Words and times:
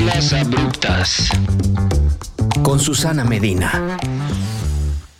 Mezclas 0.00 0.32
abruptas. 0.32 1.28
Con 2.62 2.80
Susana 2.80 3.22
Medina. 3.22 3.98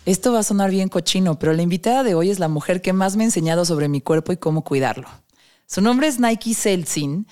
Esto 0.07 0.33
va 0.33 0.39
a 0.39 0.43
sonar 0.43 0.71
bien 0.71 0.89
cochino, 0.89 1.37
pero 1.37 1.53
la 1.53 1.61
invitada 1.61 2.01
de 2.01 2.15
hoy 2.15 2.31
es 2.31 2.39
la 2.39 2.47
mujer 2.47 2.81
que 2.81 2.91
más 2.91 3.15
me 3.15 3.23
ha 3.23 3.27
enseñado 3.27 3.63
sobre 3.63 3.89
mi 3.89 4.01
cuerpo 4.01 4.31
y 4.31 4.37
cómo 4.37 4.63
cuidarlo. 4.63 5.07
Su 5.67 5.81
nombre 5.81 6.07
es 6.07 6.19
Nike 6.19 6.55
Selzin. 6.55 7.27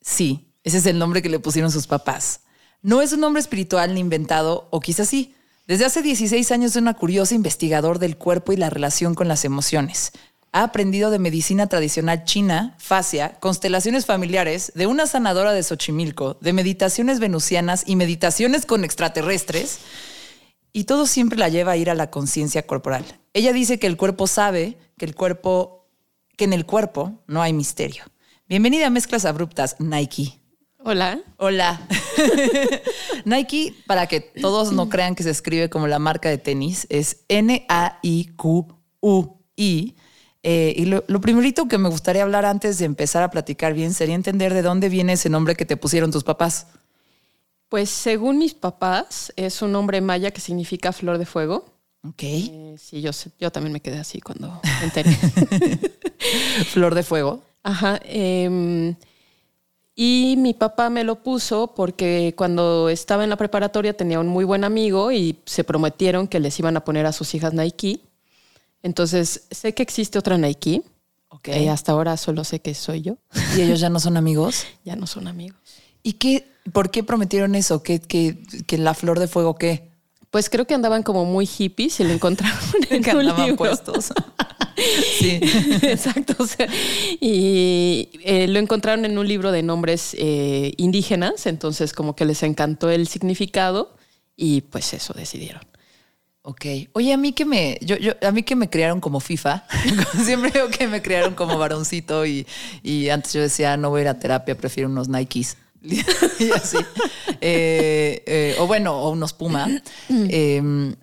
Sí, 0.00 0.54
ese 0.62 0.78
es 0.78 0.86
el 0.86 0.98
nombre 0.98 1.20
que 1.20 1.28
le 1.28 1.38
pusieron 1.38 1.70
sus 1.70 1.86
papás. 1.86 2.40
No 2.80 3.02
es 3.02 3.12
un 3.12 3.20
nombre 3.20 3.40
espiritual 3.40 3.92
ni 3.92 4.00
inventado, 4.00 4.68
o 4.70 4.80
quizás 4.80 5.06
sí. 5.06 5.34
Desde 5.66 5.84
hace 5.84 6.00
16 6.00 6.50
años 6.50 6.70
es 6.70 6.76
una 6.76 6.94
curiosa 6.94 7.34
investigador 7.34 7.98
del 7.98 8.16
cuerpo 8.16 8.54
y 8.54 8.56
la 8.56 8.70
relación 8.70 9.14
con 9.14 9.28
las 9.28 9.44
emociones 9.44 10.12
ha 10.54 10.62
aprendido 10.62 11.10
de 11.10 11.18
medicina 11.18 11.66
tradicional 11.66 12.24
china, 12.24 12.76
fascia, 12.78 13.36
constelaciones 13.40 14.06
familiares, 14.06 14.70
de 14.76 14.86
una 14.86 15.08
sanadora 15.08 15.52
de 15.52 15.64
Xochimilco, 15.64 16.38
de 16.40 16.52
meditaciones 16.52 17.18
venusianas 17.18 17.82
y 17.88 17.96
meditaciones 17.96 18.64
con 18.64 18.84
extraterrestres. 18.84 19.80
Y 20.72 20.84
todo 20.84 21.08
siempre 21.08 21.40
la 21.40 21.48
lleva 21.48 21.72
a 21.72 21.76
ir 21.76 21.90
a 21.90 21.96
la 21.96 22.08
conciencia 22.08 22.64
corporal. 22.68 23.04
Ella 23.32 23.52
dice 23.52 23.80
que 23.80 23.88
el 23.88 23.96
cuerpo 23.96 24.28
sabe, 24.28 24.78
que 24.96 25.06
el 25.06 25.16
cuerpo, 25.16 25.88
que 26.36 26.44
en 26.44 26.52
el 26.52 26.66
cuerpo 26.66 27.24
no 27.26 27.42
hay 27.42 27.52
misterio. 27.52 28.04
Bienvenida 28.48 28.86
a 28.86 28.90
Mezclas 28.90 29.24
Abruptas, 29.24 29.74
Nike. 29.80 30.38
Hola. 30.78 31.18
Hola. 31.38 31.80
Nike, 33.24 33.74
para 33.88 34.06
que 34.06 34.20
todos 34.20 34.70
no 34.70 34.88
crean 34.88 35.16
que 35.16 35.24
se 35.24 35.30
escribe 35.30 35.68
como 35.68 35.88
la 35.88 35.98
marca 35.98 36.28
de 36.28 36.38
tenis, 36.38 36.86
es 36.90 37.24
N-A-I-Q-U-I 37.26 37.64
eh, 40.46 40.74
y 40.76 40.84
lo, 40.84 41.02
primerito 41.22 41.68
que 41.68 41.78
me 41.78 41.88
gustaría 41.88 42.22
hablar 42.22 42.44
antes 42.44 42.78
de 42.78 42.84
empezar 42.84 43.22
a 43.22 43.30
platicar 43.30 43.72
bien 43.72 43.94
sería 43.94 44.14
entender 44.14 44.52
de 44.52 44.60
dónde 44.60 44.90
viene 44.90 45.14
ese 45.14 45.30
nombre 45.30 45.56
que 45.56 45.64
te 45.64 45.78
pusieron 45.78 46.12
tus 46.12 46.22
papás. 46.22 46.66
Pues 47.70 47.88
según 47.88 48.36
mis 48.36 48.52
papás, 48.52 49.32
es 49.36 49.62
un 49.62 49.72
nombre 49.72 50.02
maya 50.02 50.32
que 50.32 50.42
significa 50.42 50.92
flor 50.92 51.16
de 51.16 51.24
fuego. 51.24 51.64
Ok. 52.06 52.22
Eh, 52.22 52.76
sí, 52.78 53.00
yo, 53.00 53.10
yo 53.40 53.50
también 53.50 53.72
me 53.72 53.80
quedé 53.80 53.98
así 53.98 54.20
cuando 54.20 54.60
me 54.80 54.84
enteré. 54.84 55.10
flor 56.72 56.94
de 56.94 57.02
fuego. 57.02 57.42
Ajá. 57.62 57.98
Em, 58.04 58.94
y 59.96 60.34
mi 60.36 60.52
papá 60.52 60.90
me 60.90 61.04
lo 61.04 61.22
puso 61.22 61.72
porque 61.74 62.34
cuando 62.36 62.90
estaba 62.90 63.24
en 63.24 63.30
la 63.30 63.36
preparatoria 63.36 63.96
tenía 63.96 64.20
un 64.20 64.28
muy 64.28 64.44
buen 64.44 64.64
amigo 64.64 65.10
y 65.10 65.38
se 65.46 65.64
prometieron 65.64 66.28
que 66.28 66.38
les 66.38 66.58
iban 66.58 66.76
a 66.76 66.84
poner 66.84 67.06
a 67.06 67.12
sus 67.12 67.34
hijas 67.34 67.54
Nike. 67.54 68.02
Entonces, 68.84 69.46
sé 69.50 69.72
que 69.72 69.82
existe 69.82 70.18
otra 70.18 70.36
Nike. 70.36 70.82
Ok. 71.30 71.48
Y 71.48 71.68
hasta 71.68 71.92
ahora 71.92 72.18
solo 72.18 72.44
sé 72.44 72.60
que 72.60 72.74
soy 72.74 73.00
yo. 73.00 73.16
¿Y 73.56 73.62
ellos 73.62 73.80
ya 73.80 73.88
no 73.88 73.98
son 73.98 74.18
amigos? 74.18 74.66
ya 74.84 74.94
no 74.94 75.06
son 75.06 75.26
amigos. 75.26 75.58
¿Y 76.02 76.12
qué, 76.12 76.46
por 76.70 76.90
qué 76.90 77.02
prometieron 77.02 77.54
eso? 77.54 77.82
¿Que, 77.82 77.98
que, 77.98 78.38
que 78.66 78.76
la 78.76 78.92
flor 78.92 79.18
de 79.18 79.26
fuego 79.26 79.56
qué? 79.56 79.88
Pues 80.30 80.50
creo 80.50 80.66
que 80.66 80.74
andaban 80.74 81.02
como 81.02 81.24
muy 81.24 81.46
hippies 81.46 81.98
y 82.00 82.04
lo 82.04 82.10
encontraron 82.10 82.58
en 82.90 83.16
un 83.16 83.24
libro. 83.24 83.56
puestos. 83.56 84.12
sí, 85.18 85.40
exacto. 85.82 86.44
y 87.20 88.10
eh, 88.22 88.46
lo 88.48 88.58
encontraron 88.58 89.06
en 89.06 89.16
un 89.16 89.26
libro 89.26 89.50
de 89.50 89.62
nombres 89.62 90.14
eh, 90.18 90.74
indígenas, 90.76 91.46
entonces 91.46 91.94
como 91.94 92.14
que 92.14 92.26
les 92.26 92.42
encantó 92.42 92.90
el 92.90 93.08
significado 93.08 93.96
y 94.36 94.60
pues 94.60 94.92
eso 94.92 95.14
decidieron. 95.14 95.62
Ok. 96.46 96.66
Oye, 96.92 97.10
a 97.14 97.16
mí 97.16 97.32
que 97.32 97.46
me, 97.46 97.78
yo, 97.80 97.96
yo, 97.96 98.12
a 98.20 98.30
mí 98.30 98.42
que 98.42 98.54
me 98.54 98.68
criaron 98.68 99.00
como 99.00 99.18
FIFA. 99.18 99.64
Siempre 100.24 100.50
digo 100.50 100.68
que 100.68 100.86
me 100.86 101.00
criaron 101.00 101.34
como 101.34 101.56
varoncito 101.56 102.26
y, 102.26 102.46
y, 102.82 103.08
antes 103.08 103.32
yo 103.32 103.40
decía, 103.40 103.78
no 103.78 103.88
voy 103.88 104.00
a 104.00 104.02
ir 104.02 104.08
a 104.08 104.18
terapia, 104.18 104.54
prefiero 104.54 104.90
unos 104.90 105.08
Nikes. 105.08 105.56
y 105.82 106.00
así. 106.54 106.76
Eh, 107.40 108.22
eh, 108.26 108.56
o 108.58 108.66
bueno, 108.66 108.94
o 108.94 109.10
unos 109.10 109.32
Puma. 109.32 109.68
Eh, 110.10 110.94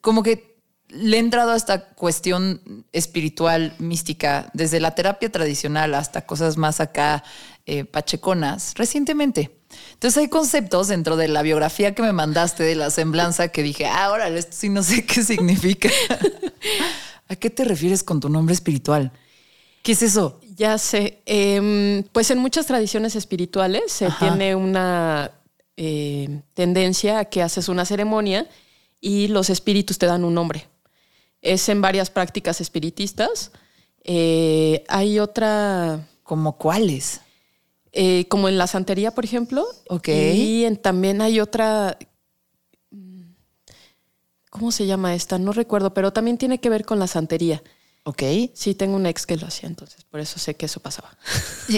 como 0.00 0.22
que 0.22 0.57
le 0.88 1.16
he 1.16 1.20
entrado 1.20 1.52
a 1.52 1.56
esta 1.56 1.84
cuestión 1.90 2.84
espiritual, 2.92 3.74
mística, 3.78 4.50
desde 4.54 4.80
la 4.80 4.94
terapia 4.94 5.30
tradicional 5.30 5.94
hasta 5.94 6.26
cosas 6.26 6.56
más 6.56 6.80
acá 6.80 7.24
eh, 7.66 7.84
pacheconas, 7.84 8.72
recientemente. 8.74 9.50
Entonces 9.92 10.16
hay 10.16 10.28
conceptos 10.28 10.88
dentro 10.88 11.16
de 11.16 11.28
la 11.28 11.42
biografía 11.42 11.94
que 11.94 12.02
me 12.02 12.12
mandaste 12.12 12.62
de 12.62 12.74
la 12.74 12.90
semblanza 12.90 13.48
que 13.48 13.62
dije, 13.62 13.86
ah, 13.86 14.10
órale, 14.10 14.38
esto 14.38 14.56
sí 14.56 14.68
no 14.70 14.82
sé 14.82 15.04
qué 15.06 15.22
significa. 15.22 15.90
¿A 17.28 17.36
qué 17.36 17.50
te 17.50 17.64
refieres 17.64 18.02
con 18.02 18.20
tu 18.20 18.30
nombre 18.30 18.54
espiritual? 18.54 19.12
¿Qué 19.82 19.92
es 19.92 20.02
eso? 20.02 20.40
Ya 20.56 20.78
sé. 20.78 21.20
Em, 21.26 22.02
pues 22.12 22.30
en 22.30 22.38
muchas 22.38 22.66
tradiciones 22.66 23.14
espirituales 23.16 23.92
se 23.92 24.08
tiene 24.18 24.54
una 24.54 25.30
eh, 25.76 26.40
tendencia 26.54 27.18
a 27.18 27.24
que 27.26 27.42
haces 27.42 27.68
una 27.68 27.84
ceremonia 27.84 28.48
y 29.00 29.28
los 29.28 29.50
espíritus 29.50 29.98
te 29.98 30.06
dan 30.06 30.24
un 30.24 30.34
nombre. 30.34 30.66
Es 31.42 31.68
en 31.68 31.80
varias 31.80 32.10
prácticas 32.10 32.60
espiritistas. 32.60 33.52
Eh, 34.04 34.84
hay 34.88 35.18
otra. 35.18 36.08
¿Como 36.22 36.58
cuáles? 36.58 37.20
Eh, 37.92 38.26
como 38.28 38.48
en 38.48 38.58
la 38.58 38.66
santería, 38.66 39.12
por 39.12 39.24
ejemplo. 39.24 39.66
Ok. 39.88 40.08
Y 40.08 40.68
también 40.76 41.20
hay 41.20 41.40
otra. 41.40 41.98
¿Cómo 44.50 44.72
se 44.72 44.86
llama 44.86 45.14
esta? 45.14 45.38
No 45.38 45.52
recuerdo, 45.52 45.94
pero 45.94 46.12
también 46.12 46.38
tiene 46.38 46.58
que 46.58 46.70
ver 46.70 46.84
con 46.84 46.98
la 46.98 47.06
santería. 47.06 47.62
Ok. 48.04 48.22
Sí, 48.54 48.74
tengo 48.74 48.96
un 48.96 49.04
ex 49.04 49.26
que 49.26 49.36
lo 49.36 49.46
hacía, 49.46 49.68
entonces 49.68 50.02
por 50.04 50.18
eso 50.20 50.38
sé 50.38 50.54
que 50.54 50.64
eso 50.64 50.80
pasaba. 50.80 51.10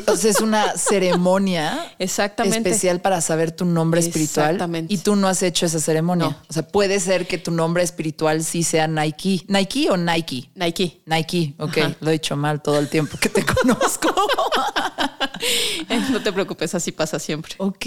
o 0.06 0.16
sea, 0.16 0.30
es 0.30 0.40
una 0.40 0.72
ceremonia 0.76 1.92
Exactamente. 1.98 2.68
especial 2.70 3.00
para 3.00 3.20
saber 3.20 3.50
tu 3.50 3.64
nombre 3.64 4.00
espiritual. 4.00 4.50
Exactamente. 4.50 4.94
Y 4.94 4.98
tú 4.98 5.16
no 5.16 5.26
has 5.26 5.42
hecho 5.42 5.66
esa 5.66 5.80
ceremonia. 5.80 6.26
No. 6.28 6.36
O 6.48 6.52
sea, 6.52 6.62
puede 6.68 7.00
ser 7.00 7.26
que 7.26 7.36
tu 7.38 7.50
nombre 7.50 7.82
espiritual 7.82 8.44
sí 8.44 8.62
sea 8.62 8.86
Nike. 8.86 9.44
¿Nike 9.48 9.90
o 9.90 9.96
Nike? 9.96 10.50
Nike. 10.54 11.02
Nike, 11.06 11.54
ok. 11.58 11.76
Lo 12.00 12.10
he 12.10 12.12
dicho 12.12 12.36
mal 12.36 12.62
todo 12.62 12.78
el 12.78 12.88
tiempo 12.88 13.18
que 13.18 13.28
te 13.28 13.44
conozco. 13.44 14.14
no 16.12 16.22
te 16.22 16.32
preocupes, 16.32 16.74
así 16.74 16.92
pasa 16.92 17.18
siempre. 17.18 17.54
Ok. 17.58 17.86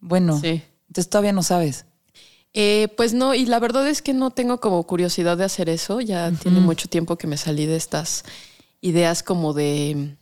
Bueno, 0.00 0.40
Sí. 0.40 0.62
entonces 0.88 1.10
todavía 1.10 1.32
no 1.32 1.42
sabes. 1.42 1.84
Eh, 2.54 2.88
pues 2.96 3.14
no, 3.14 3.34
y 3.34 3.46
la 3.46 3.58
verdad 3.58 3.88
es 3.88 4.02
que 4.02 4.12
no 4.12 4.30
tengo 4.30 4.60
como 4.60 4.82
curiosidad 4.86 5.36
de 5.36 5.44
hacer 5.44 5.68
eso. 5.68 6.00
Ya 6.00 6.30
tiene 6.32 6.60
mucho 6.60 6.88
tiempo 6.88 7.16
que 7.16 7.26
me 7.26 7.36
salí 7.36 7.66
de 7.66 7.76
estas 7.76 8.24
ideas 8.80 9.22
como 9.22 9.54
de 9.54 10.16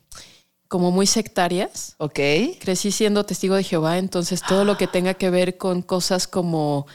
como 0.68 0.92
muy 0.92 1.06
sectarias. 1.06 1.96
Ok. 1.98 2.20
Crecí 2.60 2.92
siendo 2.92 3.24
testigo 3.24 3.56
de 3.56 3.64
Jehová, 3.64 3.98
entonces 3.98 4.40
todo 4.46 4.64
lo 4.64 4.76
que 4.76 4.86
tenga 4.92 5.14
que 5.14 5.28
ver 5.30 5.58
con 5.58 5.82
cosas 5.82 6.28
como 6.28 6.86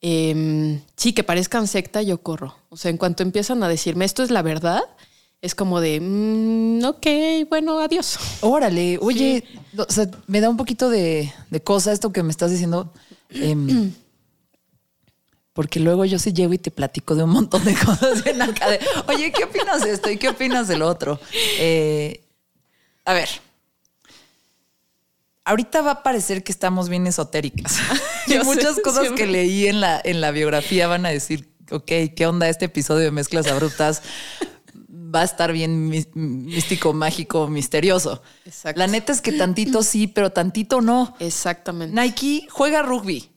em, 0.00 0.80
sí, 0.96 1.12
que 1.12 1.24
parezcan 1.24 1.66
secta, 1.66 2.02
yo 2.02 2.22
corro. 2.22 2.54
O 2.68 2.76
sea, 2.76 2.90
en 2.90 2.96
cuanto 2.96 3.24
empiezan 3.24 3.62
a 3.64 3.68
decirme 3.68 4.04
esto 4.04 4.22
es 4.22 4.30
la 4.30 4.42
verdad, 4.42 4.82
es 5.42 5.54
como 5.56 5.80
de 5.80 6.00
mm, 6.00 6.84
ok, 6.84 7.06
bueno, 7.48 7.80
adiós. 7.80 8.18
Órale, 8.40 8.98
oye, 9.02 9.42
o 9.76 9.90
sea, 9.92 10.08
me 10.28 10.40
da 10.40 10.48
un 10.48 10.56
poquito 10.56 10.88
de, 10.88 11.32
de 11.50 11.60
cosa 11.60 11.92
esto 11.92 12.12
que 12.12 12.22
me 12.22 12.30
estás 12.30 12.52
diciendo. 12.52 12.92
em, 13.30 13.92
porque 15.58 15.80
luego 15.80 16.04
yo 16.04 16.20
sí 16.20 16.32
llego 16.32 16.52
y 16.52 16.58
te 16.58 16.70
platico 16.70 17.16
de 17.16 17.24
un 17.24 17.30
montón 17.30 17.64
de 17.64 17.74
cosas 17.84 18.24
en 18.26 18.40
acá 18.40 18.70
de, 18.70 18.78
oye, 19.08 19.32
¿qué 19.32 19.42
opinas 19.42 19.82
de 19.82 19.90
esto 19.90 20.08
y 20.08 20.16
qué 20.16 20.28
opinas 20.28 20.68
del 20.68 20.82
otro? 20.82 21.18
Eh, 21.58 22.22
a 23.04 23.12
ver, 23.12 23.28
ahorita 25.44 25.82
va 25.82 25.90
a 25.90 26.02
parecer 26.04 26.44
que 26.44 26.52
estamos 26.52 26.88
bien 26.88 27.08
esotéricas. 27.08 27.76
y 28.28 28.34
sé, 28.34 28.44
muchas 28.44 28.78
cosas 28.84 29.00
siempre. 29.02 29.24
que 29.24 29.32
leí 29.32 29.66
en 29.66 29.80
la, 29.80 30.00
en 30.04 30.20
la 30.20 30.30
biografía 30.30 30.86
van 30.86 31.06
a 31.06 31.08
decir, 31.08 31.48
ok, 31.72 31.90
¿qué 32.14 32.26
onda 32.28 32.48
este 32.48 32.66
episodio 32.66 33.06
de 33.06 33.10
Mezclas 33.10 33.48
Abruptas? 33.48 34.02
Va 34.88 35.22
a 35.22 35.24
estar 35.24 35.50
bien 35.50 35.88
mí- 35.88 36.06
místico, 36.14 36.92
mágico, 36.92 37.48
misterioso. 37.48 38.22
Exacto. 38.44 38.78
La 38.78 38.86
neta 38.86 39.12
es 39.12 39.20
que 39.20 39.32
tantito 39.32 39.82
sí, 39.82 40.06
pero 40.06 40.30
tantito 40.30 40.80
no. 40.82 41.16
Exactamente. 41.18 42.00
Nike 42.00 42.46
juega 42.48 42.82
rugby, 42.82 43.28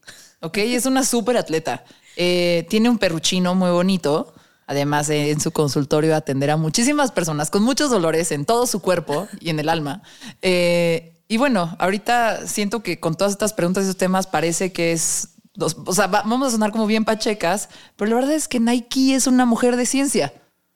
¿ok? 0.42 0.60
Es 0.60 0.86
una 0.86 1.04
súper 1.04 1.38
atleta. 1.38 1.84
Eh, 2.16 2.66
tiene 2.70 2.90
un 2.90 2.98
perruchino 2.98 3.56
muy 3.56 3.72
bonito. 3.72 4.34
Además, 4.68 5.10
eh, 5.10 5.32
en 5.32 5.42
su 5.42 5.52
consultorio 5.52 6.16
atenderá 6.16 6.54
a 6.54 6.58
muchísimas 6.58 7.12
personas 7.12 7.50
con 7.50 7.62
muchos 7.64 7.90
dolores 7.90 8.32
en 8.32 8.46
todo 8.46 8.66
su 8.68 8.80
cuerpo 8.82 9.28
y 9.40 9.50
en 9.50 9.60
el 9.60 9.68
alma. 9.70 10.02
Eh, 10.42 11.24
y 11.28 11.38
bueno, 11.38 11.76
ahorita 11.80 12.48
siento 12.48 12.82
que 12.84 13.00
con 13.00 13.16
todas 13.16 13.34
estas 13.34 13.54
preguntas 13.54 13.84
y 13.84 13.88
estos 13.88 13.98
temas 14.00 14.28
parece 14.28 14.72
que 14.72 14.92
es... 14.94 15.30
dos- 15.54 15.78
o 15.86 15.94
sea, 15.94 16.08
va- 16.08 16.22
vamos 16.24 16.48
a 16.48 16.52
sonar 16.52 16.72
como 16.72 16.88
bien 16.88 17.04
pachecas, 17.06 17.70
pero 17.98 18.10
la 18.12 18.16
verdad 18.16 18.34
es 18.34 18.48
que 18.48 18.60
Nike 18.60 19.16
es 19.16 19.28
una 19.28 19.46
mujer 19.46 19.76
de 19.76 19.86
ciencia. 19.86 20.34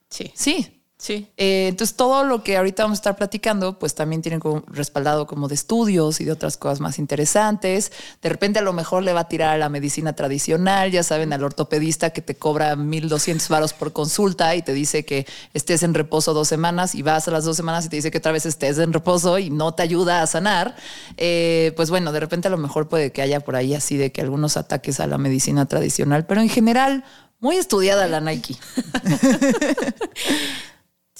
Sí. 0.09 0.31
Sí. 0.35 0.74
Sí. 1.05 1.27
Eh, 1.37 1.67
entonces, 1.67 1.95
todo 1.95 2.23
lo 2.23 2.41
que 2.43 2.57
ahorita 2.57 2.81
vamos 2.81 2.97
a 2.97 3.01
estar 3.01 3.15
platicando, 3.15 3.77
pues 3.77 3.93
también 3.93 4.23
tiene 4.23 4.39
como 4.39 4.63
respaldado 4.65 5.27
como 5.27 5.47
de 5.47 5.53
estudios 5.53 6.19
y 6.19 6.25
de 6.25 6.31
otras 6.31 6.57
cosas 6.57 6.79
más 6.79 6.97
interesantes. 6.97 7.91
De 8.23 8.29
repente, 8.29 8.57
a 8.57 8.63
lo 8.63 8.73
mejor 8.73 9.03
le 9.03 9.13
va 9.13 9.19
a 9.19 9.27
tirar 9.27 9.53
a 9.53 9.57
la 9.59 9.69
medicina 9.69 10.13
tradicional, 10.13 10.89
ya 10.89 11.03
saben, 11.03 11.31
al 11.31 11.43
ortopedista 11.43 12.09
que 12.09 12.23
te 12.23 12.33
cobra 12.33 12.75
1200 12.75 13.47
varos 13.49 13.73
por 13.73 13.93
consulta 13.93 14.55
y 14.55 14.63
te 14.63 14.73
dice 14.73 15.05
que 15.05 15.27
estés 15.53 15.83
en 15.83 15.93
reposo 15.93 16.33
dos 16.33 16.47
semanas 16.47 16.95
y 16.95 17.03
vas 17.03 17.27
a 17.27 17.31
las 17.31 17.45
dos 17.45 17.55
semanas 17.55 17.85
y 17.85 17.89
te 17.89 17.97
dice 17.97 18.09
que 18.09 18.17
otra 18.17 18.31
vez 18.31 18.47
estés 18.47 18.79
en 18.79 18.91
reposo 18.91 19.37
y 19.37 19.51
no 19.51 19.75
te 19.75 19.83
ayuda 19.83 20.23
a 20.23 20.25
sanar. 20.25 20.75
Eh, 21.17 21.71
pues 21.75 21.91
bueno, 21.91 22.13
de 22.13 22.19
repente, 22.19 22.47
a 22.47 22.51
lo 22.51 22.57
mejor 22.57 22.87
puede 22.87 23.11
que 23.11 23.21
haya 23.21 23.41
por 23.41 23.55
ahí 23.55 23.75
así 23.75 23.95
de 23.95 24.11
que 24.11 24.21
algunos 24.21 24.57
ataques 24.57 24.99
a 24.99 25.05
la 25.05 25.19
medicina 25.19 25.67
tradicional, 25.67 26.25
pero 26.25 26.41
en 26.41 26.49
general, 26.49 27.03
muy 27.39 27.57
estudiada 27.57 28.07
la 28.07 28.21
Nike. 28.21 28.55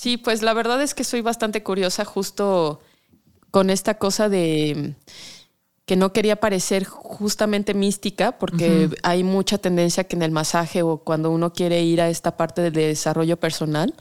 Sí, 0.05 0.17
pues 0.17 0.43
la 0.43 0.53
verdad 0.53 0.83
es 0.83 0.93
que 0.93 1.03
soy 1.03 1.21
bastante 1.21 1.63
curiosa 1.63 2.05
justo 2.05 2.79
con 3.49 3.71
esta 3.71 3.95
cosa 3.95 4.29
de 4.29 4.93
que 5.87 5.95
no 5.95 6.13
quería 6.13 6.35
parecer 6.35 6.83
justamente 6.85 7.73
mística, 7.73 8.37
porque 8.37 8.91
hay 9.01 9.23
mucha 9.23 9.57
tendencia 9.57 10.03
que 10.03 10.15
en 10.15 10.21
el 10.21 10.29
masaje 10.29 10.83
o 10.83 10.97
cuando 10.97 11.31
uno 11.31 11.53
quiere 11.53 11.81
ir 11.81 12.01
a 12.01 12.09
esta 12.09 12.37
parte 12.37 12.61
del 12.61 12.73
desarrollo 12.73 13.37
personal, 13.37 13.95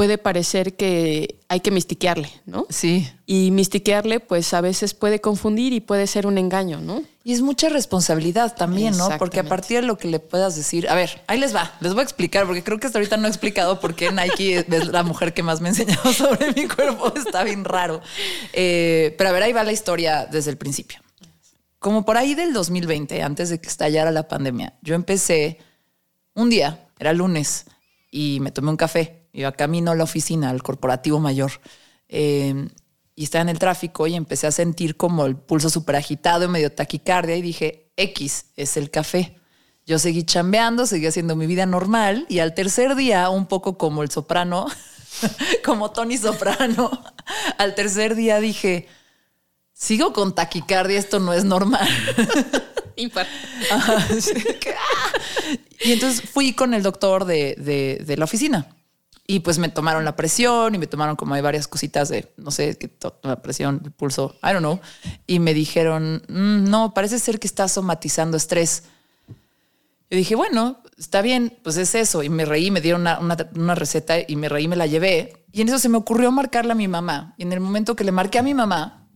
puede 0.00 0.16
parecer 0.16 0.76
que 0.76 1.40
hay 1.50 1.60
que 1.60 1.70
mistiquearle, 1.70 2.32
¿no? 2.46 2.66
Sí. 2.70 3.06
Y 3.26 3.50
mistiquearle, 3.50 4.18
pues 4.18 4.54
a 4.54 4.62
veces 4.62 4.94
puede 4.94 5.20
confundir 5.20 5.74
y 5.74 5.80
puede 5.80 6.06
ser 6.06 6.26
un 6.26 6.38
engaño, 6.38 6.80
¿no? 6.80 7.02
Y 7.22 7.34
es 7.34 7.42
mucha 7.42 7.68
responsabilidad 7.68 8.56
también, 8.56 8.96
¿no? 8.96 9.10
Porque 9.18 9.40
a 9.40 9.44
partir 9.44 9.82
de 9.82 9.86
lo 9.86 9.98
que 9.98 10.08
le 10.08 10.18
puedas 10.18 10.56
decir, 10.56 10.88
a 10.88 10.94
ver, 10.94 11.20
ahí 11.26 11.38
les 11.38 11.54
va, 11.54 11.76
les 11.80 11.92
voy 11.92 12.00
a 12.00 12.04
explicar, 12.04 12.46
porque 12.46 12.62
creo 12.62 12.80
que 12.80 12.86
hasta 12.86 12.98
ahorita 12.98 13.18
no 13.18 13.26
he 13.26 13.28
explicado 13.28 13.78
por 13.78 13.94
qué 13.94 14.10
Nike 14.10 14.64
es 14.70 14.86
la 14.88 15.02
mujer 15.02 15.34
que 15.34 15.42
más 15.42 15.60
me 15.60 15.68
ha 15.68 15.72
enseñado 15.72 16.10
sobre 16.14 16.50
mi 16.54 16.66
cuerpo, 16.66 17.12
está 17.14 17.44
bien 17.44 17.66
raro. 17.66 18.00
Eh, 18.54 19.14
pero 19.18 19.28
a 19.28 19.32
ver, 19.34 19.42
ahí 19.42 19.52
va 19.52 19.64
la 19.64 19.72
historia 19.72 20.24
desde 20.24 20.50
el 20.50 20.56
principio. 20.56 21.00
Como 21.78 22.06
por 22.06 22.16
ahí 22.16 22.34
del 22.34 22.54
2020, 22.54 23.22
antes 23.22 23.50
de 23.50 23.60
que 23.60 23.68
estallara 23.68 24.10
la 24.12 24.28
pandemia, 24.28 24.78
yo 24.80 24.94
empecé 24.94 25.58
un 26.32 26.48
día, 26.48 26.88
era 26.98 27.12
lunes, 27.12 27.66
y 28.10 28.38
me 28.40 28.50
tomé 28.50 28.70
un 28.70 28.78
café. 28.78 29.19
Iba 29.32 29.52
camino 29.52 29.90
a 29.90 29.94
la 29.94 30.04
oficina, 30.04 30.50
al 30.50 30.62
corporativo 30.62 31.20
mayor. 31.20 31.52
Eh, 32.08 32.68
y 33.14 33.24
estaba 33.24 33.42
en 33.42 33.48
el 33.50 33.58
tráfico 33.58 34.06
y 34.06 34.14
empecé 34.14 34.46
a 34.46 34.52
sentir 34.52 34.96
como 34.96 35.26
el 35.26 35.36
pulso 35.36 35.68
súper 35.70 35.96
agitado 35.96 36.44
y 36.44 36.48
medio 36.48 36.72
taquicardia 36.72 37.36
y 37.36 37.42
dije, 37.42 37.90
X 37.96 38.46
es 38.56 38.76
el 38.76 38.90
café. 38.90 39.36
Yo 39.86 39.98
seguí 39.98 40.24
chambeando, 40.24 40.86
seguí 40.86 41.06
haciendo 41.06 41.36
mi 41.36 41.46
vida 41.46 41.66
normal 41.66 42.26
y 42.28 42.38
al 42.38 42.54
tercer 42.54 42.94
día, 42.94 43.28
un 43.28 43.46
poco 43.46 43.76
como 43.76 44.02
el 44.02 44.10
soprano, 44.10 44.66
como 45.64 45.90
Tony 45.90 46.16
Soprano, 46.16 46.90
al 47.58 47.74
tercer 47.74 48.14
día 48.14 48.40
dije, 48.40 48.88
sigo 49.72 50.12
con 50.12 50.34
taquicardia, 50.34 50.98
esto 50.98 51.18
no 51.20 51.32
es 51.32 51.44
normal. 51.44 51.88
Y 55.82 55.92
entonces 55.92 56.22
fui 56.22 56.52
con 56.52 56.74
el 56.74 56.82
doctor 56.82 57.24
de, 57.24 57.54
de- 57.58 58.02
de 58.04 58.16
la 58.16 58.24
oficina. 58.24 58.68
Y 59.32 59.40
pues 59.40 59.58
me 59.58 59.68
tomaron 59.68 60.04
la 60.04 60.16
presión 60.16 60.74
y 60.74 60.78
me 60.78 60.88
tomaron 60.88 61.14
como 61.14 61.34
hay 61.34 61.40
varias 61.40 61.68
cositas 61.68 62.08
de, 62.08 62.32
no 62.36 62.50
sé, 62.50 62.76
que 62.76 62.90
la 63.22 63.40
presión, 63.40 63.80
el 63.84 63.92
pulso, 63.92 64.34
I 64.42 64.46
don't 64.48 64.58
know. 64.58 64.80
Y 65.28 65.38
me 65.38 65.54
dijeron, 65.54 66.22
"Mm, 66.26 66.68
no, 66.68 66.92
parece 66.94 67.20
ser 67.20 67.38
que 67.38 67.46
estás 67.46 67.70
somatizando 67.70 68.36
estrés. 68.36 68.82
Yo 70.10 70.16
dije, 70.18 70.34
bueno, 70.34 70.82
está 70.98 71.22
bien, 71.22 71.56
pues 71.62 71.76
es 71.76 71.94
eso. 71.94 72.24
Y 72.24 72.28
me 72.28 72.44
reí, 72.44 72.72
me 72.72 72.80
dieron 72.80 73.02
una, 73.02 73.20
una- 73.54 73.74
receta 73.76 74.16
y 74.26 74.34
me 74.34 74.48
reí, 74.48 74.66
me 74.66 74.74
la 74.74 74.86
llevé. 74.88 75.44
Y 75.52 75.60
en 75.60 75.68
eso 75.68 75.78
se 75.78 75.88
me 75.88 75.98
ocurrió 75.98 76.32
marcarle 76.32 76.72
a 76.72 76.74
mi 76.74 76.88
mamá. 76.88 77.34
Y 77.38 77.42
en 77.44 77.52
el 77.52 77.60
momento 77.60 77.94
que 77.94 78.02
le 78.02 78.10
marqué 78.10 78.40
a 78.40 78.42
mi 78.42 78.54
mamá 78.54 79.06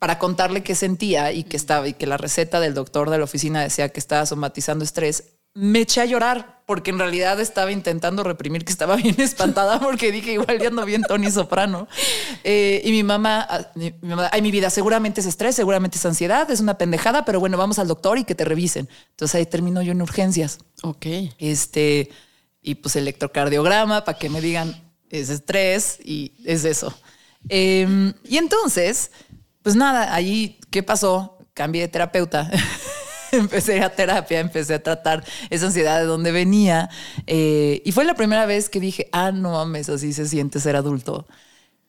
para 0.00 0.18
contarle 0.18 0.64
qué 0.64 0.74
sentía 0.74 1.30
y 1.30 1.44
que 1.44 1.56
estaba 1.56 1.86
y 1.86 1.92
que 1.94 2.08
la 2.08 2.16
receta 2.16 2.58
del 2.58 2.74
doctor 2.74 3.08
de 3.08 3.18
la 3.18 3.24
oficina 3.24 3.62
decía 3.62 3.90
que 3.90 4.00
estaba 4.00 4.26
somatizando 4.26 4.84
estrés, 4.84 5.36
me 5.54 5.80
eché 5.80 6.00
a 6.00 6.04
llorar 6.04 6.62
porque 6.66 6.90
en 6.90 6.98
realidad 6.98 7.40
estaba 7.40 7.70
intentando 7.70 8.22
reprimir 8.24 8.64
que 8.64 8.72
estaba 8.72 8.96
bien 9.02 9.20
espantada 9.20 9.80
porque 9.80 10.10
dije 10.12 10.32
igual 10.32 10.58
ya 10.58 10.68
ando 10.68 10.84
bien 10.84 11.02
Tony 11.02 11.30
Soprano. 11.30 11.88
Eh, 12.42 12.82
y 12.84 12.90
mi 12.90 13.02
mamá, 13.02 13.46
ah, 13.48 13.70
mi, 13.74 13.92
mi 14.00 14.08
mamá, 14.08 14.28
ay, 14.32 14.42
mi 14.42 14.50
vida, 14.50 14.70
seguramente 14.70 15.20
es 15.20 15.26
estrés, 15.26 15.54
seguramente 15.54 15.98
es 15.98 16.06
ansiedad, 16.06 16.50
es 16.50 16.60
una 16.60 16.78
pendejada, 16.78 17.24
pero 17.24 17.40
bueno, 17.40 17.56
vamos 17.56 17.78
al 17.78 17.88
doctor 17.88 18.18
y 18.18 18.24
que 18.24 18.34
te 18.34 18.44
revisen. 18.44 18.88
Entonces 19.10 19.34
ahí 19.34 19.46
termino 19.46 19.82
yo 19.82 19.92
en 19.92 20.02
urgencias. 20.02 20.58
Ok. 20.82 21.06
Este, 21.38 22.10
y 22.62 22.76
pues 22.76 22.96
electrocardiograma 22.96 24.04
para 24.04 24.18
que 24.18 24.28
me 24.28 24.40
digan 24.40 24.74
es 25.10 25.28
estrés 25.28 25.98
y 26.02 26.32
es 26.44 26.64
eso. 26.64 26.92
Em, 27.48 28.14
y 28.24 28.38
entonces, 28.38 29.10
pues 29.62 29.76
nada, 29.76 30.14
allí, 30.14 30.58
¿qué 30.70 30.82
pasó? 30.82 31.38
Cambié 31.52 31.82
de 31.82 31.88
terapeuta. 31.88 32.50
empecé 33.38 33.80
a 33.82 33.94
terapia, 33.94 34.40
empecé 34.40 34.74
a 34.74 34.82
tratar 34.82 35.24
esa 35.50 35.66
ansiedad 35.66 36.00
de 36.00 36.06
donde 36.06 36.32
venía. 36.32 36.88
eh, 37.26 37.82
y 37.84 37.92
fue 37.92 38.04
la 38.04 38.14
primera 38.14 38.46
vez 38.46 38.68
que 38.68 38.80
dije, 38.80 39.08
ah, 39.12 39.32
no 39.32 39.52
mames, 39.52 39.88
así 39.88 40.12
se 40.12 40.26
siente 40.26 40.60
ser 40.60 40.76
adulto. 40.76 41.26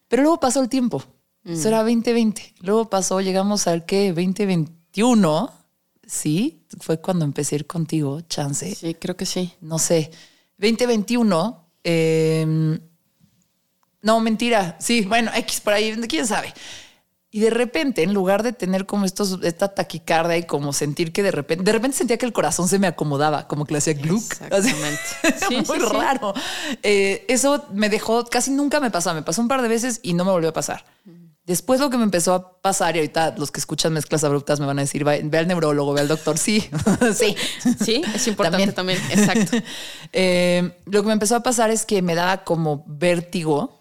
Pero 0.08 0.24
luego 0.24 0.40
pasó 0.40 0.62
el 0.62 0.70
tiempo. 0.70 1.04
Eso 1.46 1.68
era 1.68 1.84
2020. 1.84 2.56
Luego 2.62 2.90
pasó, 2.90 3.22
llegamos 3.22 3.68
al 3.68 3.86
que 3.86 4.08
2021. 4.14 5.52
Sí, 6.08 6.64
fue 6.80 7.00
cuando 7.00 7.26
empecé 7.26 7.56
a 7.56 7.60
ir 7.60 7.68
contigo, 7.68 8.22
chance 8.22 8.74
Sí, 8.74 8.96
creo 8.96 9.16
que 9.16 9.26
sí. 9.26 9.54
no 9.62 9.78
sé, 9.80 10.12
2021. 10.58 11.70
eh, 11.84 12.80
no, 14.02 14.20
mentira. 14.20 14.78
Sí, 14.80 15.02
bueno, 15.02 15.32
X 15.36 15.62
por 15.62 15.74
ahí, 15.74 15.96
quién 16.08 16.28
sabe. 16.28 16.54
Y 17.36 17.42
de 17.42 17.50
repente, 17.50 18.02
en 18.02 18.14
lugar 18.14 18.44
de 18.44 18.54
tener 18.54 18.86
como 18.86 19.04
estos, 19.04 19.40
esta 19.44 19.68
taquicardia 19.68 20.38
y 20.38 20.44
como 20.44 20.72
sentir 20.72 21.12
que 21.12 21.22
de 21.22 21.32
repente, 21.32 21.66
de 21.66 21.72
repente 21.74 21.98
sentía 21.98 22.18
que 22.18 22.26
el 22.26 22.32
corazón 22.32 22.70
se 22.70 22.80
me 22.80 22.88
acomodaba, 22.88 23.46
como 23.50 23.66
que 23.66 23.74
le 23.74 23.80
hacía. 23.80 23.94
Así. 23.94 24.08
Exactamente. 24.16 25.00
Sí, 25.50 25.56
muy 25.68 25.80
sí, 25.80 25.86
sí. 25.86 25.94
raro. 26.00 26.34
Eh, 26.82 27.26
eso 27.28 27.66
me 27.74 27.90
dejó, 27.90 28.24
casi 28.24 28.52
nunca 28.52 28.80
me 28.80 28.90
pasó. 28.90 29.14
Me 29.14 29.22
pasó 29.22 29.42
un 29.42 29.50
par 29.50 29.62
de 29.62 29.68
veces 29.68 30.00
y 30.02 30.14
no 30.14 30.24
me 30.24 30.32
volvió 30.32 30.48
a 30.48 30.54
pasar. 30.54 30.86
Después 31.46 31.82
lo 31.82 31.90
que 31.90 31.98
me 31.98 32.06
empezó 32.06 32.34
a 32.36 32.62
pasar, 32.62 32.96
y 32.96 33.00
ahorita 33.00 33.36
los 33.38 33.52
que 33.52 33.60
escuchan 33.60 33.92
mezclas 33.92 34.24
abruptas 34.24 34.62
me 34.62 34.66
van 34.66 34.80
a 34.80 34.84
decir, 34.84 35.06
"Va- 35.06 35.18
ve 35.22 35.38
al 35.38 35.46
neurólogo, 35.48 35.92
ve 35.92 36.00
al 36.00 36.08
doctor. 36.08 36.38
Sí, 36.38 36.70
sí. 37.18 37.36
Sí, 37.84 38.02
es 38.16 38.28
importante 38.28 38.72
también. 38.72 38.98
Exacto. 39.12 39.58
Eh, 40.14 40.72
lo 40.86 41.02
que 41.02 41.08
me 41.08 41.14
empezó 41.14 41.36
a 41.36 41.44
pasar 41.44 41.70
es 41.70 41.86
que 41.86 42.02
me 42.02 42.16
daba 42.16 42.46
como 42.46 42.86
vértigo. 42.88 43.78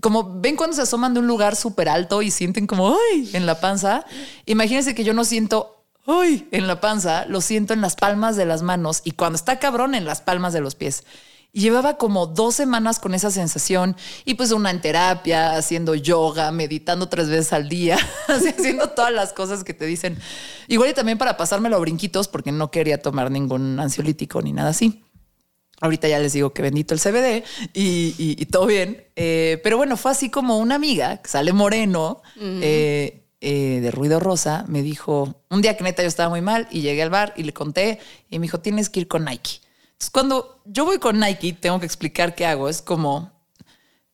Como 0.00 0.40
ven 0.40 0.56
cuando 0.56 0.76
se 0.76 0.82
asoman 0.82 1.14
de 1.14 1.20
un 1.20 1.26
lugar 1.26 1.56
súper 1.56 1.88
alto 1.88 2.22
y 2.22 2.30
sienten 2.30 2.66
como 2.66 2.96
¡ay! 3.12 3.30
en 3.32 3.46
la 3.46 3.60
panza. 3.60 4.04
Imagínense 4.46 4.94
que 4.94 5.04
yo 5.04 5.14
no 5.14 5.24
siento 5.24 5.84
¡ay! 6.06 6.48
en 6.50 6.66
la 6.66 6.80
panza, 6.80 7.24
lo 7.26 7.40
siento 7.40 7.72
en 7.72 7.80
las 7.80 7.96
palmas 7.96 8.36
de 8.36 8.46
las 8.46 8.62
manos 8.62 9.00
y 9.04 9.12
cuando 9.12 9.36
está 9.36 9.58
cabrón 9.58 9.94
en 9.94 10.04
las 10.04 10.20
palmas 10.20 10.52
de 10.52 10.60
los 10.60 10.74
pies. 10.74 11.04
Llevaba 11.52 11.96
como 11.96 12.28
dos 12.28 12.54
semanas 12.54 13.00
con 13.00 13.12
esa 13.12 13.32
sensación 13.32 13.96
y 14.24 14.34
pues 14.34 14.52
una 14.52 14.70
en 14.70 14.80
terapia, 14.80 15.56
haciendo 15.56 15.96
yoga, 15.96 16.52
meditando 16.52 17.08
tres 17.08 17.28
veces 17.28 17.52
al 17.52 17.68
día, 17.68 17.98
haciendo 18.28 18.90
todas 18.90 19.12
las 19.12 19.32
cosas 19.32 19.64
que 19.64 19.74
te 19.74 19.84
dicen. 19.84 20.16
Igual 20.68 20.90
y 20.90 20.94
también 20.94 21.18
para 21.18 21.36
pasármelo 21.36 21.74
a 21.74 21.80
brinquitos 21.80 22.28
porque 22.28 22.52
no 22.52 22.70
quería 22.70 23.02
tomar 23.02 23.32
ningún 23.32 23.80
ansiolítico 23.80 24.42
ni 24.42 24.52
nada 24.52 24.70
así. 24.70 25.02
Ahorita 25.80 26.08
ya 26.08 26.18
les 26.18 26.32
digo 26.34 26.52
que 26.52 26.62
bendito 26.62 26.92
el 26.94 27.00
CBD 27.00 27.42
y, 27.72 28.14
y- 28.18 28.36
y 28.38 28.46
todo 28.46 28.66
bien. 28.66 29.04
Eh, 29.16 29.60
pero 29.62 29.76
bueno, 29.78 29.96
fue 29.96 30.10
así 30.12 30.28
como 30.30 30.58
una 30.58 30.74
amiga 30.74 31.18
que 31.22 31.28
sale 31.28 31.52
moreno 31.52 32.22
eh, 32.36 33.26
eh, 33.40 33.80
de 33.82 33.90
ruido 33.90 34.20
rosa. 34.20 34.64
Me 34.68 34.82
dijo 34.82 35.42
un 35.48 35.62
día 35.62 35.76
que 35.76 35.84
neta 35.84 36.02
yo 36.02 36.08
estaba 36.08 36.28
muy 36.28 36.42
mal 36.42 36.68
y 36.70 36.82
llegué 36.82 37.02
al 37.02 37.10
bar 37.10 37.32
y 37.36 37.42
le 37.44 37.52
conté 37.54 37.98
y 38.28 38.38
me 38.38 38.44
dijo 38.44 38.60
tienes 38.60 38.90
que 38.90 39.00
ir 39.00 39.08
con 39.08 39.24
Nike. 39.24 39.60
Entonces, 39.92 40.10
cuando 40.12 40.62
yo 40.66 40.84
voy 40.84 40.98
con 40.98 41.18
Nike, 41.18 41.54
tengo 41.54 41.80
que 41.80 41.86
explicar 41.86 42.34
qué 42.34 42.44
hago. 42.46 42.68
Es 42.68 42.82
como 42.82 43.32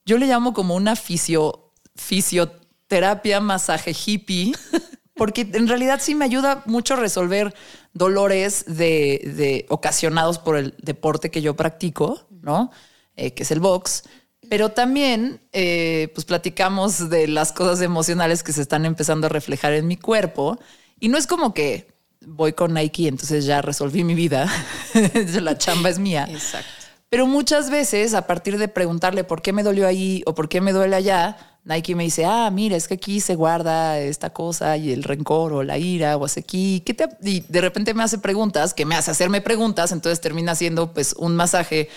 yo 0.04 0.18
le 0.18 0.26
llamo 0.26 0.52
como 0.54 0.76
una 0.76 0.94
fisio, 0.96 1.72
fisioterapia, 1.96 3.40
masaje 3.40 3.92
hippie, 3.92 4.52
porque 5.16 5.48
en 5.52 5.66
realidad 5.68 6.00
sí 6.02 6.14
me 6.14 6.24
ayuda 6.24 6.62
mucho 6.66 6.94
a 6.94 6.98
resolver 6.98 7.54
dolores 7.92 8.64
de, 8.66 9.32
de- 9.36 9.66
ocasionados 9.68 10.38
por 10.38 10.56
el 10.56 10.74
deporte 10.82 11.30
que 11.30 11.42
yo 11.42 11.54
practico, 11.56 12.26
¿no? 12.42 12.70
Eh, 13.16 13.32
que 13.32 13.42
es 13.44 13.50
el 13.50 13.60
box. 13.60 14.04
Pero 14.48 14.68
también, 14.70 15.40
eh, 15.52 16.10
pues 16.14 16.24
platicamos 16.24 17.08
de 17.10 17.26
las 17.26 17.52
cosas 17.52 17.80
emocionales 17.80 18.42
que 18.42 18.52
se 18.52 18.62
están 18.62 18.84
empezando 18.84 19.26
a 19.26 19.30
reflejar 19.30 19.72
en 19.72 19.86
mi 19.88 19.96
cuerpo. 19.96 20.58
Y 21.00 21.08
no 21.08 21.18
es 21.18 21.26
como 21.26 21.52
que 21.52 21.88
voy 22.24 22.52
con 22.52 22.74
Nike, 22.74 23.08
entonces 23.08 23.44
ya 23.46 23.62
resolví 23.62 24.04
mi 24.04 24.14
vida. 24.14 24.48
La 25.40 25.58
chamba 25.58 25.88
es 25.88 25.98
mía. 25.98 26.28
Exacto. 26.30 26.68
Pero 27.08 27.26
muchas 27.26 27.70
veces, 27.70 28.14
a 28.14 28.26
partir 28.26 28.58
de 28.58 28.68
preguntarle 28.68 29.24
por 29.24 29.40
qué 29.42 29.52
me 29.52 29.62
dolió 29.62 29.86
ahí 29.86 30.22
o 30.26 30.34
por 30.34 30.48
qué 30.48 30.60
me 30.60 30.72
duele 30.72 30.96
allá, 30.96 31.55
Nike 31.66 31.96
me 31.96 32.04
dice, 32.04 32.24
ah, 32.24 32.48
mira, 32.52 32.76
es 32.76 32.86
que 32.86 32.94
aquí 32.94 33.20
se 33.20 33.34
guarda 33.34 33.98
esta 33.98 34.30
cosa 34.30 34.76
y 34.76 34.92
el 34.92 35.02
rencor 35.02 35.52
o 35.52 35.64
la 35.64 35.78
ira 35.78 36.16
o 36.16 36.24
hace 36.24 36.40
aquí. 36.40 36.80
¿Qué 36.86 36.94
te... 36.94 37.08
Y 37.22 37.40
de 37.40 37.60
repente 37.60 37.92
me 37.92 38.04
hace 38.04 38.18
preguntas 38.18 38.72
que 38.72 38.86
me 38.86 38.94
hace 38.94 39.10
haciendo 39.10 39.42
preguntas, 39.42 39.90
entonces 39.90 40.20
termina 40.20 40.54
siendo 40.54 40.92
pues 40.92 41.14
un 41.18 41.34
masaje 41.34 41.88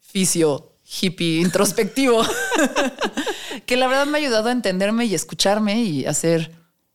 fisio 0.00 0.72
hippie 1.00 1.40
introspectivo, 1.40 2.22
que 3.66 3.76
la 3.76 3.88
verdad 3.88 4.06
me 4.06 4.18
ha 4.18 4.20
ayudado 4.20 4.50
a 4.50 4.52
entenderme 4.52 5.04
y 5.06 5.16
escucharme 5.16 5.82
y 5.82 6.06
hacer, 6.06 6.52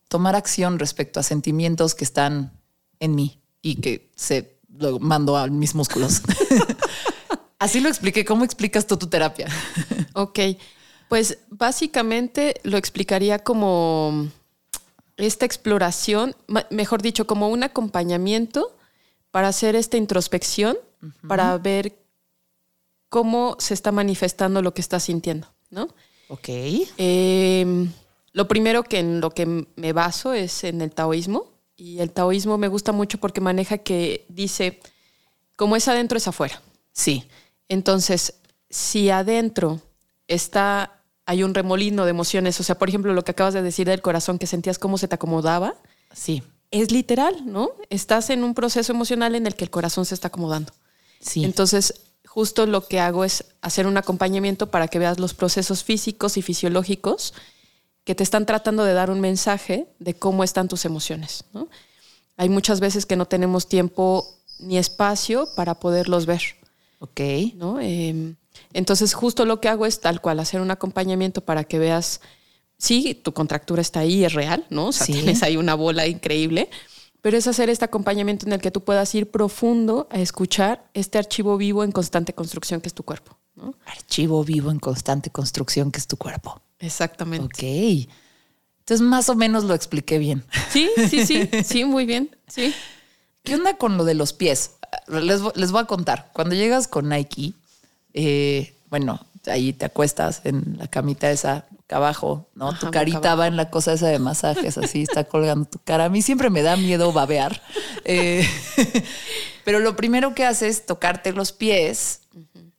tomar 0.07 0.37
acción 0.37 0.79
respecto 0.79 1.19
a 1.19 1.23
sentimientos 1.23 1.93
que 1.93 2.05
están 2.05 2.53
en 3.01 3.15
mí 3.15 3.41
y 3.61 3.75
que 3.75 4.09
se 4.15 4.61
lo 4.77 4.97
mando 4.99 5.35
a 5.35 5.47
mis 5.47 5.75
músculos. 5.75 6.21
Así 7.59 7.81
lo 7.81 7.89
expliqué. 7.89 8.23
¿Cómo 8.23 8.45
explicas 8.45 8.87
tu 8.87 8.95
terapia? 8.95 9.49
Ok, 10.13 10.39
pues 11.11 11.39
básicamente 11.49 12.61
lo 12.63 12.77
explicaría 12.77 13.39
como 13.39 14.29
esta 15.17 15.45
exploración, 15.45 16.37
mejor 16.69 17.01
dicho, 17.01 17.27
como 17.27 17.49
un 17.49 17.63
acompañamiento 17.63 18.73
para 19.29 19.49
hacer 19.49 19.75
esta 19.75 19.97
introspección, 19.97 20.77
para 21.27 21.57
ver 21.57 21.97
cómo 23.09 23.57
se 23.59 23.73
está 23.73 23.91
manifestando 23.91 24.61
lo 24.61 24.73
que 24.73 24.79
estás 24.79 25.03
sintiendo, 25.03 25.49
¿no? 25.69 25.89
Ok. 26.29 26.47
Em, 26.95 27.91
lo 28.31 28.47
primero 28.47 28.83
que 28.83 28.99
en 28.99 29.19
lo 29.19 29.31
que 29.31 29.67
me 29.75 29.91
baso 29.91 30.31
es 30.31 30.63
en 30.63 30.79
el 30.79 30.93
taoísmo. 30.93 31.51
Y 31.75 31.99
el 31.99 32.11
taoísmo 32.11 32.57
me 32.57 32.69
gusta 32.69 32.93
mucho 32.93 33.17
porque 33.17 33.41
maneja 33.41 33.79
que 33.79 34.25
dice, 34.29 34.79
como 35.57 35.75
es 35.75 35.89
adentro, 35.89 36.17
es 36.17 36.29
afuera. 36.29 36.61
Sí. 36.93 37.27
Entonces, 37.67 38.35
si 38.69 39.09
adentro 39.09 39.81
está, 40.29 41.00
hay 41.25 41.43
un 41.43 41.53
remolino 41.53 42.05
de 42.05 42.11
emociones, 42.11 42.59
o 42.59 42.63
sea, 42.63 42.77
por 42.77 42.89
ejemplo, 42.89 43.13
lo 43.13 43.23
que 43.23 43.31
acabas 43.31 43.53
de 43.53 43.61
decir 43.61 43.87
del 43.87 44.01
corazón, 44.01 44.39
que 44.39 44.47
sentías 44.47 44.79
cómo 44.79 44.97
se 44.97 45.07
te 45.07 45.15
acomodaba. 45.15 45.75
Sí. 46.13 46.43
Es 46.71 46.91
literal, 46.91 47.45
¿no? 47.45 47.71
Estás 47.89 48.29
en 48.29 48.43
un 48.43 48.53
proceso 48.53 48.91
emocional 48.91 49.35
en 49.35 49.45
el 49.45 49.55
que 49.55 49.63
el 49.63 49.69
corazón 49.69 50.05
se 50.05 50.15
está 50.15 50.29
acomodando. 50.29 50.73
Sí. 51.19 51.43
Entonces, 51.43 51.93
justo 52.25 52.65
lo 52.65 52.87
que 52.87 52.99
hago 52.99 53.25
es 53.25 53.45
hacer 53.61 53.87
un 53.87 53.97
acompañamiento 53.97 54.71
para 54.71 54.87
que 54.87 54.99
veas 54.99 55.19
los 55.19 55.33
procesos 55.33 55.83
físicos 55.83 56.37
y 56.37 56.41
fisiológicos 56.41 57.33
que 58.03 58.15
te 58.15 58.23
están 58.23 58.45
tratando 58.45 58.83
de 58.83 58.93
dar 58.93 59.09
un 59.11 59.19
mensaje 59.19 59.87
de 59.99 60.13
cómo 60.13 60.43
están 60.43 60.67
tus 60.67 60.85
emociones. 60.85 61.43
Hay 62.37 62.49
muchas 62.49 62.79
veces 62.79 63.05
que 63.05 63.15
no 63.15 63.25
tenemos 63.25 63.67
tiempo 63.67 64.25
ni 64.59 64.77
espacio 64.77 65.47
para 65.55 65.75
poderlos 65.75 66.25
ver. 66.25 66.41
Ok. 66.99 67.19
¿no? 67.55 67.79
Em, 67.79 68.35
entonces, 68.73 69.13
justo 69.13 69.45
lo 69.45 69.59
que 69.59 69.69
hago 69.69 69.85
es 69.85 69.99
tal 69.99 70.21
cual, 70.21 70.39
hacer 70.39 70.61
un 70.61 70.71
acompañamiento 70.71 71.41
para 71.41 71.63
que 71.63 71.79
veas, 71.79 72.21
sí, 72.77 73.15
tu 73.15 73.33
contractura 73.33 73.81
está 73.81 74.01
ahí, 74.01 74.23
es 74.23 74.33
real, 74.33 74.65
¿no? 74.69 74.87
O 74.87 74.91
sea, 74.91 75.05
tienes 75.05 75.43
ahí 75.43 75.57
una 75.57 75.75
bola 75.75 76.07
increíble, 76.07 76.69
pero 77.21 77.37
es 77.37 77.47
hacer 77.47 77.69
este 77.69 77.85
acompañamiento 77.85 78.45
en 78.45 78.53
el 78.53 78.61
que 78.61 78.71
tú 78.71 78.81
puedas 78.83 79.13
ir 79.13 79.29
profundo 79.29 80.07
a 80.09 80.19
escuchar 80.19 80.89
este 80.93 81.17
archivo 81.17 81.57
vivo 81.57 81.83
en 81.83 81.91
constante 81.91 82.33
construcción 82.33 82.81
que 82.81 82.87
es 82.87 82.93
tu 82.93 83.03
cuerpo. 83.03 83.37
Archivo 83.85 84.43
vivo 84.43 84.71
en 84.71 84.79
constante 84.79 85.29
construcción 85.29 85.91
que 85.91 85.99
es 85.99 86.07
tu 86.07 86.17
cuerpo. 86.17 86.61
Exactamente. 86.79 87.45
Ok. 87.45 88.09
Entonces, 88.79 89.05
más 89.05 89.29
o 89.29 89.35
menos 89.35 89.65
lo 89.65 89.75
expliqué 89.75 90.17
bien. 90.17 90.43
Sí, 90.71 90.89
sí, 91.09 91.25
sí, 91.25 91.47
sí, 91.63 91.85
muy 91.85 92.05
bien. 92.05 92.35
Sí. 92.47 92.73
¿Qué 93.43 93.55
onda 93.55 93.77
con 93.77 93.97
lo 93.97 94.05
de 94.05 94.15
los 94.15 94.33
pies? 94.33 94.71
Les, 95.07 95.41
les 95.55 95.71
voy 95.71 95.81
a 95.81 95.85
contar. 95.85 96.31
Cuando 96.33 96.55
llegas 96.55 96.87
con 96.87 97.09
Nike, 97.09 97.53
eh, 98.13 98.73
bueno, 98.89 99.19
ahí 99.47 99.73
te 99.73 99.85
acuestas 99.85 100.41
en 100.43 100.77
la 100.77 100.87
camita 100.87 101.31
esa 101.31 101.65
acá 101.85 101.97
abajo, 101.97 102.49
¿no? 102.55 102.77
tu 102.77 102.89
carita 102.91 103.35
va 103.35 103.47
en 103.47 103.57
la 103.57 103.69
cosa 103.69 103.93
esa 103.93 104.07
de 104.07 104.19
masajes, 104.19 104.77
así 104.77 105.03
está 105.03 105.23
colgando 105.25 105.65
tu 105.65 105.79
cara. 105.79 106.05
A 106.05 106.09
mí 106.09 106.21
siempre 106.21 106.49
me 106.49 106.61
da 106.61 106.77
miedo 106.77 107.11
babear. 107.11 107.61
Eh, 108.05 108.47
pero 109.65 109.79
lo 109.79 109.95
primero 109.95 110.33
que 110.33 110.45
haces 110.45 110.77
es 110.77 110.85
tocarte 110.85 111.33
los 111.33 111.51
pies 111.51 112.21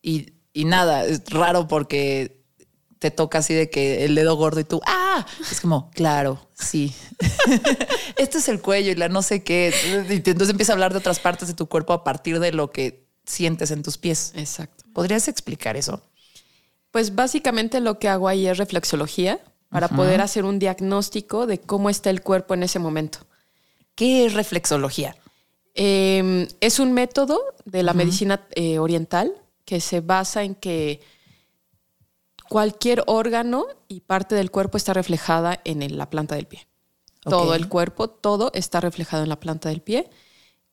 y, 0.01 0.33
y 0.53 0.65
nada, 0.65 1.05
es 1.05 1.29
raro 1.31 1.69
porque 1.69 2.43
te 3.03 3.11
toca 3.11 3.39
así 3.39 3.53
de 3.53 3.69
que 3.69 4.05
el 4.05 4.15
dedo 4.15 4.37
gordo 4.37 4.61
y 4.61 4.65
tú, 4.65 4.81
ah, 4.87 5.27
es 5.51 5.61
como, 5.61 5.91
claro, 5.91 6.49
sí. 6.55 6.95
este 8.17 8.39
es 8.39 8.49
el 8.49 8.61
cuello 8.61 8.93
y 8.93 8.95
la 8.95 9.09
no 9.09 9.23
sé 9.23 9.43
qué. 9.43 9.75
Y 10.09 10.15
entonces 10.15 10.51
empieza 10.51 10.73
a 10.73 10.75
hablar 10.75 10.93
de 10.93 10.99
otras 10.99 11.19
partes 11.19 11.49
de 11.49 11.55
tu 11.55 11.67
cuerpo 11.67 11.93
a 11.93 12.05
partir 12.05 12.39
de 12.39 12.53
lo 12.53 12.71
que 12.71 13.05
sientes 13.25 13.71
en 13.71 13.83
tus 13.83 13.99
pies. 13.99 14.33
Exacto. 14.37 14.85
¿Podrías 14.93 15.29
explicar 15.29 15.76
eso? 15.76 16.02
Pues 16.91 17.14
básicamente 17.14 17.81
lo 17.81 17.99
que 17.99 18.09
hago 18.09 18.29
ahí 18.29 18.47
es 18.47 18.59
reflexología 18.59 19.41
para 19.71 19.88
poder 19.88 20.21
hacer 20.21 20.45
un 20.45 20.59
diagnóstico 20.59 21.47
de 21.47 21.59
cómo 21.59 21.88
está 21.88 22.11
el 22.11 22.21
cuerpo 22.21 22.52
en 22.52 22.62
ese 22.62 22.79
momento. 22.79 23.21
¿Qué 23.95 24.26
es 24.26 24.35
reflexología? 24.35 25.17
Em, 25.75 26.47
es 26.61 26.79
un 26.79 26.93
método 26.93 27.41
de 27.64 27.83
la 27.83 27.95
medicina 27.95 28.47
eh, 28.55 28.79
oriental 28.79 29.33
que 29.64 29.81
se 29.81 30.00
basa 30.00 30.43
en 30.43 30.55
que 30.55 31.00
cualquier 32.50 33.02
órgano 33.07 33.64
y 33.88 34.00
parte 34.00 34.35
del 34.35 34.50
cuerpo 34.50 34.76
está 34.76 34.93
reflejada 34.93 35.61
en 35.64 35.97
la 35.97 36.11
planta 36.11 36.35
del 36.35 36.47
pie. 36.47 36.67
Todo 37.23 37.55
el 37.55 37.69
cuerpo, 37.69 38.11
todo 38.11 38.50
está 38.52 38.81
reflejado 38.81 39.23
en 39.23 39.31
la 39.31 39.41
planta 39.41 39.71
del 39.71 39.81
pie 39.81 40.11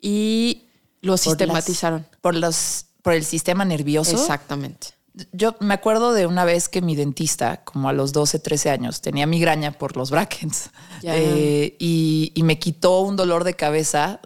y 0.01 0.67
lo 0.99 1.15
sistematizaron. 1.15 2.05
Por, 2.21 2.35
los, 2.35 2.85
por 3.01 3.13
el 3.13 3.25
sistema 3.25 3.65
nervioso. 3.65 4.11
Exactamente. 4.11 4.87
Yo 5.31 5.55
me 5.59 5.73
acuerdo 5.73 6.13
de 6.13 6.27
una 6.27 6.45
vez 6.45 6.69
que 6.69 6.81
mi 6.81 6.95
dentista, 6.95 7.63
como 7.63 7.89
a 7.89 7.93
los 7.93 8.13
12, 8.13 8.39
13 8.39 8.69
años, 8.69 9.01
tenía 9.01 9.25
migraña 9.25 9.71
por 9.71 9.97
los 9.97 10.11
brackets 10.11 10.69
eh, 11.03 11.75
y, 11.79 12.31
y, 12.35 12.43
me 12.43 12.57
quitó 12.57 13.01
un 13.01 13.15
dolor 13.15 13.43
de 13.43 13.55
cabeza 13.55 14.21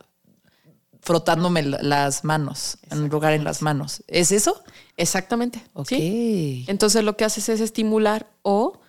frotándome 1.04 1.64
las 1.64 2.24
manos, 2.24 2.78
en 2.90 3.04
un 3.04 3.10
lugar 3.10 3.34
en 3.34 3.44
las 3.44 3.62
manos. 3.62 4.04
¿Es 4.08 4.32
eso? 4.32 4.64
Exactamente. 4.96 5.62
Ok. 5.74 5.92
Entonces 5.92 7.04
lo 7.04 7.18
que 7.18 7.26
haces 7.26 7.50
es 7.50 7.60
estimular 7.60 8.28
o 8.42 8.80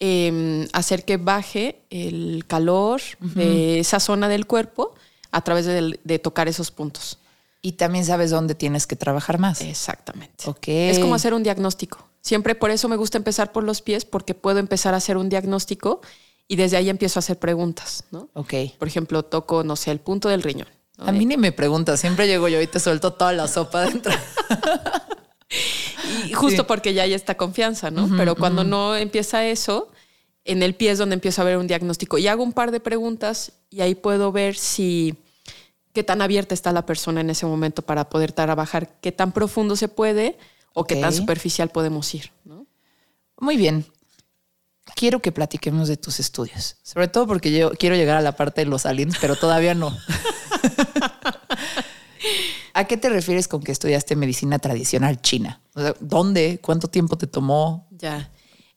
em, 0.00 0.66
hacer 0.72 1.04
que 1.04 1.18
baje 1.18 1.82
el 1.90 2.44
calor 2.46 3.02
de 3.20 3.80
esa 3.80 4.00
zona 4.00 4.28
del 4.28 4.46
cuerpo 4.46 4.94
a 5.30 5.42
través 5.42 5.66
de, 5.66 6.18
tocar 6.18 6.48
esos 6.48 6.70
puntos. 6.70 7.18
Y 7.60 7.72
también 7.72 8.04
sabes 8.04 8.30
dónde 8.30 8.54
tienes 8.54 8.86
que 8.86 8.96
trabajar 8.96 9.38
más. 9.38 9.60
Exactamente. 9.60 10.48
Ok. 10.48 10.68
Es 10.68 10.98
como 10.98 11.14
hacer 11.14 11.34
un 11.34 11.42
diagnóstico. 11.42 12.08
Siempre 12.20 12.54
por 12.54 12.70
eso 12.70 12.88
me 12.88 12.96
gusta 12.96 13.18
empezar 13.18 13.52
por 13.52 13.64
los 13.64 13.82
pies, 13.82 14.04
porque 14.04 14.34
puedo 14.34 14.58
empezar 14.58 14.94
a 14.94 14.98
hacer 14.98 15.16
un 15.16 15.28
diagnóstico 15.28 16.00
y 16.46 16.56
desde 16.56 16.76
ahí 16.76 16.88
empiezo 16.88 17.18
a 17.18 17.20
hacer 17.20 17.38
preguntas, 17.38 18.04
¿no? 18.10 18.28
Ok. 18.34 18.54
Por 18.78 18.88
ejemplo, 18.88 19.24
toco, 19.24 19.64
no 19.64 19.76
sé, 19.76 19.90
el 19.90 20.00
punto 20.00 20.28
del 20.28 20.42
riñón. 20.42 20.68
A 20.98 21.12
mí 21.12 21.26
ni 21.26 21.36
me 21.36 21.52
preguntas, 21.52 22.00
siempre 22.00 22.26
llego 22.26 22.48
yo 22.48 22.60
y 22.60 22.66
te 22.66 22.80
suelto 22.80 23.12
toda 23.12 23.32
la 23.32 23.46
sopa 23.46 23.82
dentro. 23.82 24.12
y 26.28 26.32
justo 26.32 26.66
porque 26.66 26.92
ya 26.92 27.04
hay 27.04 27.14
esta 27.14 27.36
confianza, 27.36 27.92
¿no? 27.92 28.08
Pero 28.16 28.34
cuando 28.34 28.64
no 28.64 28.96
empieza 28.96 29.46
eso, 29.46 29.92
en 30.44 30.62
el 30.62 30.74
pie 30.74 30.90
es 30.90 30.98
donde 30.98 31.14
empiezo 31.14 31.42
a 31.42 31.44
ver 31.44 31.56
un 31.56 31.68
diagnóstico 31.68 32.18
y 32.18 32.26
hago 32.26 32.42
un 32.42 32.52
par 32.52 32.72
de 32.72 32.80
preguntas 32.80 33.52
y 33.70 33.82
ahí 33.82 33.94
puedo 33.94 34.32
ver 34.32 34.56
si 34.56 35.14
qué 35.98 36.04
tan 36.04 36.22
abierta 36.22 36.54
está 36.54 36.70
la 36.70 36.86
persona 36.86 37.22
en 37.22 37.28
ese 37.28 37.44
momento 37.44 37.82
para 37.82 38.08
poder 38.08 38.30
trabajar, 38.30 39.00
qué 39.00 39.10
tan 39.10 39.32
profundo 39.32 39.74
se 39.74 39.88
puede 39.88 40.38
o 40.72 40.84
qué 40.84 40.94
tan 40.94 41.12
superficial 41.12 41.70
podemos 41.70 42.14
ir, 42.14 42.30
¿no? 42.44 42.68
Muy 43.40 43.56
bien. 43.56 43.84
Quiero 44.94 45.18
que 45.18 45.32
platiquemos 45.32 45.88
de 45.88 45.96
tus 45.96 46.20
estudios, 46.20 46.76
sobre 46.84 47.08
todo 47.08 47.26
porque 47.26 47.50
yo 47.50 47.72
quiero 47.72 47.96
llegar 47.96 48.16
a 48.16 48.20
la 48.20 48.36
parte 48.36 48.60
de 48.60 48.66
los 48.66 48.86
aliens, 48.86 49.16
pero 49.20 49.34
todavía 49.34 49.74
no. 49.74 49.92
¿A 52.74 52.84
qué 52.84 52.96
te 52.96 53.08
refieres 53.08 53.48
con 53.48 53.60
que 53.60 53.72
estudiaste 53.72 54.14
medicina 54.14 54.60
tradicional 54.60 55.20
china? 55.20 55.62
¿Dónde? 55.98 56.60
¿Cuánto 56.62 56.86
tiempo 56.86 57.18
te 57.18 57.26
tomó? 57.26 57.88
Ya. 57.90 58.30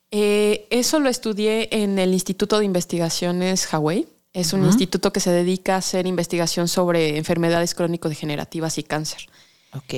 Eh, 0.09 0.65
eso 0.71 0.99
lo 0.99 1.07
estudié 1.07 1.69
en 1.71 1.99
el 1.99 2.13
Instituto 2.13 2.57
de 2.57 2.65
Investigaciones 2.65 3.71
Hawaii. 3.71 4.07
Es 4.33 4.53
un 4.53 4.63
instituto 4.65 5.11
que 5.11 5.19
se 5.19 5.31
dedica 5.31 5.75
a 5.75 5.79
hacer 5.79 6.07
investigación 6.07 6.69
sobre 6.69 7.17
enfermedades 7.17 7.75
crónico-degenerativas 7.75 8.77
y 8.77 8.83
cáncer. 8.83 9.27
Ok. 9.73 9.93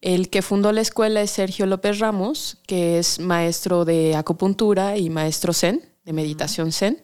El 0.00 0.30
que 0.30 0.42
fundó 0.42 0.72
la 0.72 0.80
escuela 0.80 1.20
es 1.20 1.30
Sergio 1.30 1.66
López 1.66 1.98
Ramos, 1.98 2.58
que 2.66 2.98
es 2.98 3.20
maestro 3.20 3.84
de 3.84 4.16
acupuntura 4.16 4.96
y 4.96 5.10
maestro 5.10 5.52
zen, 5.52 5.82
de 6.04 6.12
meditación 6.12 6.72
zen. 6.72 7.02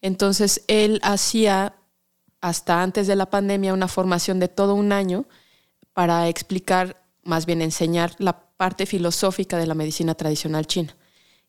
Entonces, 0.00 0.62
él 0.66 1.00
hacía 1.02 1.74
hasta 2.40 2.82
antes 2.82 3.06
de 3.06 3.16
la 3.16 3.26
pandemia 3.26 3.74
una 3.74 3.88
formación 3.88 4.38
de 4.40 4.48
todo 4.48 4.74
un 4.74 4.92
año 4.92 5.24
para 5.92 6.28
explicar, 6.28 7.02
más 7.22 7.46
bien 7.46 7.62
enseñar 7.62 8.14
la 8.18 8.40
parte 8.56 8.86
filosófica 8.86 9.56
de 9.56 9.66
la 9.66 9.74
medicina 9.74 10.14
tradicional 10.14 10.66
china, 10.66 10.96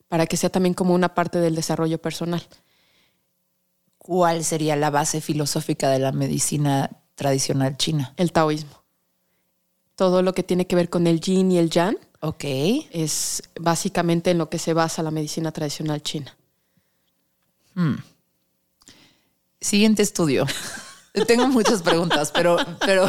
para 0.07 0.25
que 0.25 0.37
sea 0.37 0.49
también 0.49 0.73
como 0.73 0.93
una 0.93 1.13
parte 1.13 1.39
del 1.39 1.55
desarrollo 1.55 1.99
personal. 1.99 2.43
¿Cuál 4.09 4.43
sería 4.43 4.75
la 4.75 4.89
base 4.89 5.21
filosófica 5.21 5.87
de 5.91 5.99
la 5.99 6.11
medicina 6.11 6.89
tradicional 7.13 7.77
china? 7.77 8.15
El 8.17 8.31
taoísmo. 8.31 8.83
Todo 9.93 10.23
lo 10.23 10.33
que 10.33 10.41
tiene 10.41 10.65
que 10.65 10.75
ver 10.75 10.89
con 10.89 11.05
el 11.05 11.21
yin 11.21 11.51
y 11.51 11.59
el 11.59 11.69
yang. 11.69 11.95
Ok. 12.19 12.43
Es 12.43 13.43
básicamente 13.59 14.31
en 14.31 14.39
lo 14.39 14.49
que 14.49 14.57
se 14.57 14.73
basa 14.73 15.03
la 15.03 15.11
medicina 15.11 15.51
tradicional 15.51 16.01
china. 16.01 16.35
Hmm. 17.75 17.97
Siguiente 19.61 20.01
estudio. 20.01 20.47
Tengo 21.27 21.47
muchas 21.47 21.83
preguntas, 21.83 22.31
pero, 22.31 22.57
pero 22.79 23.05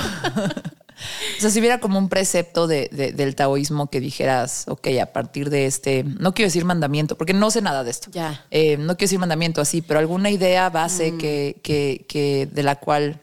O 1.39 1.41
sea, 1.41 1.51
si 1.51 1.59
hubiera 1.61 1.81
como 1.81 1.99
un 1.99 2.09
precepto 2.09 2.67
de, 2.67 2.89
de- 2.93 3.13
del 3.13 3.35
taoísmo 3.35 3.89
que 3.91 4.01
dijeras, 4.01 4.65
ok, 4.69 4.89
a 5.03 5.07
partir 5.07 5.51
de 5.51 5.67
este, 5.67 6.05
no 6.05 6.35
quiero 6.35 6.49
decir 6.49 6.65
mandamiento, 6.65 7.17
porque 7.17 7.33
no 7.33 7.51
sé 7.51 7.63
nada 7.63 7.85
de 7.85 7.91
esto. 7.91 8.11
Ya. 8.13 8.45
Eh, 8.51 8.77
no 8.77 8.97
quiero 8.97 9.07
decir 9.09 9.19
mandamiento 9.19 9.61
así, 9.61 9.83
pero 9.83 10.01
alguna 10.01 10.31
idea 10.31 10.69
Mm. 10.69 10.73
base 10.73 11.17
que, 11.19 11.61
que, 11.63 12.05
que 12.09 12.49
de 12.53 12.63
la 12.63 12.77
cual 12.77 13.21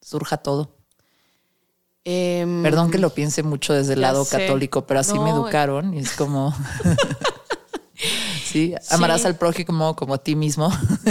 surja 0.00 0.36
todo. 0.38 0.72
Em, 2.04 2.62
Perdón 2.62 2.90
que 2.92 2.98
lo 2.98 3.10
piense 3.10 3.42
mucho 3.42 3.72
desde 3.72 3.94
el 3.94 4.00
lado 4.00 4.24
sé. 4.24 4.38
católico, 4.38 4.86
pero 4.86 5.00
así 5.00 5.14
me 5.14 5.30
No. 5.30 5.36
educaron 5.42 5.92
y 5.94 5.98
es 5.98 6.12
como. 6.12 6.54
sí, 8.44 8.74
amarás 8.90 9.22
Sí. 9.22 9.26
al 9.26 9.36
prójimo 9.36 9.96
como 9.96 10.14
a 10.14 10.18
ti 10.18 10.36
mismo. 10.36 10.70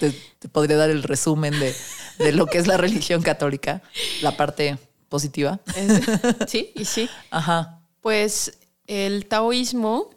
Te, 0.00 0.12
te 0.38 0.48
podría 0.48 0.76
dar 0.76 0.90
el 0.90 1.02
resumen 1.02 1.58
de, 1.58 1.74
de 2.18 2.32
lo 2.32 2.46
que 2.46 2.58
es 2.58 2.66
la 2.66 2.76
religión 2.78 3.22
católica, 3.22 3.82
la 4.22 4.36
parte 4.36 4.78
positiva. 5.08 5.60
es- 5.76 6.02
sí, 6.50 6.72
y 6.74 6.84
sí. 6.84 7.08
Ajá. 7.30 7.80
Pues 8.00 8.58
el 8.86 9.26
taoísmo, 9.26 10.10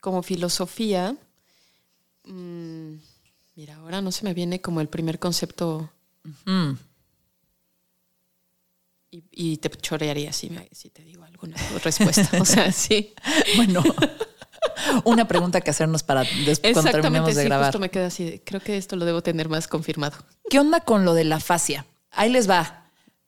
como 0.00 0.22
filosofía, 0.22 1.16
mm, 2.24 2.94
mira, 3.56 3.76
ahora 3.76 4.00
no 4.00 4.10
se 4.12 4.24
me 4.24 4.34
viene 4.34 4.60
como 4.60 4.80
el 4.80 4.88
primer 4.88 5.18
concepto 5.18 5.90
Mm. 6.44 6.72
y, 9.10 9.24
y 9.32 9.56
te 9.56 9.70
chorearía 9.70 10.32
si, 10.32 10.50
me- 10.50 10.68
si 10.72 10.90
te 10.90 11.02
digo 11.02 11.24
alguna 11.24 11.56
respuesta. 11.84 12.40
O 12.40 12.44
sea, 12.44 12.70
sí. 12.72 13.12
Bueno, 13.56 13.82
una 15.04 15.26
pregunta 15.26 15.60
que 15.60 15.70
hacernos 15.70 16.02
para 16.02 16.22
después 16.46 16.72
cuando 16.74 16.90
terminemos 16.92 17.34
de 17.34 17.42
sí, 17.42 17.48
grabar. 17.48 17.66
justo 17.68 17.78
me 17.80 17.90
queda 17.90 18.06
así. 18.06 18.40
Creo 18.44 18.60
que 18.60 18.76
esto 18.76 18.96
lo 18.96 19.04
debo 19.04 19.22
tener 19.22 19.48
más 19.48 19.66
confirmado. 19.68 20.16
¿Qué 20.48 20.58
onda 20.58 20.80
con 20.80 21.04
lo 21.04 21.14
de 21.14 21.24
la 21.24 21.40
fascia? 21.40 21.86
Ahí 22.12 22.30
les 22.30 22.48
va. 22.48 22.79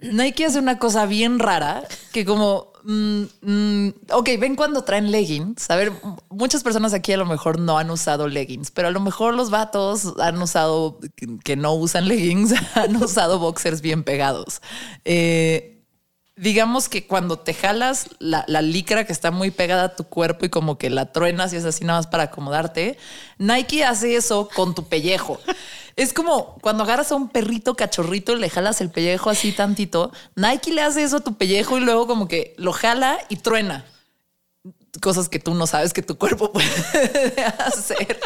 Nike 0.02 0.44
hace 0.46 0.58
una 0.58 0.78
cosa 0.78 1.06
bien 1.06 1.38
rara 1.38 1.84
que 2.12 2.24
como, 2.24 2.72
mm, 2.84 3.22
mm, 3.42 3.88
ok, 4.12 4.28
ven 4.38 4.56
cuando 4.56 4.82
traen 4.84 5.10
leggings. 5.12 5.70
A 5.70 5.76
ver, 5.76 5.92
muchas 6.30 6.62
personas 6.62 6.92
aquí 6.94 7.12
a 7.12 7.16
lo 7.16 7.26
mejor 7.26 7.58
no 7.60 7.78
han 7.78 7.90
usado 7.90 8.26
leggings, 8.28 8.70
pero 8.70 8.88
a 8.88 8.90
lo 8.90 9.00
mejor 9.00 9.34
los 9.34 9.50
vatos 9.50 10.14
han 10.18 10.40
usado, 10.42 10.98
que- 11.14 11.38
que 11.44 11.56
no 11.56 11.72
usan 11.74 12.08
leggings, 12.08 12.52
han 12.74 12.96
usado 12.96 13.38
boxers 13.38 13.80
bien 13.80 14.02
pegados. 14.02 14.60
Eh, 15.04 15.71
digamos 16.42 16.88
que 16.88 17.06
cuando 17.06 17.38
te 17.38 17.54
jalas 17.54 18.08
la, 18.18 18.44
la 18.48 18.62
licra 18.62 19.04
que 19.06 19.12
está 19.12 19.30
muy 19.30 19.52
pegada 19.52 19.84
a 19.84 19.94
tu 19.94 20.02
cuerpo 20.02 20.44
y 20.44 20.48
como 20.48 20.76
que 20.76 20.90
la 20.90 21.12
truenas 21.12 21.52
y 21.52 21.56
es 21.56 21.64
así 21.64 21.84
nada 21.84 22.00
más 22.00 22.08
para 22.08 22.24
acomodarte, 22.24 22.98
Nike 23.38 23.84
hace 23.84 24.16
eso 24.16 24.48
con 24.52 24.74
tu 24.74 24.88
pellejo. 24.88 25.38
Es 25.94 26.12
como 26.12 26.56
cuando 26.60 26.82
agarras 26.82 27.12
a 27.12 27.14
un 27.14 27.28
perrito 27.28 27.76
cachorrito 27.76 28.32
y 28.32 28.40
le 28.40 28.50
jalas 28.50 28.80
el 28.80 28.90
pellejo 28.90 29.30
así 29.30 29.52
tantito, 29.52 30.10
Nike 30.34 30.72
le 30.72 30.82
hace 30.82 31.04
eso 31.04 31.18
a 31.18 31.20
tu 31.20 31.34
pellejo 31.34 31.78
y 31.78 31.80
luego 31.80 32.08
como 32.08 32.26
que 32.26 32.54
lo 32.56 32.72
jala 32.72 33.18
y 33.28 33.36
truena. 33.36 33.84
Cosas 35.00 35.28
que 35.28 35.38
tú 35.38 35.54
no 35.54 35.68
sabes 35.68 35.92
que 35.92 36.02
tu 36.02 36.18
cuerpo 36.18 36.50
puede 36.52 36.66
hacer. 37.58 38.18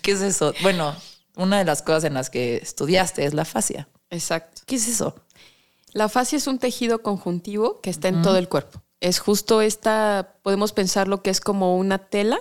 ¿Qué 0.00 0.12
es 0.12 0.22
eso? 0.22 0.54
Bueno, 0.62 0.96
una 1.36 1.58
de 1.58 1.66
las 1.66 1.82
cosas 1.82 2.04
en 2.04 2.14
las 2.14 2.30
que 2.30 2.56
estudiaste 2.56 3.26
es 3.26 3.34
la 3.34 3.44
fascia. 3.44 3.88
Exacto. 4.08 4.62
¿Qué 4.64 4.76
es 4.76 4.88
eso? 4.88 5.14
La 5.92 6.08
fascia 6.08 6.36
es 6.36 6.46
un 6.46 6.58
tejido 6.58 7.02
conjuntivo 7.02 7.80
que 7.80 7.90
está 7.90 8.08
en 8.08 8.22
todo 8.22 8.36
el 8.36 8.48
cuerpo. 8.48 8.82
Es 9.00 9.18
justo 9.20 9.60
esta, 9.62 10.34
podemos 10.42 10.72
pensarlo 10.72 11.22
que 11.22 11.30
es 11.30 11.40
como 11.40 11.76
una 11.76 11.98
tela, 11.98 12.38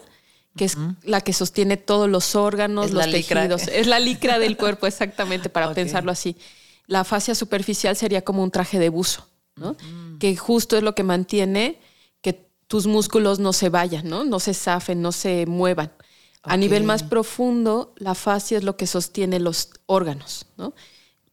que 0.55 0.65
es 0.65 0.75
la 1.03 1.21
que 1.21 1.33
sostiene 1.33 1.77
todos 1.77 2.09
los 2.09 2.35
órganos, 2.35 2.87
Es 2.87 2.91
los 2.93 3.05
la 3.05 3.11
licra. 3.11 3.41
tejidos. 3.47 3.67
Es 3.67 3.87
la 3.87 3.99
licra 3.99 4.39
del 4.39 4.57
cuerpo, 4.63 4.87
exactamente, 4.87 5.49
para 5.49 5.73
pensarlo 5.73 6.11
así. 6.11 6.35
La 6.87 7.03
fascia 7.03 7.35
superficial 7.35 7.95
sería 7.95 8.23
como 8.23 8.43
un 8.43 8.49
traje 8.49 8.79
de 8.79 8.89
buzo, 8.89 9.27
¿no? 9.55 9.75
Que 10.19 10.35
justo 10.35 10.77
es 10.77 10.83
lo 10.83 10.95
que 10.95 11.03
mantiene 11.03 11.79
que 12.21 12.49
tus 12.67 12.87
músculos 12.87 13.39
no 13.39 13.53
se 13.53 13.69
vayan, 13.69 14.07
¿no? 14.09 14.23
No 14.23 14.39
se 14.39 14.53
zafen, 14.53 15.01
no 15.01 15.11
se 15.11 15.45
muevan. 15.45 15.91
A 16.43 16.55
nivel 16.55 16.83
más 16.85 17.03
profundo, 17.03 17.93
la 17.97 18.15
fascia 18.15 18.57
es 18.57 18.63
lo 18.63 18.77
que 18.77 18.87
sostiene 18.87 19.39
los 19.39 19.69
órganos, 19.85 20.45
¿no? 20.57 20.73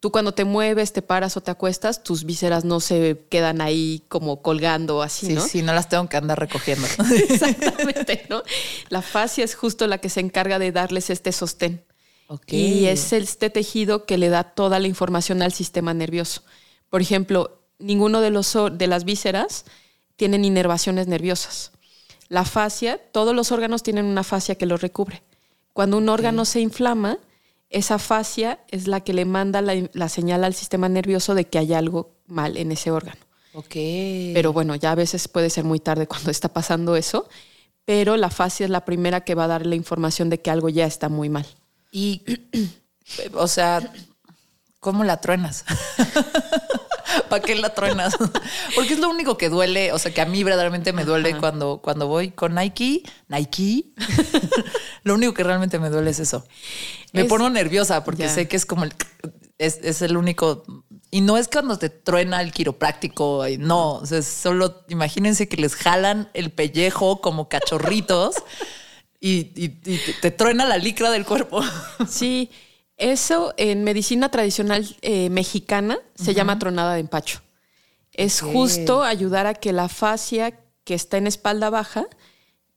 Tú 0.05 0.13
cuando 0.13 0.33
te 0.33 0.45
mueves, 0.45 0.93
te 0.93 1.01
paras 1.01 1.35
o 1.39 1.41
te 1.41 1.51
acuestas, 1.51 2.03
tus 2.03 2.25
vísceras 2.25 2.63
no 2.67 2.81
se 2.81 3.25
quedan 3.31 3.63
ahí 3.63 4.03
como 4.09 4.43
colgando 4.43 5.01
así, 5.01 5.29
Sí, 5.29 5.33
¿no? 5.33 5.41
sí, 5.41 5.63
no 5.63 5.73
las 5.73 5.89
tengo 5.89 6.07
que 6.11 6.19
andar 6.19 6.39
recogiendo. 6.39 6.87
Exactamente, 7.31 8.27
¿no? 8.29 8.43
La 8.91 9.01
fascia 9.01 9.43
es 9.47 9.55
justo 9.55 9.87
la 9.87 9.97
que 9.97 10.11
se 10.11 10.21
encarga 10.21 10.59
de 10.59 10.73
darles 10.73 11.09
este 11.09 11.33
sostén. 11.33 11.87
Y 12.49 12.85
es 12.85 13.15
este 13.15 13.49
tejido 13.49 14.05
que 14.05 14.19
le 14.19 14.29
da 14.29 14.45
toda 14.45 14.79
la 14.79 14.89
información 14.89 15.41
al 15.41 15.55
sistema 15.55 15.95
nervioso. 15.95 16.43
Por 16.91 17.01
ejemplo, 17.01 17.63
ninguno 17.79 18.21
de, 18.21 18.29
los, 18.29 18.55
de 18.73 18.87
las 18.87 19.05
vísceras 19.07 19.65
tienen 20.17 20.45
inervaciones 20.45 21.07
nerviosas. 21.07 21.73
La 22.29 22.45
fascia, 22.45 23.01
todos 23.11 23.35
los 23.35 23.53
órganos 23.53 23.83
tienen 23.83 24.05
una 24.05 24.23
fascia 24.23 24.57
que 24.57 24.67
los 24.67 24.83
recubre. 24.83 25.23
Cuando 25.73 25.97
un 25.97 26.11
órgano 26.11 26.45
se 26.45 26.61
inflama, 26.61 27.17
esa 27.75 27.99
fascia 27.99 28.61
es 28.71 28.87
la 28.87 29.01
que 29.01 29.13
le 29.13 29.25
manda 29.25 29.61
la, 29.61 29.75
la 29.93 30.09
señal 30.09 30.45
al 30.45 30.55
sistema 30.55 30.89
nervioso 30.89 31.35
de 31.35 31.47
que 31.47 31.59
hay 31.59 31.75
algo 31.75 32.15
mal 32.27 32.57
en 32.57 32.71
ese 32.71 32.93
órgano. 32.93 33.21
Ok. 33.53 33.75
Pero 34.33 34.53
bueno, 34.53 34.77
ya 34.77 34.93
a 34.93 34.95
veces 34.95 35.27
puede 35.27 35.51
ser 35.51 35.65
muy 35.65 35.81
tarde 35.81 36.07
cuando 36.07 36.31
está 36.31 36.49
pasando 36.49 36.95
eso, 36.95 37.29
pero 37.85 38.17
la 38.17 38.31
fascia 38.31 38.65
es 38.65 38.71
la 38.71 38.85
primera 38.85 39.23
que 39.23 39.35
va 39.35 39.45
a 39.45 39.49
dar 39.49 39.67
la 39.67 39.75
información 39.75 40.31
de 40.31 40.41
que 40.41 40.51
algo 40.51 40.69
ya 40.69 40.87
está 40.87 41.09
muy 41.09 41.29
mal. 41.29 41.47
Y, 41.91 42.23
o 43.35 43.49
sea, 43.49 43.93
¿cómo 44.79 45.03
la 45.03 45.21
truenas? 45.21 45.65
¿Para 47.29 47.43
qué 47.43 47.55
la 47.55 47.75
truenas? 47.75 48.15
Porque 48.75 48.95
es 48.95 48.99
lo 48.99 49.09
único 49.09 49.37
que 49.39 49.49
duele, 49.49 49.93
o 49.93 49.99
sea, 49.99 50.13
que 50.15 50.21
a 50.21 50.27
mí 50.27 50.43
verdaderamente 50.45 50.93
me 50.93 51.05
duele 51.05 51.31
Ajá. 51.31 51.41
cuando, 51.41 51.79
cuando 51.83 52.07
voy 52.09 52.31
con 52.31 52.55
Nike. 52.55 53.03
Nike. 53.29 53.93
lo 55.05 55.15
único 55.15 55.35
que 55.35 55.45
realmente 55.45 55.79
me 55.79 55.91
duele 55.91 56.11
es 56.11 56.21
eso. 56.21 56.45
Me 57.13 57.23
Es- 57.23 57.29
pongo 57.29 57.49
nerviosa 57.51 58.05
porque 58.05 58.29
sé 58.29 58.49
que 58.49 58.57
es 58.57 58.67
como 58.67 58.85
el... 58.85 58.93
Es, 59.59 59.79
es 59.83 60.03
el 60.03 60.17
único... 60.17 60.65
Y 61.11 61.21
no 61.21 61.39
es 61.39 61.47
cuando 61.47 61.79
te 61.79 61.91
truena 61.91 62.41
el 62.41 62.51
quiropráctico, 62.51 63.45
no, 63.61 63.93
o 63.99 64.07
sea, 64.07 64.21
solo 64.21 64.83
imagínense 64.89 65.49
que 65.49 65.57
les 65.57 65.77
jalan 65.77 66.29
el 66.35 66.51
pellejo 66.51 67.21
como 67.21 67.49
cachorritos 67.49 68.35
y, 69.21 69.53
y- 69.55 69.79
y 69.85 69.99
te, 69.99 70.13
te 70.21 70.31
truena 70.33 70.67
la 70.67 70.77
licra 70.77 71.13
del 71.13 71.25
cuerpo. 71.25 71.63
Sí, 72.09 72.51
eso 72.97 73.55
en 73.57 73.85
medicina 73.85 74.31
tradicional 74.31 74.97
eh, 75.03 75.31
mexicana 75.31 75.99
se 76.15 76.35
llama 76.35 76.59
tronada 76.59 76.95
de 76.95 77.01
empacho. 77.01 77.41
Es 78.13 78.41
justo 78.53 79.03
ayudar 79.03 79.47
a 79.47 79.55
que 79.55 79.73
la 79.73 79.89
fascia 79.89 80.59
que 80.85 80.95
está 80.95 81.17
en 81.17 81.27
espalda 81.27 81.71
baja, 81.71 82.05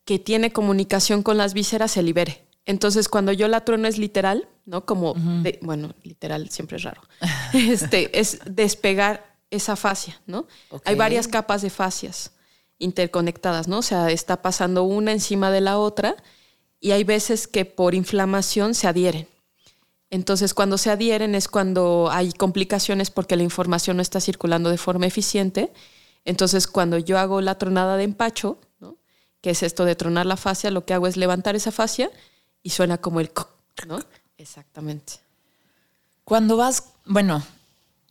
que 0.06 0.18
tiene 0.18 0.52
comunicación 0.52 1.22
con 1.22 1.38
las 1.38 1.54
vísceras, 1.54 1.92
se 1.92 2.02
libere. 2.02 2.44
Entonces, 2.66 3.08
cuando 3.10 3.32
yo 3.32 3.48
la 3.48 3.64
trueno 3.64 3.88
es 3.88 3.98
literal, 3.98 4.48
¿no? 4.66 4.86
Como, 4.86 5.14
de- 5.44 5.60
bueno, 5.62 5.94
literal 6.04 6.50
siempre 6.50 6.78
es 6.78 6.84
raro. 6.84 7.02
este, 7.54 8.20
es 8.20 8.40
despegar 8.46 9.36
esa 9.52 9.76
fascia, 9.76 10.20
¿no? 10.26 10.48
Hay 10.86 10.96
varias 10.96 11.28
capas 11.28 11.62
de 11.62 11.70
fascias 11.70 12.32
interconectadas, 12.80 13.68
¿no? 13.68 13.80
O 13.80 13.82
sea, 13.84 14.10
está 14.12 14.42
pasando 14.42 14.84
una 14.84 15.12
encima 15.12 15.52
de 15.52 15.62
la 15.62 15.78
otra 15.78 16.16
y 16.80 16.92
hay 16.92 17.04
veces 17.04 17.48
que 17.48 17.66
por 17.66 17.96
inflamación 17.96 18.74
se 18.74 18.88
adhieren. 18.88 19.28
Entonces, 20.10 20.54
cuando 20.54 20.78
se 20.78 20.90
adhieren 20.90 21.36
es 21.36 21.48
cuando 21.48 22.10
hay 22.12 22.32
complicaciones 22.32 23.12
porque 23.12 23.36
la 23.36 23.44
información 23.44 23.98
no 23.98 24.02
está 24.02 24.22
circulando 24.22 24.70
de 24.70 24.78
forma 24.78 25.06
eficiente. 25.06 25.72
Entonces, 26.24 26.68
cuando 26.68 26.98
yo 26.98 27.18
hago 27.20 27.42
la 27.42 27.58
tronada 27.58 27.98
de 27.98 28.04
empacho, 28.04 28.60
¿no? 28.80 28.96
que 29.42 29.50
es 29.50 29.64
esto 29.64 29.86
de 29.86 29.96
tronar 29.96 30.26
la 30.26 30.38
fascia, 30.38 30.72
lo 30.72 30.86
que 30.86 30.94
hago 30.94 31.08
es 31.08 31.18
levantar 31.18 31.56
esa 31.56 31.72
fascia 31.72 32.10
y 32.64 32.70
suena 32.70 32.98
como 32.98 33.20
el... 33.20 33.32
¿no? 33.88 34.00
Exactamente. 34.38 35.14
Cuando 36.24 36.58
vas, 36.58 36.92
bueno, 37.06 37.44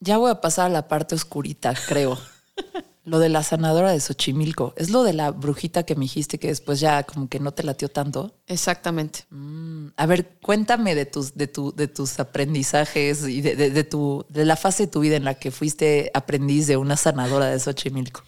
ya 0.01 0.19
voy 0.19 0.31
a 0.31 0.41
pasar 0.41 0.67
a 0.67 0.71
la 0.71 0.89
parte 0.89 1.15
oscurita, 1.15 1.75
creo. 1.87 2.19
lo 3.07 3.19
de 3.21 3.29
la 3.31 3.43
sanadora 3.43 3.91
de 3.93 4.01
Xochimilco. 4.01 4.75
Es 4.77 4.91
lo 4.91 5.03
de 5.05 5.13
la 5.15 5.31
brujita 5.31 5.85
que 5.85 5.95
me 5.95 6.03
dijiste 6.03 6.39
que 6.39 6.49
después 6.49 6.81
ya 6.81 7.05
como 7.05 7.29
que 7.29 7.39
no 7.41 7.53
te 7.53 7.63
latió 7.63 7.89
tanto. 7.89 8.35
Exactamente. 8.49 9.21
Mm, 9.31 9.89
A 9.97 10.07
ver, 10.07 10.37
cuéntame 10.43 10.95
de 10.95 11.07
tus, 11.07 11.35
de 11.37 11.47
tu, 11.47 11.73
de 11.75 11.87
tus 11.89 12.19
aprendizajes 12.21 13.27
y 13.27 13.41
de, 13.41 13.57
de- 13.57 13.71
de 13.71 13.85
tu, 13.85 14.27
de 14.29 14.45
la 14.45 14.57
fase 14.57 14.85
de 14.85 14.93
tu 14.93 15.01
vida 15.01 15.17
en 15.17 15.25
la 15.25 15.35
que 15.35 15.51
fuiste 15.51 16.11
aprendiz 16.15 16.67
de 16.67 16.77
una 16.77 16.97
sanadora 16.97 17.47
de 17.47 17.59
Xochimilco. 17.61 18.23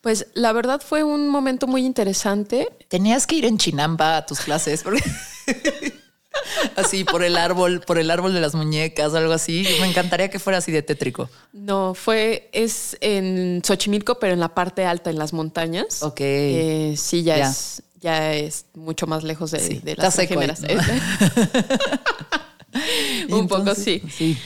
Pues 0.00 0.26
la 0.34 0.52
verdad 0.52 0.82
fue 0.84 1.04
un 1.04 1.28
momento 1.28 1.66
muy 1.66 1.84
interesante. 1.86 2.68
Tenías 2.88 3.26
que 3.26 3.36
ir 3.36 3.44
en 3.44 3.56
Chinampa 3.58 4.16
a 4.18 4.26
tus 4.26 4.40
clases, 4.40 4.82
porque 4.82 5.02
así 6.76 7.04
por 7.04 7.22
el 7.22 7.36
árbol, 7.36 7.80
por 7.80 7.98
el 7.98 8.10
árbol 8.10 8.34
de 8.34 8.40
las 8.40 8.54
muñecas 8.54 9.12
o 9.12 9.16
algo 9.16 9.32
así. 9.32 9.66
Me 9.80 9.86
encantaría 9.86 10.30
que 10.30 10.38
fuera 10.38 10.58
así 10.58 10.72
de 10.72 10.82
tétrico. 10.82 11.30
No, 11.52 11.94
fue, 11.94 12.48
es 12.52 12.96
en 13.00 13.62
Xochimilco, 13.64 14.18
pero 14.18 14.32
en 14.32 14.40
la 14.40 14.54
parte 14.54 14.84
alta, 14.84 15.10
en 15.10 15.18
las 15.18 15.32
montañas. 15.32 16.02
Ok. 16.02 16.20
Eh, 16.20 16.94
sí, 16.96 17.22
ya, 17.22 17.38
Ya. 17.38 17.50
es 17.50 17.82
ya 18.00 18.34
es 18.34 18.66
mucho 18.74 19.06
más 19.06 19.24
lejos 19.24 19.50
de, 19.50 19.60
Sí, 19.60 19.80
de 19.82 19.96
las 19.96 20.14
gemelas. 20.14 20.60
¿no? 20.60 20.68
Un 23.38 23.48
poco 23.48 23.74
sí. 23.74 24.02
Sí. 24.14 24.36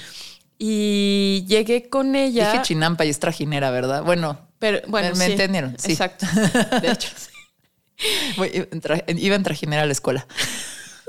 Y 0.58 1.44
llegué 1.48 1.88
con 1.88 2.14
ella. 2.14 2.52
Dije 2.52 2.62
Chinampa 2.62 3.04
y 3.04 3.08
es 3.10 3.18
trajinera, 3.18 3.70
¿verdad? 3.70 4.04
Bueno, 4.04 4.38
pero 4.58 4.80
bueno, 4.86 5.14
me, 5.16 5.26
sí, 5.26 5.32
entendieron. 5.32 5.76
Sí. 5.78 5.92
Exacto. 5.92 6.26
De 6.80 6.90
hecho, 6.90 7.08
sí. 7.16 7.30
Iba 9.16 9.36
en 9.36 9.42
trajinera 9.42 9.82
a 9.82 9.86
la 9.86 9.92
escuela. 9.92 10.26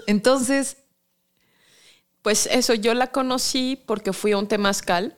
Entonces. 0.07 0.77
Pues 2.21 2.49
eso, 2.51 2.73
yo 2.73 2.93
la 2.93 3.07
conocí 3.07 3.81
porque 3.85 4.11
fui 4.11 4.33
a 4.33 4.37
un 4.37 4.47
temazcal 4.47 5.15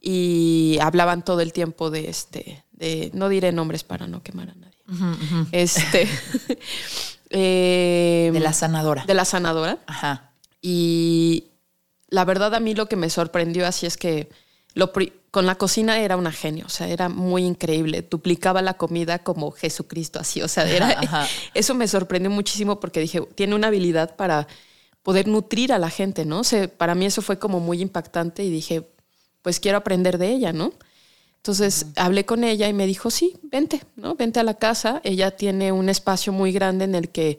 y 0.00 0.78
hablaban 0.82 1.24
todo 1.24 1.40
el 1.40 1.52
tiempo 1.52 1.90
de 1.90 2.10
este, 2.10 2.62
de, 2.72 3.10
no 3.14 3.28
diré 3.30 3.52
nombres 3.52 3.84
para 3.84 4.06
no 4.06 4.22
quemar 4.22 4.50
a 4.50 4.54
nadie. 4.54 4.76
Este. 5.52 6.06
eh, 7.30 8.30
de 8.32 8.40
la 8.40 8.52
sanadora. 8.52 9.04
De 9.06 9.14
la 9.14 9.24
sanadora. 9.24 9.78
Ajá. 9.86 10.30
Y 10.60 11.46
la 12.08 12.24
verdad 12.24 12.54
a 12.54 12.60
mí 12.60 12.74
lo 12.74 12.86
que 12.86 12.96
me 12.96 13.10
sorprendió 13.10 13.66
así 13.66 13.86
es 13.86 13.96
que 13.96 14.28
lo, 14.74 14.92
con 15.36 15.44
la 15.44 15.56
cocina 15.56 16.00
era 16.00 16.16
una 16.16 16.32
genio, 16.32 16.64
o 16.64 16.70
sea, 16.70 16.88
era 16.88 17.10
muy 17.10 17.44
increíble, 17.44 18.00
duplicaba 18.00 18.62
la 18.62 18.78
comida 18.78 19.18
como 19.18 19.50
Jesucristo, 19.50 20.18
así, 20.18 20.40
o 20.40 20.48
sea, 20.48 20.66
era, 20.66 20.98
eso 21.52 21.74
me 21.74 21.86
sorprendió 21.88 22.30
muchísimo 22.30 22.80
porque 22.80 23.00
dije, 23.00 23.20
tiene 23.34 23.54
una 23.54 23.66
habilidad 23.66 24.16
para 24.16 24.48
poder 25.02 25.28
nutrir 25.28 25.74
a 25.74 25.78
la 25.78 25.90
gente, 25.90 26.24
¿no? 26.24 26.40
O 26.40 26.44
sea, 26.44 26.68
para 26.68 26.94
mí 26.94 27.04
eso 27.04 27.20
fue 27.20 27.38
como 27.38 27.60
muy 27.60 27.82
impactante 27.82 28.44
y 28.44 28.50
dije, 28.50 28.88
pues 29.42 29.60
quiero 29.60 29.76
aprender 29.76 30.16
de 30.16 30.30
ella, 30.30 30.54
¿no? 30.54 30.72
Entonces 31.36 31.84
hablé 31.96 32.24
con 32.24 32.42
ella 32.42 32.66
y 32.66 32.72
me 32.72 32.86
dijo, 32.86 33.10
sí, 33.10 33.36
vente, 33.42 33.82
¿no? 33.94 34.14
Vente 34.14 34.40
a 34.40 34.42
la 34.42 34.54
casa. 34.54 35.02
Ella 35.04 35.32
tiene 35.32 35.70
un 35.70 35.90
espacio 35.90 36.32
muy 36.32 36.50
grande 36.50 36.86
en 36.86 36.94
el 36.94 37.10
que 37.10 37.38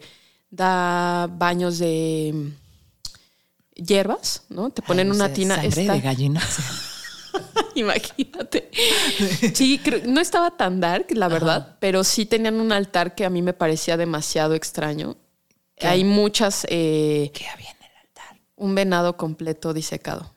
da 0.50 1.26
baños 1.26 1.80
de 1.80 2.52
hierbas, 3.74 4.44
¿no? 4.50 4.70
Te 4.70 4.82
ponen 4.82 5.10
una 5.10 5.32
tina. 5.32 5.56
Sangre 5.56 5.88
de 5.88 6.00
gallina. 6.00 6.40
Imagínate. 7.74 8.70
Sí, 9.54 9.80
no 10.06 10.20
estaba 10.20 10.56
tan 10.56 10.80
dark, 10.80 11.06
la 11.10 11.28
verdad, 11.28 11.76
pero 11.80 12.04
sí 12.04 12.26
tenían 12.26 12.60
un 12.60 12.72
altar 12.72 13.14
que 13.14 13.24
a 13.24 13.30
mí 13.30 13.42
me 13.42 13.52
parecía 13.52 13.96
demasiado 13.96 14.54
extraño. 14.54 15.16
Hay 15.80 16.04
muchas. 16.04 16.66
Eh, 16.68 17.30
¿Qué 17.32 17.46
había 17.46 17.70
en 17.70 17.76
el 17.82 17.96
altar? 18.00 18.40
Un 18.56 18.74
venado 18.74 19.16
completo 19.16 19.72
disecado. 19.72 20.34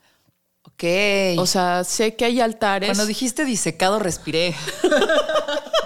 Ok. 0.64 0.84
O 1.38 1.46
sea, 1.46 1.84
sé 1.84 2.16
que 2.16 2.26
hay 2.26 2.42
altares. 2.42 2.90
Cuando 2.90 3.06
dijiste 3.06 3.46
disecado, 3.46 4.00
respiré. 4.00 4.56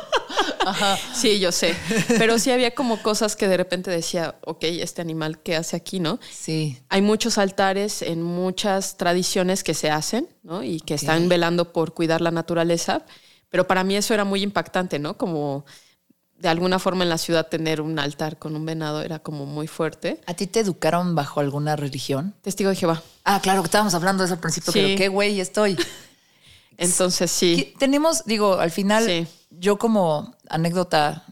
Sí, 1.14 1.40
yo 1.40 1.52
sé. 1.52 1.76
Pero 2.18 2.40
sí 2.40 2.52
había 2.52 2.74
como 2.76 3.02
cosas 3.02 3.36
que 3.36 3.48
de 3.48 3.58
repente 3.58 3.92
decía, 3.92 4.36
ok, 4.42 4.64
este 4.64 5.02
animal, 5.02 5.40
¿qué 5.42 5.56
hace 5.56 5.76
aquí, 5.76 6.00
no? 6.00 6.20
Sí. 6.32 6.80
Hay 6.90 7.02
muchos 7.02 7.38
altares 7.38 8.02
en 8.02 8.22
muchas 8.22 8.98
tradiciones 8.98 9.64
que 9.64 9.74
se 9.74 9.90
hacen, 9.90 10.28
¿no? 10.44 10.64
Y 10.64 10.80
que 10.80 10.94
están 10.94 11.30
velando 11.30 11.72
por 11.72 11.94
cuidar 11.94 12.22
la 12.22 12.32
naturaleza. 12.32 13.06
Pero 13.50 13.68
para 13.68 13.84
mí 13.84 13.96
eso 13.96 14.14
era 14.14 14.26
muy 14.26 14.42
impactante, 14.42 15.00
¿no? 15.00 15.18
Como 15.18 15.66
de 16.38 16.50
alguna 16.50 16.80
forma 16.80 17.04
en 17.04 17.10
la 17.10 17.18
ciudad 17.18 17.48
tener 17.48 17.82
un 17.82 17.98
altar 17.98 18.38
con 18.38 18.56
un 18.56 18.66
venado 18.66 19.02
era 19.02 19.20
como 19.20 19.46
muy 19.46 19.68
fuerte. 19.68 20.22
¿A 20.26 20.34
ti 20.34 20.48
te 20.48 20.60
educaron 20.60 21.16
bajo 21.16 21.40
alguna 21.40 21.76
religión? 21.76 22.36
Testigo 22.42 22.70
de 22.70 22.76
Jehová. 22.76 23.02
Ah, 23.24 23.40
claro, 23.42 23.62
que 23.62 23.68
estábamos 23.68 23.94
hablando 23.94 24.24
de 24.24 24.26
eso 24.26 24.34
al 24.34 24.42
principio, 24.42 24.74
pero 24.74 24.98
qué 24.98 25.08
güey 25.08 25.40
estoy. 25.40 25.78
Entonces 26.78 27.32
sí. 27.32 27.74
Tenemos, 27.80 28.26
digo, 28.26 28.56
al 28.60 28.72
final, 28.72 29.28
yo 29.60 29.78
como 29.78 30.36
anécdota, 30.50 31.26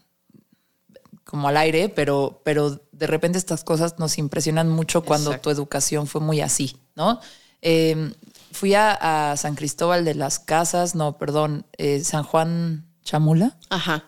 como 1.23 1.47
al 1.47 1.57
aire, 1.57 1.89
pero, 1.89 2.41
pero 2.43 2.81
de 2.91 3.07
repente 3.07 3.37
estas 3.37 3.63
cosas 3.63 3.99
nos 3.99 4.17
impresionan 4.17 4.69
mucho 4.69 5.03
cuando 5.03 5.37
tu 5.39 5.49
educación 5.49 6.07
fue 6.07 6.21
muy 6.21 6.41
así, 6.41 6.77
¿no? 6.95 7.19
Em, 7.61 8.13
fui 8.51 8.75
a, 8.75 9.33
San 9.37 9.55
Cristóbal 9.55 10.05
de 10.05 10.15
las 10.15 10.39
Casas, 10.39 10.95
no, 10.95 11.17
perdón, 11.17 11.65
eh, 11.77 12.03
San 12.03 12.23
Juan 12.23 12.85
Chamula. 13.03 13.57
Ajá. 13.69 14.05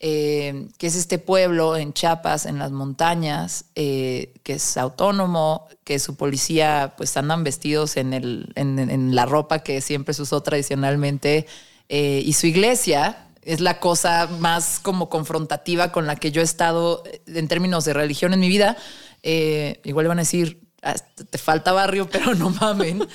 Eh, 0.00 0.68
que 0.78 0.86
es 0.86 0.94
este 0.94 1.18
pueblo 1.18 1.76
en 1.76 1.92
Chiapas, 1.92 2.46
en 2.46 2.60
las 2.60 2.70
montañas, 2.70 3.64
eh, 3.74 4.32
que 4.44 4.54
es 4.54 4.76
autónomo, 4.76 5.66
que 5.82 5.98
su 5.98 6.14
policía 6.14 6.94
pues 6.96 7.16
andan 7.16 7.42
vestidos 7.42 7.96
en, 7.96 8.12
el, 8.14 8.52
en, 8.54 9.16
la 9.16 9.26
ropa 9.26 9.58
que 9.64 9.80
siempre 9.80 10.14
se 10.14 10.22
usó 10.22 10.40
tradicionalmente, 10.40 11.48
eh, 11.88 12.22
y 12.24 12.34
su 12.34 12.46
iglesia 12.46 13.27
es 13.48 13.60
la 13.60 13.80
cosa 13.80 14.28
más 14.40 14.78
como 14.78 15.08
confrontativa 15.08 15.90
con 15.90 16.06
la 16.06 16.16
que 16.16 16.30
yo 16.30 16.42
he 16.42 16.44
estado 16.44 17.02
en 17.26 17.48
términos 17.48 17.86
de 17.86 17.94
religión 17.94 18.34
en 18.34 18.40
mi 18.40 18.48
vida. 18.48 18.76
igual 19.22 20.04
le 20.04 20.08
van 20.08 20.18
a 20.18 20.22
decir, 20.22 20.60
ah, 20.82 20.94
te 21.30 21.38
falta 21.38 21.72
barrio, 21.72 22.08
pero 22.12 22.34
no 22.34 22.50
mamen 22.50 23.08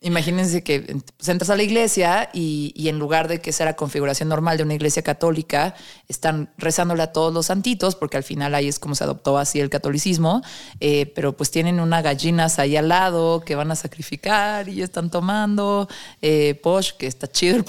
imagínense 0.00 0.62
que 0.62 0.80
pues, 1.16 1.28
entras 1.28 1.50
a 1.50 1.56
la 1.56 1.62
iglesia 1.62 2.30
y, 2.32 2.88
en 2.88 2.98
lugar 2.98 3.28
de 3.28 3.40
que 3.40 3.52
sea 3.52 3.66
la 3.66 3.76
configuración 3.76 4.28
normal 4.28 4.56
de 4.56 4.62
una 4.62 4.74
iglesia 4.74 5.02
católica, 5.02 5.74
están 6.06 6.52
rezándole 6.56 7.02
a 7.02 7.12
todos 7.12 7.32
los 7.34 7.46
santitos, 7.46 7.96
porque 7.96 8.16
al 8.16 8.22
final 8.22 8.54
ahí 8.54 8.68
es 8.68 8.78
como 8.78 8.94
se 8.94 9.04
adoptó 9.04 9.38
así 9.38 9.60
el 9.60 9.70
catolicismo, 9.70 10.42
eh, 10.80 11.06
pero 11.14 11.36
pues 11.36 11.50
tienen 11.50 11.80
una 11.80 12.02
gallinas 12.02 12.58
ahí 12.58 12.76
al 12.76 12.88
lado 12.88 13.40
que 13.40 13.56
van 13.56 13.70
a 13.70 13.76
sacrificar 13.76 14.68
y 14.68 14.82
están 14.82 15.10
tomando 15.10 15.88
eh, 16.22 16.58
posh, 16.62 16.92
que 16.92 17.06
está 17.06 17.26
chido 17.26 17.64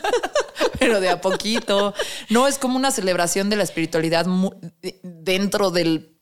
pero 0.78 1.00
de 1.00 1.08
a 1.08 1.20
poquito. 1.20 1.94
No 2.28 2.46
es 2.46 2.58
como 2.58 2.76
una 2.76 2.90
celebración 2.90 3.48
de 3.50 3.56
la 3.56 3.62
espiritualidad 3.62 4.26
dentro 5.02 5.70
del 5.70 6.16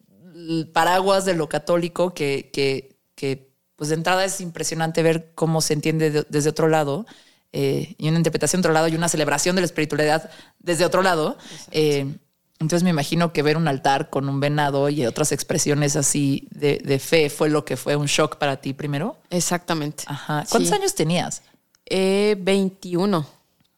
paraguas 0.72 1.24
de 1.24 1.34
lo 1.34 1.48
católico 1.48 2.14
que, 2.14 2.50
que, 2.52 2.96
que 3.14 3.47
pues 3.78 3.90
de 3.90 3.94
entrada 3.94 4.24
es 4.24 4.40
impresionante 4.40 5.04
ver 5.04 5.30
cómo 5.36 5.60
se 5.60 5.72
entiende 5.72 6.26
desde 6.28 6.50
otro 6.50 6.66
lado 6.66 7.06
eh, 7.52 7.94
y 7.96 8.08
una 8.08 8.18
interpretación 8.18 8.60
de 8.60 8.66
otro 8.66 8.74
lado 8.74 8.88
y 8.88 8.96
una 8.96 9.08
celebración 9.08 9.54
de 9.54 9.62
la 9.62 9.66
espiritualidad 9.66 10.30
desde 10.58 10.84
otro 10.84 11.00
lado. 11.00 11.38
Eh, 11.70 12.12
entonces 12.58 12.82
me 12.82 12.90
imagino 12.90 13.32
que 13.32 13.42
ver 13.42 13.56
un 13.56 13.68
altar 13.68 14.10
con 14.10 14.28
un 14.28 14.40
venado 14.40 14.88
y 14.88 15.06
otras 15.06 15.30
expresiones 15.30 15.94
así 15.94 16.48
de, 16.50 16.98
fe 16.98 17.30
fue 17.30 17.50
lo 17.50 17.64
que 17.64 17.76
fue 17.76 17.94
un 17.94 18.06
shock 18.06 18.38
para 18.38 18.60
ti 18.60 18.72
primero. 18.72 19.16
Exactamente. 19.30 20.02
Ajá. 20.08 20.44
¿Cuántos 20.50 20.72
años 20.72 20.96
tenías? 20.96 21.42
Eh, 21.86 22.34
21. 22.36 23.24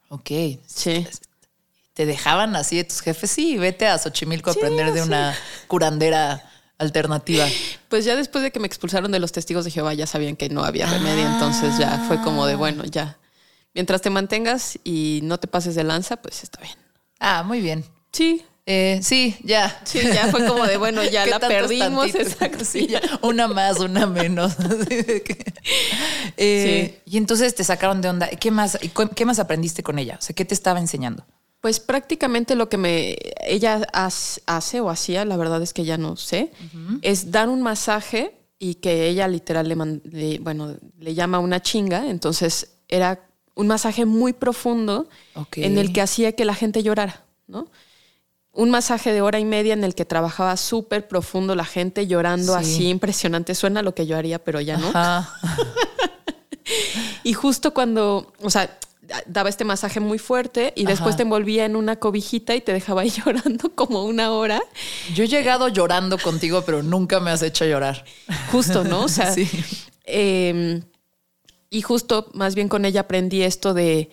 Ok. 0.08 0.30
Sí. 0.66 1.06
¿Te 1.92 2.06
dejaban 2.06 2.56
así 2.56 2.78
de 2.78 2.84
tus 2.84 3.02
jefes? 3.02 3.30
Sí, 3.30 3.58
vete 3.58 3.86
a 3.86 3.98
Xochimilco 3.98 4.48
a 4.48 4.54
aprender 4.54 4.94
de 4.94 5.02
una 5.02 5.36
curandera 5.68 6.49
alternativa. 6.80 7.46
Pues 7.88 8.04
ya 8.04 8.16
después 8.16 8.42
de 8.42 8.50
que 8.50 8.58
me 8.58 8.66
expulsaron 8.66 9.12
de 9.12 9.20
los 9.20 9.32
testigos 9.32 9.64
de 9.64 9.70
Jehová 9.70 9.94
ya 9.94 10.06
sabían 10.06 10.36
que 10.36 10.48
no 10.48 10.64
había 10.64 10.86
remedio, 10.86 11.26
entonces 11.26 11.78
ya 11.78 12.04
fue 12.08 12.20
como 12.22 12.46
de, 12.46 12.56
bueno, 12.56 12.84
ya. 12.84 13.18
Mientras 13.74 14.02
te 14.02 14.10
mantengas 14.10 14.78
y 14.82 15.20
no 15.22 15.38
te 15.38 15.46
pases 15.46 15.74
de 15.74 15.84
lanza, 15.84 16.16
pues 16.16 16.42
está 16.42 16.60
bien. 16.60 16.74
Ah, 17.20 17.42
muy 17.44 17.60
bien. 17.60 17.84
Sí. 18.12 18.42
Eh, 18.66 19.00
sí, 19.02 19.36
ya. 19.42 19.80
Sí, 19.84 20.00
ya 20.00 20.28
fue 20.28 20.46
como 20.46 20.66
de, 20.66 20.76
bueno, 20.76 21.02
ya 21.04 21.26
la 21.26 21.38
perdimos. 21.38 22.14
Exacto. 22.14 22.64
Sí, 22.64 22.86
ya. 22.86 23.00
Una 23.22 23.46
más, 23.46 23.78
una 23.78 24.06
menos. 24.06 24.56
Eh, 26.42 27.02
y 27.04 27.18
entonces 27.18 27.54
te 27.54 27.64
sacaron 27.64 28.00
de 28.00 28.08
onda. 28.08 28.28
¿Qué 28.28 28.50
más, 28.50 28.78
¿Qué 29.14 29.24
más 29.26 29.38
aprendiste 29.38 29.82
con 29.82 29.98
ella? 29.98 30.16
O 30.18 30.22
sea, 30.22 30.34
¿qué 30.34 30.46
te 30.46 30.54
estaba 30.54 30.80
enseñando? 30.80 31.26
Pues 31.60 31.78
prácticamente 31.78 32.54
lo 32.54 32.68
que 32.68 32.78
me 32.78 33.18
ella 33.44 33.86
hace 33.92 34.80
o 34.80 34.88
hacía, 34.88 35.24
la 35.24 35.36
verdad 35.36 35.62
es 35.62 35.74
que 35.74 35.84
ya 35.84 35.98
no 35.98 36.16
sé, 36.16 36.52
es 37.02 37.30
dar 37.30 37.48
un 37.48 37.60
masaje 37.60 38.34
y 38.58 38.76
que 38.76 39.08
ella 39.08 39.28
literal 39.28 39.68
le, 40.04 40.38
bueno, 40.38 40.76
le 40.98 41.14
llama 41.14 41.38
una 41.38 41.60
chinga, 41.60 42.08
entonces 42.08 42.72
era 42.88 43.26
un 43.54 43.66
masaje 43.66 44.06
muy 44.06 44.32
profundo 44.32 45.08
en 45.56 45.78
el 45.78 45.92
que 45.92 46.00
hacía 46.00 46.32
que 46.32 46.44
la 46.44 46.54
gente 46.54 46.82
llorara, 46.82 47.24
¿no? 47.46 47.68
Un 48.52 48.70
masaje 48.70 49.12
de 49.12 49.20
hora 49.20 49.38
y 49.38 49.44
media 49.44 49.74
en 49.74 49.84
el 49.84 49.94
que 49.94 50.04
trabajaba 50.04 50.56
súper 50.56 51.08
profundo 51.08 51.54
la 51.54 51.64
gente 51.64 52.06
llorando 52.06 52.54
así 52.54 52.88
impresionante. 52.88 53.54
Suena 53.54 53.80
lo 53.80 53.94
que 53.94 54.06
yo 54.06 54.16
haría, 54.16 54.42
pero 54.42 54.60
ya 54.60 54.76
no. 54.76 54.92
y 57.22 57.32
justo 57.32 57.72
cuando, 57.72 58.32
o 58.42 58.50
sea, 58.50 58.76
daba 59.26 59.48
este 59.48 59.64
masaje 59.64 60.00
muy 60.00 60.18
fuerte 60.18 60.72
y 60.76 60.84
después 60.84 61.16
te 61.16 61.22
envolvía 61.22 61.64
en 61.64 61.76
una 61.76 61.96
cobijita 61.96 62.54
y 62.54 62.60
te 62.60 62.72
dejaba 62.72 63.00
ahí 63.02 63.10
llorando 63.10 63.74
como 63.74 64.04
una 64.04 64.32
hora. 64.32 64.62
Yo 65.14 65.24
he 65.24 65.28
llegado 65.28 65.68
llorando 65.68 66.18
contigo, 66.18 66.62
pero 66.62 66.82
nunca 66.82 67.20
me 67.20 67.30
has 67.30 67.42
hecho 67.42 67.64
llorar. 67.64 68.04
Justo, 68.50 68.84
¿no? 68.84 69.04
O 69.04 69.08
sea, 69.08 69.32
sí. 69.34 69.48
Em, 70.04 70.82
y 71.70 71.82
justo 71.82 72.30
más 72.34 72.54
bien 72.54 72.68
con 72.68 72.84
ella 72.84 73.02
aprendí 73.02 73.42
esto 73.42 73.74
de 73.74 74.10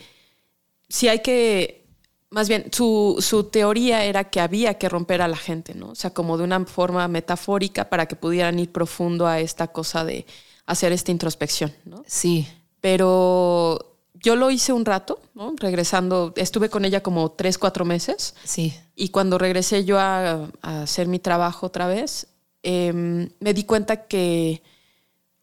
si 0.89 1.07
hay 1.07 1.19
que, 1.19 1.85
más 2.29 2.47
bien, 2.47 2.67
su, 2.71 3.17
su 3.19 3.45
teoría 3.45 4.05
era 4.05 4.25
que 4.25 4.39
había 4.39 4.75
que 4.75 4.89
romper 4.89 5.21
a 5.21 5.27
la 5.27 5.37
gente, 5.37 5.73
¿no? 5.73 5.89
O 5.89 5.95
sea, 5.95 6.11
como 6.11 6.37
de 6.37 6.43
una 6.43 6.63
forma 6.65 7.07
metafórica 7.07 7.89
para 7.89 8.05
que 8.05 8.15
pudieran 8.15 8.59
ir 8.59 8.71
profundo 8.71 9.27
a 9.27 9.39
esta 9.39 9.67
cosa 9.67 10.05
de 10.05 10.25
hacer 10.65 10.91
esta 10.91 11.11
introspección, 11.11 11.73
¿no? 11.85 12.03
Sí. 12.05 12.47
Pero 12.79 13.96
yo 14.27 14.35
lo 14.35 14.51
hice 14.51 14.73
un 14.73 14.83
rato, 14.83 15.21
¿no? 15.35 15.53
Regresando, 15.57 16.33
estuve 16.35 16.67
con 16.69 16.83
ella 16.83 17.01
como 17.01 17.31
tres, 17.31 17.57
cuatro 17.57 17.85
meses. 17.85 18.35
Sí. 18.43 18.73
Y 18.93 19.07
cuando 19.07 19.37
regresé 19.37 19.85
yo 19.85 19.99
a, 19.99 20.49
hacer 20.61 21.07
mi 21.07 21.17
trabajo 21.17 21.67
otra 21.67 21.87
vez, 21.87 22.27
em, 22.61 23.29
me 23.39 23.53
di 23.53 23.63
cuenta 23.63 24.05
que 24.05 24.61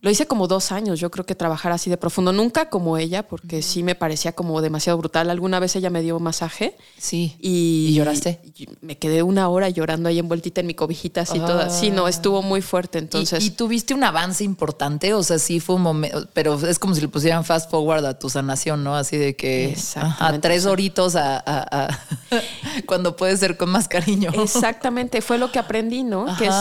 lo 0.05 0.11
hice 0.11 0.27
como 0.27 0.47
dos 0.49 0.71
años, 0.71 1.01
yo 1.01 1.11
creo 1.11 1.25
que 1.25 1.35
trabajar 1.35 1.73
así 1.73 1.89
de 1.89 1.97
profundo. 1.97 2.31
Nunca 2.31 2.69
como 2.69 2.99
ella, 2.99 3.23
porque 3.27 3.63
sí 3.63 3.83
me 3.83 3.95
parecía 3.95 4.33
como 4.33 4.61
demasiado 4.61 4.99
brutal. 4.99 5.31
Alguna 5.31 5.61
vez 5.61 5.77
ella 5.77 5.89
me 5.89 6.03
dio 6.03 6.21
masaje. 6.21 6.77
Sí. 6.99 7.37
Y, 7.41 7.87
¿Y 7.89 7.95
lloraste? 7.95 8.39
y 8.55 8.69
me 8.83 8.99
quedé 8.99 9.23
una 9.23 9.49
hora 9.49 9.71
llorando 9.71 10.11
ahí 10.11 10.19
envueltita 10.19 10.61
en 10.61 10.67
mi 10.67 10.75
cobijita 10.75 11.23
así 11.23 11.39
toda. 11.39 11.71
Sí, 11.71 11.91
no, 11.91 12.07
estuvo 12.07 12.43
muy 12.43 12.61
fuerte. 12.61 12.99
Entonces, 12.99 13.43
¿Y, 13.43 13.47
y 13.47 13.51
tuviste 13.53 13.95
un 13.95 14.05
avance 14.05 14.45
importante? 14.45 15.15
O 15.15 15.23
sea, 15.23 15.39
sí 15.39 15.59
fue 15.59 15.77
un 15.77 15.83
momento, 15.83 16.29
pero 16.35 16.55
es 16.69 16.79
como 16.79 16.95
si 16.95 17.01
le 17.01 17.09
pusieran 17.09 17.43
fast 17.43 17.71
forward 17.71 18.05
a 18.05 18.19
tu 18.19 18.29
sanación, 18.29 18.85
¿no? 18.85 18.97
Así 18.97 19.17
de 19.17 19.35
que 19.37 19.75
a 19.97 20.39
tres 20.39 20.67
horitos 20.67 21.17
a, 21.17 21.37
a- 21.39 21.87
a- 21.87 21.99
cuando 22.87 23.17
puede 23.17 23.39
ser 23.39 23.57
con 23.57 23.71
más 23.71 23.89
cariño. 23.89 24.31
Exactamente, 24.35 25.23
fue 25.23 25.39
lo 25.39 25.51
que 25.51 25.59
aprendí, 25.59 26.03
¿no? 26.03 26.27
Que 26.37 26.49
es. 26.49 26.55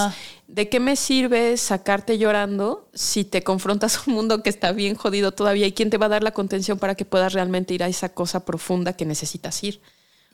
De 0.54 0.70
qué 0.70 0.80
me 0.80 0.96
sirve 0.96 1.58
sacarte 1.58 2.20
llorando 2.20 2.88
si 2.94 3.26
te 3.26 3.44
confrontas 3.44 3.98
a 3.98 4.04
un 4.06 4.14
mundo 4.14 4.44
que 4.44 4.52
está 4.52 4.72
bien 4.72 4.94
jodido 4.94 5.32
todavía 5.32 5.66
y 5.66 5.72
quién 5.72 5.90
te 5.90 5.98
va 5.98 6.06
a 6.06 6.10
dar 6.10 6.24
la 6.24 6.32
contención 6.32 6.78
para 6.78 6.94
que 6.94 7.06
puedas 7.06 7.34
realmente 7.34 7.74
ir 7.74 7.84
a 7.84 7.88
esa 7.88 8.10
cosa 8.10 8.46
profunda 8.46 8.94
que 8.94 9.06
necesitas 9.06 9.64
ir. 9.64 9.82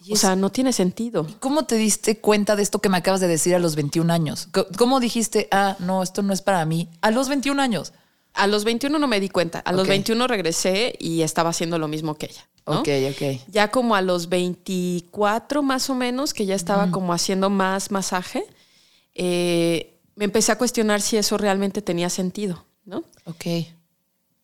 Y 0.04 0.14
O 0.14 0.16
sea, 0.18 0.36
no 0.36 0.50
tiene 0.50 0.74
sentido. 0.74 1.26
¿Cómo 1.40 1.64
te 1.64 1.76
diste 1.76 2.20
cuenta 2.20 2.58
de 2.58 2.64
esto 2.64 2.80
que 2.80 2.90
me 2.90 2.98
acabas 2.98 3.22
de 3.22 3.28
decir 3.28 3.56
a 3.56 3.60
los 3.60 3.76
21 3.76 4.12
años? 4.12 4.50
¿Cómo 4.78 5.00
dijiste, 5.00 5.48
ah, 5.52 5.78
no, 5.80 6.04
esto 6.04 6.22
no 6.22 6.34
es 6.34 6.42
para 6.42 6.66
mí? 6.66 6.90
A 7.02 7.12
los 7.12 7.30
21 7.30 7.62
años. 7.62 7.94
A 8.34 8.48
los 8.48 8.64
21 8.66 9.00
no 9.00 9.08
me 9.08 9.20
di 9.22 9.30
cuenta. 9.30 9.60
A 9.60 9.72
los 9.72 9.84
Ok. 9.84 9.90
21 9.90 10.28
regresé 10.28 10.96
y 11.00 11.22
estaba 11.22 11.50
haciendo 11.50 11.80
lo 11.80 11.88
mismo 11.88 12.16
que 12.16 12.28
ella. 12.28 12.48
¿no? 12.68 12.82
Ok, 12.82 12.90
ok. 13.12 13.42
Ya 13.48 13.72
como 13.72 13.96
a 13.96 14.02
los 14.02 14.28
24 14.30 15.64
más 15.64 15.90
o 15.90 15.96
menos, 15.96 16.34
que 16.34 16.46
ya 16.46 16.56
estaba 16.56 16.92
como 16.92 17.14
haciendo 17.14 17.50
más 17.50 17.92
masaje, 17.92 18.46
eh, 19.16 19.89
me 20.20 20.26
empecé 20.26 20.52
a 20.52 20.58
cuestionar 20.58 21.00
si 21.00 21.16
eso 21.16 21.38
realmente 21.38 21.82
tenía 21.82 22.10
sentido, 22.10 22.66
¿no? 22.84 23.06
Ok. 23.24 23.46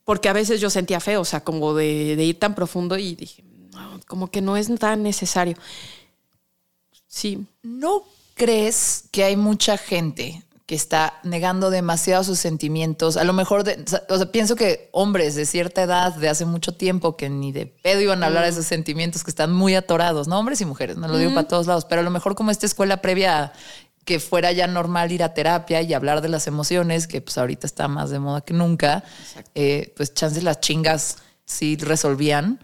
Porque 0.06 0.30
a 0.30 0.34
veces 0.34 0.62
yo 0.62 0.70
sentía 0.70 1.02
feo, 1.02 1.20
o 1.20 1.26
sea, 1.26 1.44
como 1.44 1.74
de, 1.74 2.16
de 2.16 2.24
ir 2.24 2.40
tan 2.40 2.56
profundo 2.56 2.98
y 2.98 3.14
dije, 3.16 3.44
no, 3.74 4.00
como 4.08 4.32
que 4.32 4.40
no 4.40 4.56
es 4.56 4.74
tan 4.80 5.04
necesario. 5.04 5.58
Sí, 7.08 7.46
¿No 7.62 8.04
crees 8.36 9.04
que 9.12 9.26
hay 9.26 9.36
mucha 9.36 9.78
gente 9.78 10.44
que 10.66 10.76
está 10.76 11.20
negando 11.24 11.70
demasiado 11.70 12.24
sus 12.24 12.40
sentimientos? 12.40 13.18
A 13.18 13.24
lo 13.26 13.34
mejor, 13.34 13.64
de- 13.66 13.84
o 14.10 14.18
sea, 14.18 14.32
pienso 14.32 14.56
que 14.56 14.90
hombres 14.94 15.36
de 15.36 15.46
cierta 15.46 15.84
edad, 15.84 16.14
de 16.16 16.30
hace 16.30 16.46
mucho 16.46 16.74
tiempo, 16.74 17.18
que 17.18 17.30
ni 17.30 17.52
de 17.52 17.66
pedo 17.66 18.00
iban 18.02 18.24
a 18.24 18.28
hablar 18.28 18.44
de 18.44 18.50
esos 18.52 18.66
sentimientos 18.66 19.24
que 19.26 19.30
están 19.30 19.52
muy 19.54 19.76
atorados, 19.76 20.28
¿no? 20.30 20.40
Hombres 20.40 20.62
y 20.62 20.66
mujeres, 20.66 20.96
no 20.98 21.08
lo 21.10 21.18
digo 21.18 21.34
para 21.34 21.48
todos 21.48 21.68
lados, 21.68 21.84
pero 21.86 22.00
a 22.02 22.04
lo 22.04 22.12
mejor 22.12 22.36
como 22.36 22.50
esta 22.52 22.66
escuela 22.66 23.02
previa 23.02 23.52
que 24.06 24.20
fuera 24.20 24.52
ya 24.52 24.68
normal 24.68 25.12
ir 25.12 25.24
a 25.24 25.34
terapia 25.34 25.82
y 25.82 25.94
hablar 25.94 26.22
de 26.22 26.30
las 26.30 26.48
emociones, 26.48 27.08
que 27.08 27.22
pues 27.22 27.38
ahorita 27.38 27.66
está 27.66 27.88
más 27.88 28.12
de 28.12 28.20
moda 28.20 28.42
que 28.42 28.54
nunca, 28.54 29.04
eh, 29.56 29.94
pues 29.98 30.14
chances 30.14 30.44
las 30.44 30.62
chingas 30.62 31.18
sí 31.44 31.76
resolvían. 31.76 32.60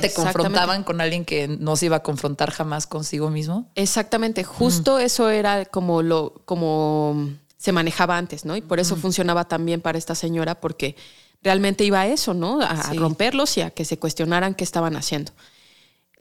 Te 0.00 0.12
confrontaban 0.14 0.82
con 0.82 1.02
alguien 1.02 1.26
que 1.26 1.46
no 1.46 1.76
se 1.76 1.86
iba 1.86 1.96
a 1.96 2.02
confrontar 2.02 2.50
jamás 2.50 2.86
consigo 2.86 3.28
mismo. 3.28 3.70
exactamente. 3.74 4.42
Justo 4.42 4.98
eso 4.98 5.28
era 5.28 5.66
como 5.66 6.00
lo, 6.00 6.40
como 6.46 7.28
se 7.58 7.72
manejaba 7.72 8.16
antes, 8.16 8.46
¿no? 8.46 8.56
Y 8.56 8.62
por 8.62 8.80
eso 8.80 8.96
funcionaba 8.96 9.46
tan 9.46 9.66
bien 9.66 9.82
para 9.82 9.98
esta 9.98 10.14
señora, 10.14 10.60
porque 10.60 10.96
realmente 11.42 11.84
iba 11.84 12.00
a 12.00 12.06
eso, 12.06 12.32
¿no? 12.32 12.60
A, 12.62 12.92
romperlos 12.94 13.58
y 13.58 13.60
a 13.60 13.70
que 13.70 13.84
se 13.84 13.98
cuestionaran 13.98 14.54
qué 14.54 14.64
estaban 14.64 14.96
haciendo. 14.96 15.32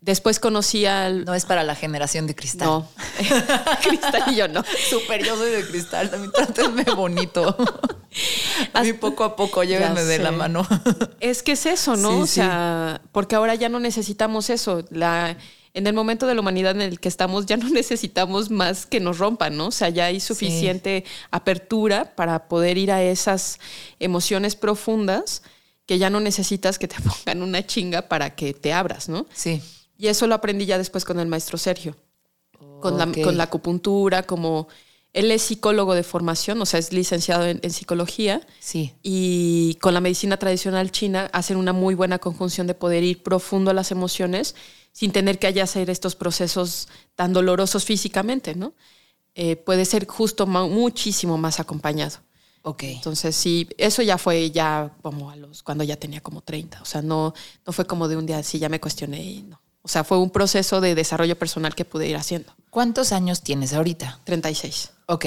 Después 0.03 0.41
conocí 0.41 0.85
al. 0.85 1.23
No 1.23 1.33
es 1.33 1.45
para 1.45 1.63
la 1.63 1.75
generación 1.75 2.27
de 2.27 2.35
cristal. 2.35 2.67
No. 2.67 2.89
Cristal 3.81 4.23
y 4.27 4.35
yo 4.35 4.49
no. 4.49 4.61
Súper, 4.89 5.23
yo 5.23 5.37
soy 5.37 5.49
de 5.51 5.65
cristal, 5.65 6.09
también 6.09 6.33
trátenme 6.33 6.83
bonito. 6.83 7.55
A 8.73 8.83
mí 8.83 8.93
poco 8.93 9.23
a 9.23 9.35
poco 9.35 9.63
llévenme 9.63 10.03
de 10.03 10.19
la 10.19 10.31
mano. 10.31 10.67
Es 11.19 11.41
que 11.41 11.53
es 11.53 11.65
eso, 11.65 11.95
¿no? 11.95 12.09
Sí, 12.09 12.21
o 12.21 12.25
sí. 12.27 12.33
sea, 12.33 13.01
porque 13.11 13.35
ahora 13.35 13.55
ya 13.55 13.69
no 13.69 13.79
necesitamos 13.79 14.51
eso. 14.51 14.83
La, 14.91 15.35
en 15.73 15.87
el 15.87 15.93
momento 15.93 16.27
de 16.27 16.35
la 16.35 16.41
humanidad 16.41 16.73
en 16.75 16.81
el 16.81 16.99
que 16.99 17.09
estamos, 17.09 17.47
ya 17.47 17.57
no 17.57 17.69
necesitamos 17.69 18.51
más 18.51 18.85
que 18.85 18.99
nos 18.99 19.17
rompan, 19.17 19.57
¿no? 19.57 19.67
O 19.67 19.71
sea, 19.71 19.89
ya 19.89 20.05
hay 20.05 20.19
suficiente 20.19 21.05
apertura 21.31 22.13
para 22.13 22.47
poder 22.47 22.77
ir 22.77 22.91
a 22.91 23.01
esas 23.01 23.57
emociones 23.99 24.55
profundas 24.55 25.41
que 25.87 25.97
ya 25.97 26.09
no 26.09 26.19
necesitas 26.19 26.77
que 26.77 26.87
te 26.87 26.97
pongan 27.01 27.41
una 27.41 27.65
chinga 27.65 28.03
para 28.03 28.35
que 28.35 28.53
te 28.53 28.73
abras, 28.73 29.09
¿no? 29.09 29.25
Sí. 29.33 29.61
Y 30.03 30.07
eso 30.09 30.27
lo 30.27 30.35
aprendí 30.35 30.65
ya 30.65 30.77
después 30.77 31.05
con 31.05 31.17
el 31.17 31.27
maestro 31.29 31.57
Sergio. 31.57 31.95
Con, 32.81 32.97
la, 32.97 33.09
con 33.09 33.37
la 33.37 33.45
acupuntura, 33.45 34.23
como 34.23 34.67
él 35.13 35.31
es 35.31 35.43
psicólogo 35.43 35.93
de 35.95 36.03
formación, 36.03 36.61
o 36.61 36.65
sea, 36.65 36.77
es 36.77 36.91
licenciado 36.91 37.45
en- 37.47 37.61
en 37.63 37.71
psicología 37.71 38.41
Sí. 38.59 38.91
y 39.01 39.75
con 39.81 39.93
la 39.93 40.01
medicina 40.01 40.35
tradicional 40.35 40.91
china 40.91 41.29
hacen 41.31 41.55
una 41.55 41.71
muy 41.71 41.95
buena 41.95 42.19
conjunción 42.19 42.67
de 42.67 42.73
poder 42.73 43.01
ir 43.05 43.23
profundo 43.23 43.71
a 43.71 43.73
las 43.73 43.91
emociones 43.91 44.55
sin 44.91 45.13
tener 45.13 45.39
que 45.39 45.47
allá 45.47 45.63
hacer 45.63 45.89
estos 45.89 46.15
procesos 46.17 46.89
tan 47.15 47.31
dolorosos 47.31 47.85
físicamente, 47.85 48.55
¿no? 48.55 48.73
Eh, 49.35 49.55
puede 49.55 49.85
ser 49.85 50.05
justo 50.05 50.45
muchísimo 50.45 51.37
más 51.37 51.61
acompañado. 51.61 52.17
Ok. 52.63 52.83
Entonces, 52.83 53.37
sí, 53.37 53.69
eso 53.77 54.01
ya 54.01 54.17
fue 54.17 54.51
ya 54.51 54.93
como 55.01 55.31
a 55.31 55.37
los, 55.37 55.63
cuando 55.63 55.85
ya 55.85 55.95
tenía 55.95 56.19
como 56.19 56.41
30. 56.41 56.81
O 56.81 56.85
sea, 56.85 57.01
no, 57.01 57.33
no 57.65 57.71
fue 57.71 57.85
como 57.85 58.09
de 58.09 58.17
un 58.17 58.25
día 58.25 58.39
así, 58.39 58.59
ya 58.59 58.67
me 58.67 58.81
cuestioné 58.81 59.23
y 59.23 59.43
no. 59.43 59.61
O 59.83 59.89
sea, 59.89 60.03
fue 60.05 60.17
un 60.17 60.29
proceso 60.29 60.81
de 60.81 60.95
desarrollo 60.95 61.37
personal 61.37 61.75
que 61.75 61.85
pude 61.85 62.07
ir 62.07 62.15
haciendo. 62.15 62.53
¿Cuántos 62.69 63.11
años 63.11 63.43
tienes 63.43 63.73
ahorita? 63.73 64.19
36. 64.23 64.91
Ok. 65.07 65.25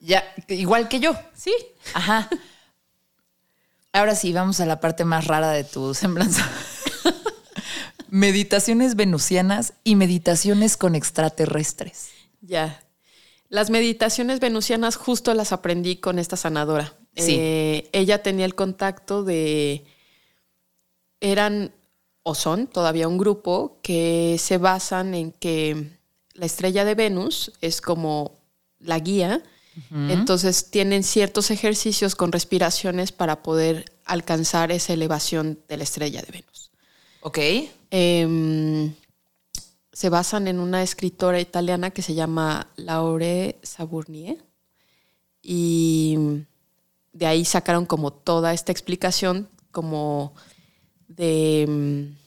Ya, 0.00 0.24
igual 0.48 0.88
que 0.88 0.98
yo. 0.98 1.14
Sí. 1.34 1.54
Ajá. 1.94 2.28
Ahora 3.92 4.14
sí, 4.16 4.32
vamos 4.32 4.60
a 4.60 4.66
la 4.66 4.80
parte 4.80 5.04
más 5.04 5.26
rara 5.26 5.52
de 5.52 5.62
tu 5.62 5.94
semblanza. 5.94 6.48
meditaciones 8.08 8.96
venusianas 8.96 9.74
y 9.84 9.94
meditaciones 9.94 10.76
con 10.76 10.96
extraterrestres. 10.96 12.10
Ya. 12.40 12.82
Las 13.48 13.70
meditaciones 13.70 14.40
venusianas 14.40 14.96
justo 14.96 15.32
las 15.34 15.52
aprendí 15.52 15.96
con 15.96 16.18
esta 16.18 16.36
sanadora. 16.36 16.94
Sí. 17.16 17.36
Eh, 17.38 17.90
ella 17.92 18.22
tenía 18.22 18.46
el 18.46 18.54
contacto 18.54 19.22
de... 19.22 19.84
Eran 21.20 21.72
o 22.30 22.34
son 22.36 22.68
todavía 22.68 23.08
un 23.08 23.18
grupo 23.18 23.78
que 23.82 24.36
se 24.38 24.56
basan 24.56 25.14
en 25.14 25.32
que 25.32 25.98
la 26.34 26.46
estrella 26.46 26.84
de 26.84 26.94
Venus 26.94 27.52
es 27.60 27.80
como 27.80 28.38
la 28.78 28.98
guía. 29.00 29.42
Entonces 29.90 30.70
tienen 30.70 31.02
ciertos 31.02 31.50
ejercicios 31.50 32.14
con 32.14 32.32
respiraciones 32.32 33.12
para 33.12 33.42
poder 33.42 33.84
alcanzar 34.04 34.70
esa 34.70 34.92
elevación 34.92 35.58
de 35.68 35.76
la 35.76 35.84
estrella 35.84 36.22
de 36.22 36.30
Venus. 36.30 36.70
Ok. 37.22 37.38
Em, 37.90 38.94
se 39.92 40.08
basan 40.08 40.48
en 40.48 40.58
una 40.60 40.82
escritora 40.82 41.40
italiana 41.40 41.90
que 41.90 42.02
se 42.02 42.14
llama 42.14 42.68
Laure 42.76 43.58
Saburnier 43.62 44.44
y 45.42 46.16
de 47.12 47.26
ahí 47.26 47.44
sacaron 47.44 47.86
como 47.86 48.12
toda 48.12 48.52
esta 48.52 48.70
explicación 48.70 49.48
como 49.72 50.34
de 51.08 51.66
mm, 51.68 52.19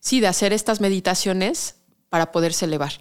sí 0.00 0.20
de 0.20 0.26
hacer 0.26 0.52
estas 0.52 0.80
meditaciones 0.80 1.76
para 2.08 2.32
poderse 2.32 2.64
elevar 2.64 2.92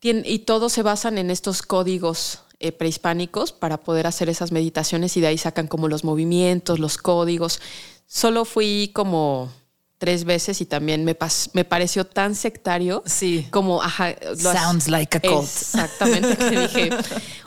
Tien- 0.00 0.24
y 0.26 0.40
todos 0.40 0.72
se 0.72 0.82
basan 0.82 1.16
en 1.18 1.30
estos 1.30 1.62
códigos 1.62 2.40
eh, 2.58 2.72
prehispánicos 2.72 3.52
para 3.52 3.78
poder 3.78 4.06
hacer 4.06 4.28
esas 4.28 4.50
meditaciones 4.52 5.16
y 5.16 5.20
de 5.20 5.28
ahí 5.28 5.38
sacan 5.38 5.66
como 5.68 5.88
los 5.88 6.04
movimientos 6.04 6.78
los 6.78 6.96
códigos 6.98 7.60
solo 8.06 8.44
fui 8.44 8.90
como 8.94 9.50
tres 9.98 10.24
veces 10.24 10.60
y 10.60 10.66
también 10.66 11.04
me, 11.04 11.18
pas- 11.18 11.48
me 11.54 11.64
pareció 11.64 12.04
tan 12.06 12.34
sectario 12.34 13.02
Sí. 13.06 13.46
como 13.50 13.82
ajá, 13.82 14.14
lo 14.42 14.52
Sounds 14.52 14.88
like 14.88 15.16
a 15.16 15.20
cult. 15.20 15.44
Exactamente, 15.44 16.36
que 16.36 16.60
dije. 16.60 16.90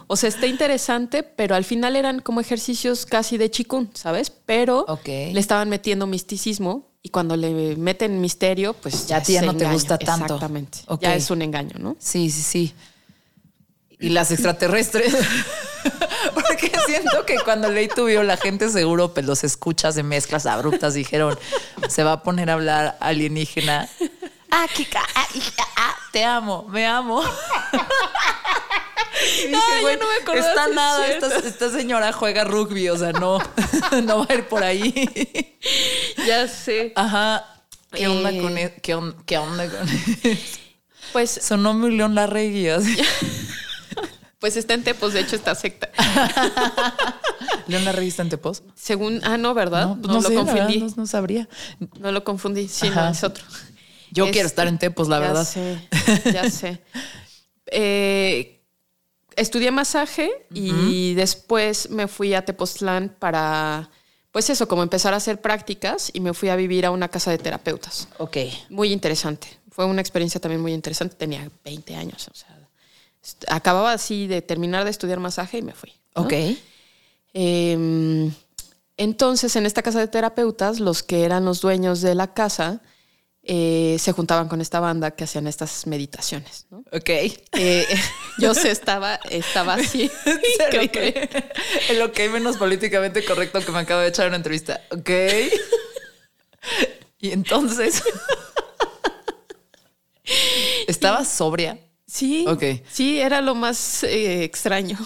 O 0.08 0.15
sea, 0.15 0.30
está 0.30 0.48
interesante, 0.48 1.22
pero 1.22 1.54
al 1.54 1.63
final 1.63 1.95
eran 1.95 2.19
como 2.22 2.41
ejercicios 2.41 3.06
casi 3.06 3.38
de 3.38 3.52
chikun, 3.52 3.91
¿sabes? 3.93 4.32
Pero 4.32 4.84
Ok. 4.88 5.06
le 5.08 5.39
estaban 5.39 5.69
metiendo 5.69 6.08
misticismo 6.08 6.88
y 7.02 7.10
cuando 7.10 7.38
le 7.38 7.76
meten 7.78 8.20
misterio, 8.20 8.74
pues 8.74 9.08
Ya 9.08 9.18
a 9.18 9.24
ti 9.24 9.34
ya 9.34 9.40
se 9.42 9.46
no 9.46 9.56
te 9.56 9.66
gusta 9.66 9.98
tanto. 9.98 10.36
Exactamente. 10.36 10.80
Ya 11.00 11.16
es 11.16 11.30
un 11.32 11.42
engaño, 11.42 11.76
¿no? 11.80 11.96
Sí, 12.00 12.30
sí, 12.30 12.42
sí. 12.42 12.76
Y 14.00 14.10
las 14.10 14.32
extraterrestres. 14.32 15.14
Porque 16.34 16.72
siento 16.86 17.26
que 17.26 17.38
cuando 17.40 17.70
leí 17.70 17.88
tu 17.88 18.06
bio, 18.06 18.24
la 18.24 18.36
gente 18.38 18.70
seguro, 18.70 19.14
pues 19.14 19.26
los 19.26 19.44
escuchas 19.44 19.96
de 19.96 20.04
mezclas 20.04 20.46
abruptas, 20.46 20.94
dijeron, 20.94 21.38
se 21.88 22.04
va 22.04 22.14
a 22.14 22.24
poner 22.24 22.50
a 22.50 22.54
hablar 22.54 22.98
alienígena. 23.00 23.88
Ah, 24.52 24.66
Kika, 24.74 25.02
ah, 25.16 25.28
hija, 25.36 25.64
ah, 25.78 25.96
te 26.12 26.26
amo, 26.26 26.66
me 26.70 26.86
amo. 26.86 27.24
Dije, 29.19 29.55
Ay, 29.55 29.84
yo 29.84 29.97
no 29.97 30.08
me 30.08 30.15
acordaba, 30.21 30.49
Está 30.49 30.67
nada, 30.69 31.08
esta, 31.08 31.38
esta 31.39 31.69
señora 31.71 32.12
juega 32.13 32.43
rugby, 32.43 32.89
o 32.89 32.97
sea, 32.97 33.12
no, 33.12 33.39
no 34.03 34.19
va 34.19 34.25
a 34.29 34.34
ir 34.36 34.47
por 34.47 34.63
ahí. 34.63 34.93
Ya 36.27 36.47
sé. 36.47 36.93
Ajá. 36.95 37.45
¿Qué 37.91 38.08
onda 38.08 38.32
Eh. 38.32 38.39
con 38.41 38.58
e- 38.58 38.75
¿Qué, 38.82 38.93
on- 38.95 39.15
qué 39.25 39.38
onda 39.38 39.67
con 39.69 39.88
eso? 40.23 40.60
Pues, 41.12 41.32
Sonó 41.32 41.73
muy 41.73 41.95
León 41.95 42.13
Larregui. 42.15 42.69
así. 42.69 42.97
pues 44.39 44.55
está 44.58 44.73
en 44.75 44.84
Tepos, 44.84 45.13
de 45.13 45.21
hecho, 45.21 45.36
esta 45.36 45.55
secta. 45.55 45.89
¿Leo 47.67 47.79
una 47.82 47.91
revista 47.91 48.21
en 48.21 48.29
Tepos? 48.29 48.63
Según, 48.75 49.21
ah, 49.23 49.38
no, 49.38 49.53
¿verdad? 49.53 49.88
No, 49.88 49.95
no, 49.95 50.13
lo 50.15 50.21
sé, 50.21 50.34
confundí. 50.36 50.79
verdad, 50.79 50.88
no, 50.88 50.93
no 51.03 51.08
sabría. 51.08 51.49
No 51.99 52.12
lo 52.12 52.23
confundí. 52.23 52.67
Sí, 52.67 52.88
Ajá. 52.88 53.05
no, 53.05 53.12
es 53.12 53.23
otro. 53.23 53.43
Yo 54.12 54.25
Este, 54.25 54.34
quiero 54.34 54.47
estar 54.47 54.67
en 54.67 54.77
Tepos, 54.79 55.08
la 55.08 55.17
ya 55.17 55.21
verdad. 55.27 55.45
sé, 55.45 55.88
ya 56.32 56.49
sé. 56.49 56.82
Eh, 57.67 58.59
estudié 59.36 59.72
masaje 59.72 60.32
y 60.54 61.13
después 61.13 61.89
me 61.89 62.08
fui 62.08 62.34
a 62.34 62.44
Tepoztlán 62.44 63.15
para, 63.20 63.89
pues 64.32 64.50
eso, 64.50 64.68
como 64.68 64.84
empezar 64.84 65.13
a 65.13 65.18
hacer 65.18 65.42
prácticas 65.42 66.12
y 66.13 66.20
me 66.20 66.34
fui 66.34 66.50
a 66.50 66.56
vivir 66.56 66.86
a 66.86 66.92
una 66.92 67.08
casa 67.08 67.32
de 67.32 67.38
terapeutas. 67.38 68.08
Ok. 68.18 68.38
Muy 68.70 68.92
interesante. 68.92 69.48
Fue 69.72 69.86
una 69.86 70.02
experiencia 70.02 70.42
también 70.42 70.62
muy 70.62 70.74
interesante. 70.74 71.15
Tenía 71.15 71.50
20 71.63 71.96
años, 71.96 72.28
o 72.28 72.36
sea, 72.36 72.58
acababa 73.48 73.94
así 73.94 74.28
de 74.28 74.42
terminar 74.42 74.84
de 74.84 74.92
estudiar 74.92 75.20
masaje 75.20 75.60
y 75.60 75.62
me 75.62 75.74
fui. 75.74 75.94
¿no? 76.15 76.24
Ok. 76.24 76.34
Eh, 77.34 78.32
entonces, 79.00 79.56
en 79.56 79.65
esta 79.65 79.82
casa 79.82 80.00
de 80.00 80.10
terapeutas, 80.10 80.82
los 80.82 81.04
que 81.04 81.24
eran 81.24 81.46
los 81.46 81.62
dueños 81.62 82.02
de 82.02 82.15
la 82.15 82.34
casa 82.34 82.82
eh, 83.43 83.95
se 83.99 84.12
juntaban 84.12 84.47
con 84.47 84.62
esta 84.62 84.80
banda 84.80 85.12
que 85.12 85.23
hacían 85.23 85.47
estas 85.47 85.88
meditaciones. 85.88 86.67
¿no? 86.69 86.80
Ok. 86.91 87.10
Eh, 87.10 87.88
yo 88.39 88.54
se 88.54 88.69
estaba, 88.71 89.15
estaba 89.30 89.75
así. 89.75 90.12
Creo 90.69 90.91
que- 90.91 91.30
El 91.89 92.02
ok 92.02 92.19
menos 92.32 92.58
políticamente 92.58 93.23
correcto 93.25 93.60
que 93.65 93.71
me 93.71 93.80
acabo 93.80 94.02
de 94.02 94.10
echar 94.10 94.25
en 94.25 94.30
una 94.32 94.38
entrevista. 94.38 94.82
Ok. 94.91 95.10
Y 97.19 97.32
entonces. 97.32 98.04
Estaba 100.88 101.25
sobria. 101.25 101.80
Sí, 102.06 102.45
Ok. 102.47 102.63
sí, 102.91 103.19
era 103.19 103.39
lo 103.41 103.56
más 103.56 104.04
eh, 104.04 104.43
extraño. 104.43 104.97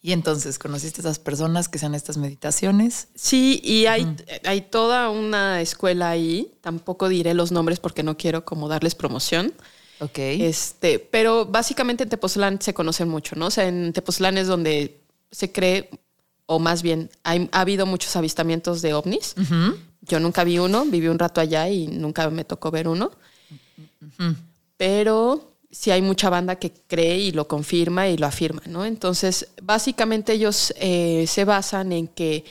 Y 0.00 0.12
entonces 0.12 0.58
conociste 0.60 1.00
a 1.00 1.02
esas 1.02 1.18
personas 1.18 1.68
que 1.68 1.78
hacían 1.78 1.94
estas 1.94 2.16
meditaciones. 2.18 3.08
Sí, 3.16 3.60
y 3.64 3.86
hay, 3.86 4.06
hay 4.44 4.60
toda 4.60 5.10
una 5.10 5.60
escuela 5.60 6.08
ahí. 6.10 6.52
Tampoco 6.60 7.08
diré 7.08 7.34
los 7.34 7.50
nombres 7.50 7.80
porque 7.80 8.04
no 8.04 8.16
quiero 8.16 8.44
como 8.44 8.68
darles 8.68 8.94
promoción. 8.94 9.52
Ok. 10.00 10.18
Este, 10.18 11.00
pero 11.00 11.46
básicamente 11.46 12.04
en 12.04 12.10
Tepoztlán 12.10 12.60
se 12.62 12.72
conocen 12.74 13.08
mucho, 13.08 13.34
¿no? 13.34 13.46
O 13.46 13.50
sea, 13.50 13.66
en 13.66 13.92
Tepoztlán 13.92 14.38
es 14.38 14.46
donde 14.46 15.00
se 15.32 15.50
cree, 15.50 15.90
o 16.46 16.60
más 16.60 16.82
bien, 16.82 17.10
hay- 17.24 17.48
ha 17.50 17.60
habido 17.62 17.84
muchos 17.84 18.14
avistamientos 18.14 18.80
de 18.82 18.94
ovnis. 18.94 19.34
Yo 20.02 20.20
nunca 20.20 20.44
vi 20.44 20.60
uno, 20.60 20.84
viví 20.84 21.08
un 21.08 21.18
rato 21.18 21.40
allá 21.40 21.68
y 21.68 21.88
nunca 21.88 22.30
me 22.30 22.44
tocó 22.44 22.70
ver 22.70 22.86
uno. 22.86 23.10
Pero 24.76 25.52
sí 25.70 25.90
hay 25.90 26.02
mucha 26.02 26.30
banda 26.30 26.56
que 26.56 26.72
cree 26.72 27.18
y 27.18 27.32
lo 27.32 27.46
confirma 27.46 28.08
y 28.08 28.16
lo 28.16 28.26
afirma, 28.26 28.62
¿no? 28.66 28.84
Entonces, 28.84 29.48
básicamente 29.62 30.32
ellos 30.32 30.72
eh, 30.76 31.26
se 31.28 31.44
basan 31.44 31.92
en 31.92 32.08
que 32.08 32.44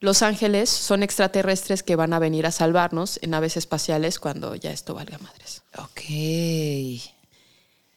los 0.00 0.22
ángeles 0.22 0.70
son 0.70 1.02
extraterrestres 1.02 1.82
que 1.82 1.96
van 1.96 2.12
a 2.12 2.18
venir 2.18 2.46
a 2.46 2.52
salvarnos 2.52 3.18
en 3.22 3.30
naves 3.30 3.56
espaciales 3.56 4.18
cuando 4.18 4.54
ya 4.54 4.70
esto 4.70 4.94
valga 4.94 5.18
madres. 5.18 5.62
Ok. 5.76 6.02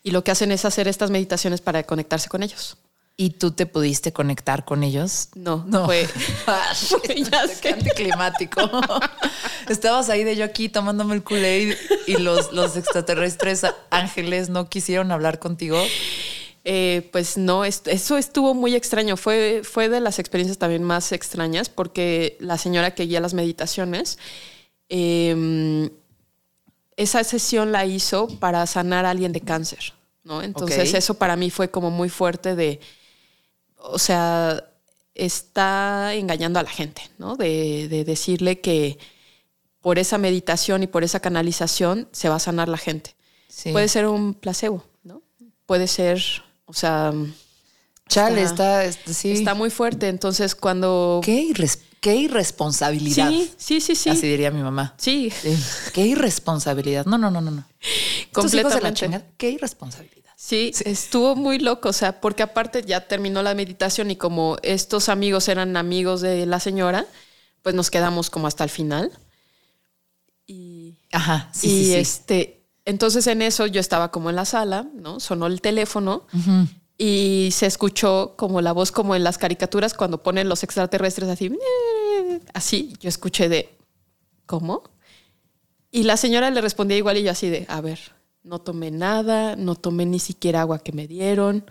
Y 0.03 0.11
lo 0.11 0.23
que 0.23 0.31
hacen 0.31 0.51
es 0.51 0.65
hacer 0.65 0.87
estas 0.87 1.11
meditaciones 1.11 1.61
para 1.61 1.83
conectarse 1.83 2.27
con 2.27 2.41
ellos. 2.41 2.77
¿Y 3.21 3.29
tú 3.29 3.51
te 3.51 3.67
pudiste 3.67 4.11
conectar 4.11 4.65
con 4.65 4.81
ellos? 4.81 5.29
No, 5.35 5.63
No. 5.67 5.85
fue. 5.85 6.07
Ya 7.15 7.47
sé. 7.47 7.69
Anticlimático. 7.69 8.61
Estabas 9.69 10.09
ahí 10.09 10.23
de 10.23 10.35
yo 10.35 10.43
aquí 10.43 10.69
tomándome 10.69 11.13
el 11.13 11.23
Kool-Aid 11.23 11.75
y 12.07 12.17
los, 12.17 12.51
los 12.51 12.75
extraterrestres 12.77 13.61
ángeles 13.91 14.49
no 14.49 14.69
quisieron 14.69 15.11
hablar 15.11 15.37
contigo. 15.37 15.79
Eh, 16.63 17.09
pues 17.11 17.37
no, 17.37 17.63
eso 17.63 18.17
estuvo 18.17 18.55
muy 18.55 18.73
extraño. 18.73 19.15
Fue, 19.17 19.61
fue 19.63 19.87
de 19.87 19.99
las 19.99 20.17
experiencias 20.17 20.57
también 20.57 20.81
más 20.81 21.11
extrañas 21.11 21.69
porque 21.69 22.37
la 22.39 22.57
señora 22.57 22.95
que 22.95 23.03
guía 23.03 23.21
las 23.21 23.35
meditaciones, 23.35 24.17
eh, 24.89 25.91
esa 26.97 27.23
sesión 27.23 27.71
la 27.71 27.85
hizo 27.85 28.27
para 28.39 28.65
sanar 28.65 29.05
a 29.05 29.11
alguien 29.11 29.31
de 29.31 29.41
cáncer, 29.41 29.93
¿no? 30.23 30.41
Entonces 30.41 30.95
eso 30.95 31.13
para 31.13 31.35
mí 31.35 31.51
fue 31.51 31.69
como 31.69 31.91
muy 31.91 32.09
fuerte 32.09 32.55
de, 32.55 32.79
o 33.83 33.99
sea, 33.99 34.63
está 35.15 36.13
engañando 36.15 36.59
a 36.59 36.63
la 36.63 36.69
gente, 36.69 37.01
¿no? 37.17 37.35
De, 37.35 37.87
de 37.89 38.03
decirle 38.05 38.59
que 38.61 38.97
por 39.81 39.99
esa 39.99 40.17
meditación 40.17 40.83
y 40.83 40.87
por 40.87 41.03
esa 41.03 41.19
canalización 41.19 42.07
se 42.11 42.29
va 42.29 42.35
a 42.35 42.39
sanar 42.39 42.69
la 42.69 42.77
gente. 42.77 43.15
Sí. 43.47 43.71
Puede 43.71 43.87
ser 43.87 44.07
un 44.07 44.33
placebo, 44.33 44.83
¿no? 45.03 45.21
Puede 45.65 45.87
ser, 45.87 46.21
o 46.65 46.73
sea, 46.73 47.11
Chale, 48.07 48.43
está- 48.43 48.91
sí. 48.91 49.31
está 49.31 49.53
muy 49.53 49.69
fuerte. 49.69 50.07
Entonces, 50.09 50.53
cuando. 50.55 51.21
Qué, 51.23 51.43
irres- 51.43 51.79
qué 52.01 52.15
irresponsabilidad. 52.15 53.29
Sí, 53.29 53.51
sí, 53.57 53.81
sí, 53.81 53.95
sí. 53.95 54.09
Así 54.09 54.27
diría 54.27 54.51
mi 54.51 54.61
mamá. 54.61 54.93
Sí, 54.97 55.31
Sí. 55.31 55.55
Qué 55.93 56.05
irresponsabilidad. 56.07 57.05
No, 57.05 57.17
no, 57.17 57.31
no, 57.31 57.39
no, 57.41 57.51
no. 57.51 57.63
Estos 57.79 58.45
hijos 58.45 58.51
de 58.51 58.57
la 58.57 58.63
completamente. 58.63 58.99
chingada. 58.99 59.25
Qué 59.37 59.49
irresponsabilidad. 59.51 60.20
Sí, 60.43 60.71
estuvo 60.85 61.35
muy 61.35 61.59
loco, 61.59 61.89
o 61.89 61.93
sea, 61.93 62.19
porque 62.19 62.41
aparte 62.41 62.81
ya 62.83 63.07
terminó 63.07 63.43
la 63.43 63.53
meditación 63.53 64.09
y 64.09 64.15
como 64.15 64.57
estos 64.63 65.07
amigos 65.07 65.47
eran 65.47 65.77
amigos 65.77 66.21
de 66.21 66.47
la 66.47 66.59
señora, 66.59 67.05
pues 67.61 67.75
nos 67.75 67.91
quedamos 67.91 68.31
como 68.31 68.47
hasta 68.47 68.63
el 68.63 68.71
final. 68.71 69.11
Y, 70.47 70.97
Ajá, 71.11 71.51
sí, 71.53 71.67
y 71.67 71.69
sí, 71.69 71.85
sí. 71.85 71.93
este, 71.93 72.63
entonces 72.85 73.27
en 73.27 73.43
eso 73.43 73.67
yo 73.67 73.79
estaba 73.79 74.09
como 74.09 74.31
en 74.31 74.35
la 74.35 74.45
sala, 74.45 74.87
¿no? 74.95 75.19
Sonó 75.19 75.45
el 75.45 75.61
teléfono 75.61 76.25
y 76.97 77.49
se 77.51 77.67
escuchó 77.67 78.33
como 78.35 78.61
la 78.61 78.71
voz 78.71 78.91
como 78.91 79.15
en 79.15 79.23
las 79.23 79.37
caricaturas 79.37 79.93
cuando 79.93 80.23
ponen 80.23 80.49
los 80.49 80.63
extraterrestres 80.63 81.29
así, 81.29 81.55
así, 82.55 82.95
yo 82.99 83.09
escuché 83.09 83.47
de, 83.47 83.77
¿cómo? 84.47 84.89
Y 85.91 86.01
la 86.01 86.17
señora 86.17 86.49
le 86.49 86.61
respondía 86.61 86.97
igual 86.97 87.17
y 87.19 87.23
yo 87.23 87.29
así 87.29 87.47
de, 87.47 87.67
a 87.69 87.79
ver, 87.79 87.99
no 88.43 88.59
tomé 88.59 88.91
nada, 88.91 89.55
no 89.55 89.75
tomé 89.75 90.05
ni 90.05 90.19
siquiera 90.19 90.61
agua 90.61 90.79
que 90.79 90.91
me 90.91 91.07
dieron, 91.07 91.65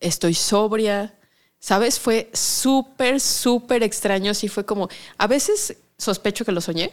estoy 0.00 0.34
sobria. 0.34 1.16
¿Sabes? 1.62 2.00
Fue 2.00 2.30
súper, 2.32 3.20
súper 3.20 3.82
extraño. 3.82 4.32
Sí, 4.32 4.48
fue 4.48 4.64
como, 4.64 4.88
a 5.18 5.26
veces 5.26 5.76
sospecho 5.98 6.42
que 6.46 6.52
lo 6.52 6.62
soñé, 6.62 6.90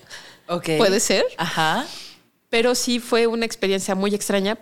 Ok. 0.49 0.71
puede 0.77 0.99
ser, 0.99 1.23
Ajá. 1.38 1.88
pero 2.49 2.75
sí 2.75 2.99
fue 2.99 3.27
una 3.27 3.45
experiencia 3.45 3.95
muy 3.95 4.13
extraña 4.13 4.58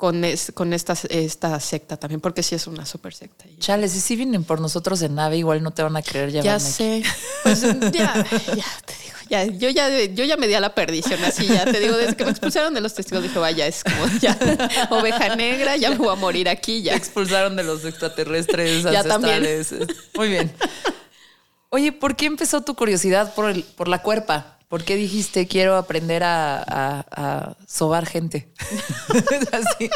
con, 0.00 0.24
es- 0.24 0.50
con 0.54 0.72
esta, 0.72 0.94
esta 1.10 1.60
secta 1.60 1.98
también, 1.98 2.22
porque 2.22 2.42
sí 2.42 2.54
es 2.54 2.66
una 2.66 2.86
súper 2.86 3.12
secta. 3.12 3.44
Y- 3.46 3.58
Chale, 3.58 3.86
si 3.86 4.00
sí 4.00 4.16
vienen 4.16 4.44
por 4.44 4.58
nosotros 4.58 5.02
en 5.02 5.14
nave, 5.14 5.36
igual 5.36 5.62
no 5.62 5.72
te 5.72 5.82
van 5.82 5.94
a 5.94 6.00
creer 6.02 6.30
Ya 6.32 6.54
aquí. 6.54 6.64
sé. 6.64 7.02
Pues 7.42 7.60
ya, 7.60 7.70
ya 7.92 8.64
te 8.86 8.94
digo, 9.04 9.16
ya, 9.28 9.44
yo 9.44 9.68
ya, 9.68 9.88
yo 10.06 10.24
ya 10.24 10.38
me 10.38 10.48
di 10.48 10.54
a 10.54 10.60
la 10.60 10.74
perdición, 10.74 11.22
así 11.22 11.46
ya 11.46 11.66
te 11.66 11.78
digo, 11.80 11.98
desde 11.98 12.16
que 12.16 12.24
me 12.24 12.30
expulsaron 12.30 12.72
de 12.72 12.80
los 12.80 12.94
testigos 12.94 13.22
dije, 13.22 13.38
vaya, 13.38 13.66
es 13.66 13.84
como 13.84 14.06
ya 14.22 14.36
oveja 14.88 15.36
negra, 15.36 15.76
ya 15.76 15.90
me 15.90 15.96
voy 15.96 16.08
a 16.08 16.14
morir 16.14 16.48
aquí, 16.48 16.80
ya. 16.82 16.94
expulsaron 16.96 17.54
de 17.56 17.62
los 17.62 17.84
extraterrestres 17.84 18.84
Ya 18.84 19.04
también. 19.04 19.44
ancestrales. 19.44 19.88
Muy 20.16 20.28
bien. 20.30 20.50
Oye, 21.68 21.92
¿por 21.92 22.16
qué 22.16 22.24
empezó 22.26 22.62
tu 22.62 22.74
curiosidad 22.74 23.34
por, 23.34 23.50
el, 23.50 23.62
por 23.64 23.86
la 23.86 24.00
cuerpa? 24.02 24.58
¿Por 24.70 24.84
qué 24.84 24.94
dijiste 24.94 25.48
quiero 25.48 25.76
aprender 25.76 26.22
a, 26.22 26.58
a- 26.62 27.04
a 27.10 27.56
sobar 27.66 28.06
gente? 28.06 28.52
Así. 29.52 29.90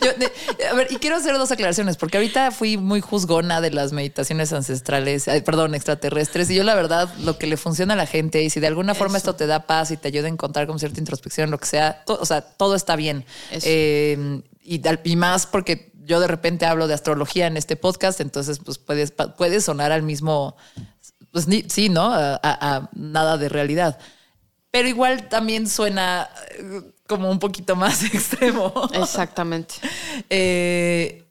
Yo, 0.00 0.12
de- 0.12 0.30
a 0.68 0.74
ver, 0.74 0.86
y 0.88 0.96
quiero 0.98 1.16
hacer 1.16 1.36
dos 1.36 1.50
aclaraciones, 1.50 1.96
porque 1.96 2.16
ahorita 2.16 2.52
fui 2.52 2.76
muy 2.76 3.00
juzgona 3.00 3.60
de 3.60 3.72
las 3.72 3.90
meditaciones 3.90 4.52
ancestrales, 4.52 5.26
ay, 5.26 5.40
perdón, 5.40 5.74
extraterrestres, 5.74 6.48
y 6.50 6.54
yo 6.54 6.62
la 6.62 6.76
verdad, 6.76 7.12
lo 7.24 7.38
que 7.38 7.48
le 7.48 7.56
funciona 7.56 7.94
a 7.94 7.96
la 7.96 8.06
gente, 8.06 8.40
y 8.40 8.50
si 8.50 8.60
de 8.60 8.68
alguna 8.68 8.94
forma 8.94 9.18
esto 9.18 9.34
te 9.34 9.48
da 9.48 9.66
paz 9.66 9.90
y 9.90 9.96
te 9.96 10.06
ayuda 10.06 10.26
a 10.26 10.30
encontrar 10.30 10.68
como 10.68 10.78
cierta 10.78 11.00
introspección, 11.00 11.50
lo 11.50 11.58
que 11.58 11.66
sea, 11.66 12.04
to- 12.04 12.18
o 12.20 12.24
sea, 12.24 12.40
todo 12.40 12.76
está 12.76 12.94
bien. 12.94 13.24
Eh, 13.50 14.42
y, 14.62 15.16
más 15.16 15.46
porque 15.46 15.90
yo 16.04 16.20
de 16.20 16.28
repente 16.28 16.66
hablo 16.66 16.86
de 16.86 16.94
astrología 16.94 17.48
en 17.48 17.56
este 17.56 17.74
podcast, 17.74 18.20
entonces 18.20 18.60
pues 18.64 18.78
puedes, 18.78 19.12
puede 19.36 19.60
sonar 19.60 19.90
al 19.90 20.04
mismo, 20.04 20.56
pues 21.32 21.48
ni- 21.48 21.64
sí, 21.68 21.88
¿no? 21.88 22.12
A 22.14 22.88
nada 22.94 23.38
de 23.38 23.48
realidad. 23.48 23.98
Pero 24.70 24.88
igual 24.88 25.28
también 25.28 25.68
suena 25.68 26.28
eh, 26.58 26.82
como 27.08 27.30
un 27.30 27.38
poquito 27.38 27.74
más 27.76 28.04
extremo. 28.14 28.72
Exactamente. 28.92 29.74
Eh, 30.28 31.24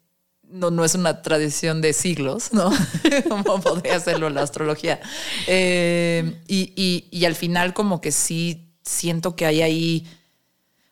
no, 0.44 0.72
no 0.72 0.84
es 0.84 0.96
una 0.96 1.22
tradición 1.22 1.80
de 1.82 1.94
siglos, 1.94 2.52
¿no? 2.54 2.72
como 3.30 3.62
podría 3.62 3.96
hacerlo 3.96 4.30
la 4.30 4.42
astrología. 4.42 5.00
Eh, 5.48 6.42
y, 6.48 6.74
y- 6.76 7.08
y 7.12 7.26
al 7.26 7.36
final 7.36 7.74
como 7.74 8.02
que 8.02 8.12
sí 8.12 8.66
siento 8.84 9.36
que 9.36 9.46
hay 9.46 9.62
ahí, 9.62 10.08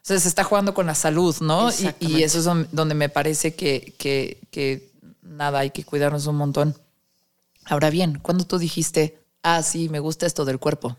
o 0.03 0.05
sea, 0.07 0.19
se 0.19 0.27
está 0.27 0.43
jugando 0.43 0.73
con 0.75 0.85
la 0.85 0.95
salud, 0.95 1.35
¿no? 1.41 1.69
Y, 1.71 1.73
y 1.99 2.23
eso 2.23 2.37
es 2.39 2.45
don- 2.45 2.67
donde 2.71 2.93
me 2.95 3.09
parece 3.09 3.55
que, 3.55 3.95
que, 3.97 4.39
que 4.51 4.91
nada, 5.23 5.59
hay 5.59 5.71
que 5.71 5.83
cuidarnos 5.83 6.27
un 6.27 6.35
montón. 6.37 6.75
Ahora 7.65 7.89
bien, 7.89 8.19
cuando 8.21 8.45
tú 8.45 8.59
dijiste, 8.59 9.19
ah, 9.43 9.63
sí, 9.63 9.89
me 9.89 9.99
gusta 9.99 10.25
esto 10.27 10.45
del 10.45 10.59
cuerpo? 10.59 10.95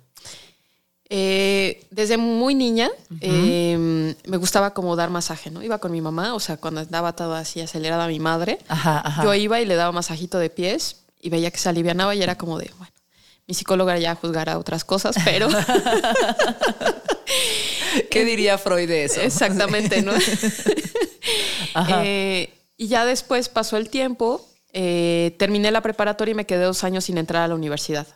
Eh, 1.10 1.86
desde 1.90 2.18
muy 2.18 2.54
niña 2.54 2.90
eh, 3.22 4.14
me 4.26 4.36
gustaba 4.36 4.74
como 4.74 4.94
dar 4.94 5.08
masaje, 5.08 5.50
¿no? 5.50 5.62
Iba 5.62 5.78
con 5.78 5.90
mi 5.90 6.02
mamá, 6.02 6.34
o 6.34 6.40
sea, 6.40 6.58
cuando 6.58 6.80
andaba 6.80 7.14
todo 7.14 7.34
así 7.34 7.60
acelerada 7.62 8.06
mi 8.08 8.20
madre, 8.20 8.58
Ajá, 8.68 9.00
ajá. 9.04 9.24
yo 9.24 9.32
iba 9.34 9.58
y 9.60 9.64
le 9.64 9.74
daba 9.74 9.90
masajito 9.92 10.38
de 10.38 10.50
pies 10.50 10.96
y 11.20 11.30
veía 11.30 11.50
que 11.50 11.58
se 11.58 11.68
alivianaba 11.68 12.14
y 12.14 12.22
era 12.22 12.36
como 12.36 12.58
de, 12.58 12.70
bueno, 12.76 12.92
mi 13.46 13.54
psicóloga 13.54 13.96
ya 13.98 14.14
juzgará 14.16 14.58
otras 14.58 14.84
cosas, 14.84 15.16
pero... 15.24 15.48
¿Qué 18.10 18.24
diría 18.24 18.58
Freud 18.58 18.88
de 18.88 19.04
eso? 19.04 19.20
Exactamente, 19.20 20.02
¿no? 20.02 20.12
Eh, 22.02 22.52
y 22.76 22.88
ya 22.88 23.04
después 23.04 23.48
pasó 23.48 23.76
el 23.76 23.88
tiempo, 23.88 24.44
eh, 24.72 25.36
terminé 25.38 25.70
la 25.70 25.80
preparatoria 25.80 26.32
y 26.32 26.34
me 26.34 26.46
quedé 26.46 26.64
dos 26.64 26.82
años 26.82 27.04
sin 27.04 27.18
entrar 27.18 27.42
a 27.42 27.48
la 27.48 27.54
universidad. 27.54 28.06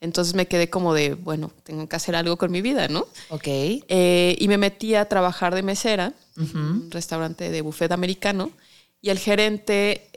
Entonces 0.00 0.34
me 0.34 0.46
quedé 0.46 0.68
como 0.68 0.94
de, 0.94 1.14
bueno, 1.14 1.50
tengo 1.62 1.88
que 1.88 1.96
hacer 1.96 2.16
algo 2.16 2.36
con 2.36 2.50
mi 2.50 2.62
vida, 2.62 2.88
¿no? 2.88 3.06
Ok. 3.30 3.46
Eh, 3.46 4.36
y 4.38 4.48
me 4.48 4.58
metí 4.58 4.94
a 4.94 5.08
trabajar 5.08 5.54
de 5.54 5.62
mesera 5.62 6.12
en 6.36 6.56
un 6.56 6.90
restaurante 6.90 7.50
de 7.50 7.62
buffet 7.62 7.90
americano. 7.92 8.50
Y 9.00 9.10
el 9.10 9.18
gerente 9.18 10.10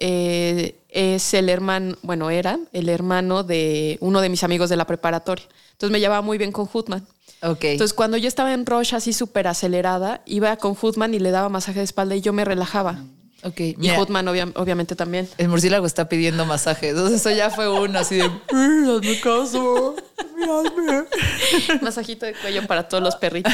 es 0.89 1.34
el 1.34 1.49
hermano, 1.49 1.95
bueno, 2.01 2.30
era 2.30 2.59
el 2.73 2.89
hermano 2.89 3.43
de 3.43 3.97
uno 4.01 4.19
de 4.21 4.30
mis 4.30 4.43
amigos 4.43 4.69
de 4.69 4.77
la 4.77 4.86
preparatoria. 4.86 5.45
Entonces 5.71 5.91
me 5.91 5.99
llevaba 5.99 6.21
muy 6.21 6.38
bien 6.38 6.51
con 6.51 6.67
Hoodman. 6.67 7.07
Ok. 7.41 7.63
Entonces, 7.65 7.93
cuando 7.93 8.17
yo 8.17 8.27
estaba 8.27 8.53
en 8.53 8.65
Roche 8.65 8.95
así 8.95 9.13
súper 9.13 9.47
acelerada, 9.47 10.21
iba 10.25 10.55
con 10.57 10.75
Hoodman 10.75 11.13
y 11.13 11.19
le 11.19 11.32
daba 11.32 11.47
masaje 11.49 11.80
de 11.80 11.86
espalda 11.86 12.15
y 12.15 12.21
yo 12.21 12.34
me 12.34 12.43
relajaba. 12.43 13.03
Ok. 13.44 13.60
Y 13.62 13.76
Mira, 13.78 13.98
Hoodman 14.00 14.26
obvia- 14.28 14.52
obviamente 14.56 14.96
también. 14.96 15.28
el 15.38 15.48
murciélago 15.50 15.86
está 15.86 16.10
pidiendo 16.10 16.46
masaje. 16.46 16.90
Entonces 16.90 17.22
eso 17.22 17.32
ya 17.32 17.50
fue 17.50 17.70
uno 17.70 18.00
así 18.00 18.16
de... 18.16 18.28
"Mm, 18.52 18.90
Hazme 18.90 19.20
caso. 19.22 19.96
Mírame. 20.36 21.06
Masajito 21.82 22.26
de 22.26 22.34
cuello 22.34 22.68
para 22.68 22.88
todos 22.90 23.02
los 23.04 23.16
perritos. 23.16 23.54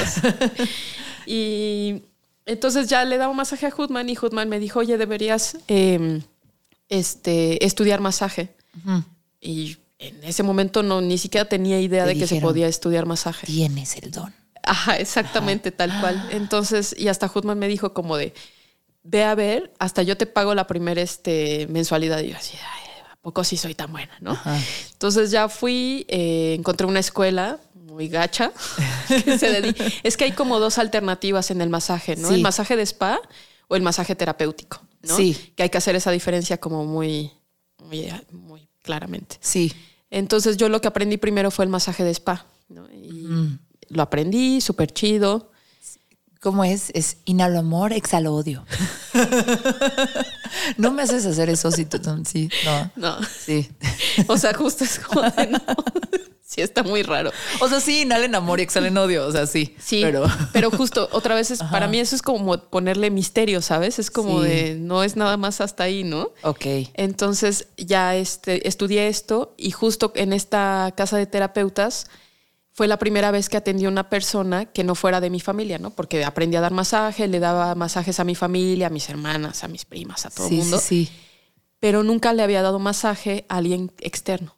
y 1.26 2.04
entonces 2.46 2.88
ya 2.88 3.04
le 3.06 3.18
daba 3.18 3.34
masaje 3.34 3.66
a 3.66 3.70
Hoodman 3.76 4.10
y 4.10 4.16
Hoodman 4.16 4.50
me 4.50 4.60
dijo, 4.60 4.80
oye, 4.80 4.98
deberías 4.98 5.58
eh, 5.68 6.22
este, 6.90 7.64
estudiar 7.66 8.00
masaje. 8.02 8.56
Y 9.42 9.78
en 10.00 10.24
ese 10.24 10.44
momento 10.44 10.84
no 10.84 11.02
ni 11.02 11.18
siquiera 11.18 11.48
tenía 11.48 11.80
idea 11.80 12.04
Te 12.04 12.14
de 12.14 12.20
que 12.20 12.28
se 12.28 12.42
podía 12.42 12.68
estudiar 12.68 13.06
masaje. 13.06 13.48
Tienes 13.48 13.96
el 13.98 14.12
don. 14.12 14.34
Ajá, 14.64 14.98
exactamente, 14.98 15.72
tal 15.72 15.92
cual. 16.02 16.28
Entonces, 16.32 16.96
y 16.98 17.08
hasta 17.08 17.28
Hoodman 17.28 17.58
me 17.60 17.68
dijo 17.68 17.94
como 17.94 18.18
de, 18.18 18.34
ve 19.08 19.24
a 19.24 19.36
ver, 19.36 19.72
hasta 19.80 20.01
yo 20.03 20.18
te 20.18 20.26
pago 20.26 20.53
la 20.56 20.68
primera 20.68 21.01
este, 21.01 21.68
mensualidad. 21.70 22.20
Y 22.22 22.32
yo 22.32 22.38
así, 22.38 22.58
"Ay, 22.58 22.89
¿a 23.12 23.16
poco 23.22 23.43
sí 23.43 23.56
soy 23.56 23.76
tan 23.76 23.91
buena, 23.91 24.12
no? 24.20 24.32
Ajá. 24.32 24.60
Entonces 24.93 25.32
ya 25.32 25.47
fui, 25.47 26.06
eh, 26.10 26.56
encontré 26.58 26.86
una 26.88 26.99
escuela 26.99 27.60
muy 27.76 28.08
gacha. 28.10 28.51
que 29.08 29.38
se 29.38 29.62
dedi- 29.62 29.99
es 30.03 30.18
que 30.18 30.26
hay 30.26 30.32
como 30.34 30.60
dos 30.60 30.78
alternativas 30.80 31.51
en 31.51 31.62
el 31.62 31.70
masaje, 31.70 32.16
¿no? 32.18 32.28
Sí. 32.28 32.34
El 32.36 32.41
masaje 32.41 32.76
de 32.76 32.82
spa 32.86 33.20
o 33.68 33.76
el 33.76 33.82
masaje 33.84 34.16
terapéutico, 34.16 34.82
¿no? 35.03 35.16
Sí. 35.16 35.53
Que 35.56 35.64
hay 35.64 35.70
que 35.70 35.78
hacer 35.78 35.95
esa 35.95 36.12
diferencia 36.12 36.58
como 36.58 36.84
muy, 36.86 37.32
muy, 37.84 38.12
muy 38.32 38.68
claramente. 38.82 39.38
Sí. 39.39 39.72
Entonces 40.10 40.58
yo 40.58 40.68
lo 40.70 40.82
que 40.82 40.88
aprendí 40.88 41.18
primero 41.18 41.51
fue 41.51 41.66
el 41.66 41.70
masaje 41.70 42.03
de 42.03 42.12
spa, 42.12 42.45
¿no? 42.70 42.88
Y 42.91 43.28
lo 43.89 44.01
aprendí, 44.01 44.62
súper 44.62 44.91
chido. 44.91 45.51
¿Cómo 46.42 46.64
es? 46.64 46.92
Es 46.94 47.18
inhalo 47.26 47.60
amor, 47.60 47.92
exhalo 47.94 48.34
odio. 48.36 48.66
no 50.78 50.92
me 50.92 51.02
haces 51.04 51.26
hacer 51.26 51.50
eso 51.50 51.72
si 51.72 51.86
tú... 51.86 52.00
Sí, 52.26 52.50
no. 52.64 52.92
No, 52.96 53.18
Sí. 53.24 53.70
o 54.28 54.38
sea, 54.38 54.54
justo 54.54 54.84
es 54.84 55.00
como 55.00 55.22
de 55.22 55.48
no. 55.48 55.60
Sí, 56.48 56.62
está 56.62 56.84
muy 56.84 57.02
raro. 57.02 57.32
O 57.60 57.68
sea, 57.68 57.82
sí, 57.82 58.04
inhalen 58.04 58.36
amor 58.36 58.60
y 58.60 58.64
exhalen 58.64 58.96
odio. 59.00 59.26
O 59.26 59.32
sea, 59.32 59.48
sí. 59.48 59.76
Sí, 59.80 60.02
Pero... 60.04 60.26
pero, 60.54 60.70
justo 60.70 61.10
otra 61.12 61.34
vez 61.34 61.50
es, 61.50 61.62
para 61.64 61.88
mí 61.88 62.00
eso 62.00 62.16
es 62.16 62.22
como 62.22 62.56
ponerle 62.70 63.10
misterio, 63.10 63.62
¿sabes? 63.62 63.98
Es 63.98 64.12
como 64.12 64.44
Sí. 64.44 64.48
de 64.50 64.76
no 64.76 65.04
es 65.04 65.16
nada 65.16 65.38
más 65.38 65.60
hasta 65.60 65.84
ahí, 65.86 66.04
¿no? 66.04 66.30
Ok. 66.44 66.66
Entonces 66.94 67.68
ya 67.78 68.16
este, 68.16 68.68
estudié 68.68 69.08
esto 69.08 69.56
y 69.58 69.72
justo 69.72 70.14
en 70.16 70.34
esta 70.34 70.94
casa 70.96 71.18
de 71.18 71.26
terapeutas 71.26 72.08
fue 72.78 72.89
la 72.89 72.97
primera 72.99 73.32
vez 73.32 73.47
que 73.47 73.55
atendí 73.55 73.86
a 73.86 73.88
una 73.89 74.09
persona 74.09 74.65
que 74.65 74.84
no 74.84 74.95
fuera 74.95 75.21
de 75.21 75.30
mi 75.30 75.39
familia, 75.39 75.80
¿no? 75.80 75.91
Porque 75.91 76.26
aprendí 76.26 76.57
a 76.57 76.61
dar 76.61 76.73
masaje, 76.73 77.26
le 77.30 77.39
daba 77.39 77.73
masajes 77.73 78.19
a 78.19 78.26
mi 78.26 78.36
familia, 78.36 78.88
a 78.88 78.89
mis 78.89 79.07
hermanas, 79.09 79.63
a 79.63 79.69
mis 79.69 79.86
primas, 79.86 80.26
a 80.26 80.30
todo 80.30 80.47
el 80.47 80.51
Sí, 80.51 80.57
mundo, 80.57 80.78
sí, 80.80 81.05
sí. 81.05 81.11
pero 81.80 82.03
nunca 82.03 82.34
le 82.34 82.43
había 82.43 82.61
dado 82.61 82.78
masaje 82.80 83.45
a 83.47 83.55
alguien 83.57 83.93
externo. 84.01 84.57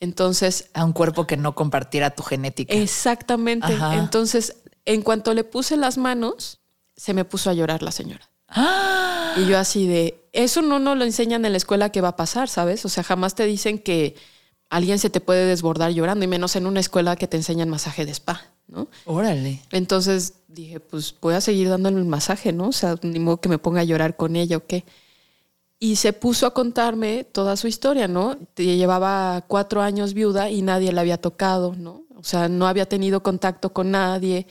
Entonces 0.00 0.70
A 0.72 0.86
un 0.86 0.94
cuerpo 0.94 1.26
que 1.26 1.36
no 1.36 1.54
compartiera 1.54 2.08
tu 2.14 2.22
genética. 2.22 2.72
Exactamente. 2.74 3.66
Ajá. 3.74 3.96
Entonces, 3.96 4.56
en 4.86 5.02
cuanto 5.02 5.34
le 5.34 5.44
puse 5.44 5.76
las 5.76 5.98
manos, 5.98 6.60
se 6.96 7.12
me 7.12 7.26
puso 7.26 7.50
a 7.50 7.52
llorar 7.52 7.82
la 7.82 7.92
señora. 7.92 8.30
¡Ah! 8.48 9.34
Y 9.36 9.44
yo 9.46 9.58
así 9.58 9.86
de, 9.86 10.26
eso 10.32 10.62
no 10.62 10.78
nos 10.78 10.96
lo 10.96 11.04
enseñan 11.04 11.44
en 11.44 11.52
la 11.52 11.58
escuela 11.58 11.90
que 11.92 12.00
va 12.00 12.08
a 12.08 12.16
pasar, 12.16 12.48
¿sabes? 12.48 12.86
O 12.86 12.88
sea, 12.88 13.04
jamás 13.04 13.34
te 13.34 13.44
dicen 13.44 13.78
que 13.78 14.16
alguien 14.70 14.98
se 14.98 15.10
te 15.10 15.20
puede 15.20 15.44
desbordar 15.46 15.92
llorando, 15.92 16.24
y 16.24 16.28
menos 16.28 16.56
en 16.56 16.66
una 16.66 16.80
escuela 16.80 17.16
que 17.16 17.26
te 17.28 17.36
enseñan 17.36 17.68
masaje 17.68 18.06
de 18.06 18.12
spa, 18.12 18.40
¿no? 18.68 18.88
Órale. 19.04 19.60
Entonces 19.72 20.34
dije, 20.48 20.80
pues 20.80 21.14
voy 21.20 21.34
a 21.34 21.40
seguir 21.40 21.68
dándole 21.68 21.98
el 21.98 22.04
masaje, 22.06 22.52
¿no? 22.52 22.68
O 22.68 22.72
sea, 22.72 22.94
ni 23.02 23.18
modo 23.18 23.40
que 23.40 23.48
me 23.48 23.58
ponga 23.58 23.80
a 23.82 23.84
llorar 23.84 24.16
con 24.16 24.36
ella 24.36 24.56
o 24.56 24.66
qué. 24.66 24.84
Y 25.78 25.96
se 25.96 26.12
puso 26.12 26.46
a 26.46 26.54
contarme 26.54 27.24
toda 27.24 27.56
su 27.56 27.66
historia, 27.66 28.06
¿no? 28.06 28.36
Llevaba 28.56 29.44
cuatro 29.48 29.80
años 29.82 30.14
viuda 30.14 30.50
y 30.50 30.62
nadie 30.62 30.92
la 30.92 31.00
había 31.00 31.20
tocado, 31.20 31.74
¿no? 31.74 32.04
O 32.16 32.22
sea, 32.22 32.48
no 32.48 32.66
había 32.66 32.86
tenido 32.86 33.22
contacto 33.22 33.72
con 33.72 33.90
nadie. 33.90 34.46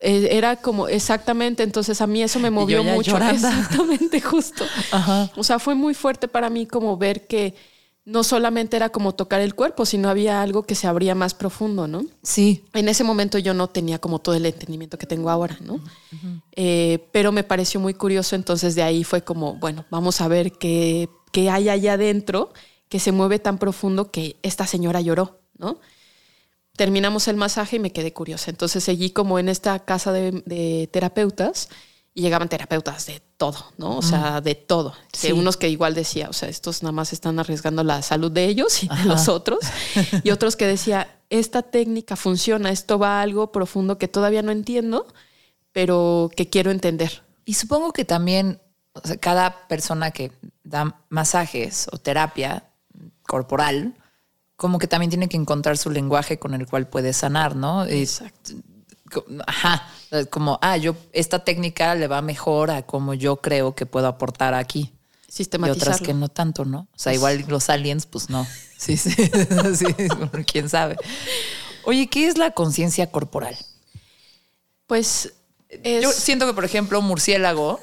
Eh, 0.00 0.28
Era 0.32 0.56
como 0.56 0.88
exactamente, 0.88 1.62
entonces 1.62 2.00
a 2.00 2.06
mí 2.06 2.22
eso 2.22 2.40
me 2.40 2.50
movió 2.50 2.82
mucho. 2.82 3.12
llorando. 3.12 3.46
Exactamente, 3.48 4.20
justo. 4.20 4.64
Ajá. 4.90 5.30
O 5.36 5.44
sea, 5.44 5.58
fue 5.58 5.74
muy 5.74 5.94
fuerte 5.94 6.28
para 6.28 6.48
mí 6.50 6.66
como 6.66 6.96
ver 6.96 7.26
que 7.26 7.54
no 8.04 8.22
solamente 8.22 8.76
era 8.76 8.90
como 8.90 9.14
tocar 9.14 9.40
el 9.40 9.54
cuerpo, 9.54 9.86
sino 9.86 10.10
había 10.10 10.42
algo 10.42 10.64
que 10.64 10.74
se 10.74 10.86
abría 10.86 11.14
más 11.14 11.32
profundo, 11.32 11.88
¿no? 11.88 12.04
Sí. 12.22 12.64
En 12.74 12.88
ese 12.88 13.02
momento 13.02 13.38
yo 13.38 13.54
no 13.54 13.68
tenía 13.68 13.98
como 13.98 14.18
todo 14.18 14.34
el 14.34 14.44
entendimiento 14.44 14.98
que 14.98 15.06
tengo 15.06 15.30
ahora, 15.30 15.56
¿no? 15.62 15.80
Eh, 16.52 17.08
pero 17.12 17.32
me 17.32 17.44
pareció 17.44 17.80
muy 17.80 17.94
curioso, 17.94 18.36
entonces 18.36 18.74
de 18.74 18.82
ahí 18.82 19.04
fue 19.04 19.22
como, 19.22 19.54
bueno, 19.54 19.86
vamos 19.90 20.20
a 20.20 20.28
ver 20.28 20.52
qué, 20.52 21.08
qué 21.32 21.48
hay 21.48 21.70
allá 21.70 21.94
adentro 21.94 22.52
que 22.90 23.00
se 23.00 23.10
mueve 23.10 23.38
tan 23.38 23.58
profundo 23.58 24.10
que 24.10 24.36
esta 24.42 24.66
señora 24.66 25.00
lloró, 25.00 25.40
¿no? 25.56 25.80
Terminamos 26.76 27.26
el 27.28 27.36
masaje 27.36 27.76
y 27.76 27.78
me 27.78 27.92
quedé 27.92 28.12
curiosa. 28.12 28.50
Entonces 28.50 28.84
seguí 28.84 29.10
como 29.10 29.38
en 29.38 29.48
esta 29.48 29.78
casa 29.78 30.12
de, 30.12 30.42
de 30.44 30.90
terapeutas 30.92 31.70
y 32.12 32.20
llegaban 32.22 32.48
terapeutas 32.48 33.06
de 33.06 33.22
todo, 33.36 33.72
¿no? 33.78 33.96
O 33.96 34.02
sea, 34.02 34.40
de 34.40 34.54
todo. 34.54 34.94
Sí. 35.12 35.28
Que 35.28 35.32
unos 35.32 35.56
que 35.56 35.68
igual 35.68 35.94
decía, 35.94 36.28
o 36.28 36.32
sea, 36.32 36.48
estos 36.48 36.82
nada 36.82 36.92
más 36.92 37.12
están 37.12 37.38
arriesgando 37.38 37.82
la 37.82 38.02
salud 38.02 38.30
de 38.30 38.44
ellos 38.44 38.82
y 38.82 38.88
de 38.88 39.04
los 39.04 39.28
otros. 39.28 39.60
Y 40.22 40.30
otros 40.30 40.56
que 40.56 40.66
decía, 40.66 41.18
esta 41.30 41.62
técnica 41.62 42.16
funciona, 42.16 42.70
esto 42.70 42.98
va 42.98 43.18
a 43.18 43.22
algo 43.22 43.52
profundo 43.52 43.98
que 43.98 44.08
todavía 44.08 44.42
no 44.42 44.52
entiendo, 44.52 45.06
pero 45.72 46.30
que 46.36 46.48
quiero 46.48 46.70
entender. 46.70 47.22
Y 47.44 47.54
supongo 47.54 47.92
que 47.92 48.04
también 48.04 48.60
o 48.94 49.06
sea, 49.06 49.16
cada 49.16 49.66
persona 49.66 50.12
que 50.12 50.30
da 50.62 50.96
masajes 51.08 51.88
o 51.92 51.98
terapia 51.98 52.64
corporal, 53.26 53.94
como 54.56 54.78
que 54.78 54.86
también 54.86 55.10
tiene 55.10 55.28
que 55.28 55.36
encontrar 55.36 55.76
su 55.76 55.90
lenguaje 55.90 56.38
con 56.38 56.54
el 56.54 56.66
cual 56.66 56.86
puede 56.86 57.12
sanar, 57.12 57.56
¿no? 57.56 57.84
Exacto. 57.84 58.52
Ajá, 59.46 59.88
como, 60.30 60.58
ah, 60.62 60.76
yo, 60.76 60.96
esta 61.12 61.44
técnica 61.44 61.94
le 61.94 62.06
va 62.08 62.22
mejor 62.22 62.70
a 62.70 62.82
como 62.82 63.14
yo 63.14 63.36
creo 63.36 63.74
que 63.74 63.86
puedo 63.86 64.06
aportar 64.06 64.54
aquí. 64.54 64.92
Y 65.36 65.68
otras 65.68 66.00
que 66.00 66.14
no 66.14 66.28
tanto, 66.28 66.64
¿no? 66.64 66.86
O 66.94 66.98
sea, 66.98 67.12
igual 67.12 67.44
los 67.48 67.68
aliens, 67.68 68.06
pues 68.06 68.30
no. 68.30 68.46
Sí, 68.76 68.98
sí, 68.98 69.10
sí, 69.76 69.86
quién 70.46 70.68
sabe. 70.68 70.96
Oye, 71.84 72.08
¿qué 72.08 72.26
es 72.26 72.36
la 72.36 72.50
conciencia 72.50 73.10
corporal? 73.10 73.56
Pues 74.86 75.32
es... 75.70 76.02
Yo 76.02 76.12
siento 76.12 76.46
que, 76.46 76.52
por 76.52 76.66
ejemplo, 76.66 76.98
un 76.98 77.06
murciélago 77.06 77.80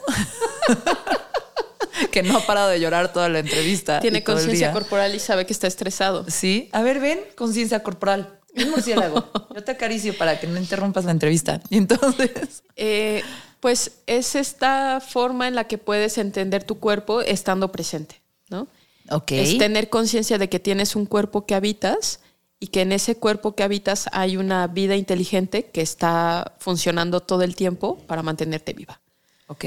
que 2.12 2.22
no 2.22 2.38
ha 2.38 2.46
parado 2.46 2.70
de 2.70 2.80
llorar 2.80 3.12
toda 3.14 3.30
la 3.30 3.40
entrevista. 3.40 4.00
tiene 4.00 4.24
conciencia 4.24 4.72
corporal 4.72 5.16
y 5.16 5.20
sabe 5.20 5.48
que 5.48 5.54
está 5.54 5.66
estresado. 5.66 6.26
Sí. 6.30 6.70
A 6.72 6.84
ver, 6.84 7.00
ven, 7.00 7.20
conciencia 7.36 7.82
corporal. 7.82 8.41
Un 8.56 8.70
murciélago. 8.72 9.30
Yo 9.56 9.64
te 9.64 9.72
acaricio 9.72 10.18
para 10.18 10.40
que 10.40 10.48
no 10.48 10.60
interrumpas 10.60 11.06
la 11.06 11.12
entrevista. 11.12 11.62
Y 11.70 11.78
entonces. 11.78 12.64
Eh, 12.76 13.24
pues 13.60 14.00
es 14.08 14.36
esta 14.36 15.02
forma 15.02 15.48
en 15.48 15.56
la 15.56 15.66
que 15.66 15.78
puedes 15.78 16.18
entender 16.18 16.64
tu 16.64 16.80
cuerpo 16.80 17.22
estando 17.22 17.72
presente, 17.72 18.22
¿no? 18.50 18.68
Ok. 19.10 19.32
Es 19.34 19.58
tener 19.58 19.90
conciencia 19.90 20.38
de 20.38 20.50
que 20.50 20.60
tienes 20.60 20.96
un 20.96 21.06
cuerpo 21.06 21.46
que 21.46 21.56
habitas 21.56 22.20
y 22.60 22.68
que 22.68 22.82
en 22.82 22.92
ese 22.92 23.16
cuerpo 23.16 23.56
que 23.56 23.64
habitas 23.64 24.08
hay 24.12 24.38
una 24.38 24.68
vida 24.68 24.96
inteligente 24.96 25.66
que 25.66 25.82
está 25.82 26.54
funcionando 26.60 27.20
todo 27.20 27.42
el 27.44 27.56
tiempo 27.56 27.98
para 28.08 28.24
mantenerte 28.24 28.74
viva. 28.74 29.02
Ok. 29.48 29.66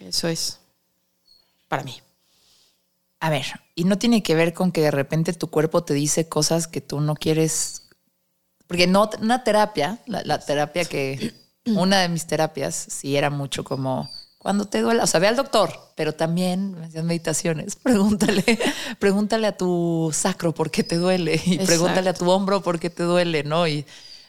Eso 0.00 0.28
es 0.28 0.58
para 1.68 1.82
mí. 1.84 2.00
A 3.20 3.30
ver, 3.30 3.46
y 3.74 3.84
no 3.84 3.98
tiene 3.98 4.22
que 4.22 4.34
ver 4.34 4.54
con 4.54 4.70
que 4.70 4.80
de 4.80 4.90
repente 4.90 5.32
tu 5.32 5.48
cuerpo 5.48 5.82
te 5.82 5.94
dice 5.94 6.28
cosas 6.28 6.68
que 6.68 6.80
tú 6.80 7.00
no 7.00 7.14
quieres. 7.14 7.82
Porque 8.68 8.86
no, 8.86 9.10
una 9.20 9.42
terapia, 9.42 9.98
la, 10.06 10.22
la 10.24 10.38
terapia 10.38 10.84
que. 10.84 11.34
Una 11.66 12.00
de 12.00 12.08
mis 12.08 12.26
terapias, 12.26 12.74
sí 12.74 13.16
era 13.18 13.28
mucho 13.28 13.62
como. 13.62 14.08
cuando 14.38 14.64
te 14.64 14.80
duela, 14.80 15.04
o 15.04 15.06
sea, 15.06 15.20
ve 15.20 15.26
al 15.26 15.36
doctor, 15.36 15.70
pero 15.96 16.14
también 16.14 16.76
en 16.94 17.06
meditaciones, 17.06 17.76
pregúntale, 17.82 18.42
pregúntale 18.98 19.46
a 19.48 19.56
tu 19.56 20.10
sacro 20.14 20.54
por 20.54 20.70
qué 20.70 20.82
te 20.82 20.96
duele 20.96 21.38
y 21.44 21.58
pregúntale 21.58 22.08
a 22.08 22.14
tu 22.14 22.30
hombro 22.30 22.62
por 22.62 22.78
qué 22.78 22.88
te 22.88 23.02
duele, 23.02 23.44
¿no? 23.44 23.68
Y 23.68 23.84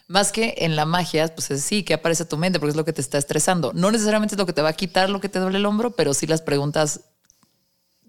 más 0.07 0.31
que 0.33 0.55
en 0.57 0.75
la 0.75 0.85
magia, 0.85 1.33
pues 1.33 1.51
es 1.51 1.63
sí, 1.63 1.83
que 1.83 1.93
aparece 1.93 2.25
tu 2.25 2.35
mente 2.35 2.59
porque 2.59 2.71
es 2.71 2.75
lo 2.75 2.83
que 2.83 2.93
te 2.93 3.01
está 3.01 3.17
estresando. 3.17 3.71
No 3.73 3.91
necesariamente 3.91 4.35
es 4.35 4.39
lo 4.39 4.45
que 4.45 4.53
te 4.53 4.61
va 4.61 4.69
a 4.69 4.73
quitar 4.73 5.09
lo 5.09 5.21
que 5.21 5.29
te 5.29 5.39
duele 5.39 5.59
el 5.59 5.65
hombro, 5.65 5.91
pero 5.91 6.13
sí 6.13 6.27
las 6.27 6.41
preguntas 6.41 7.01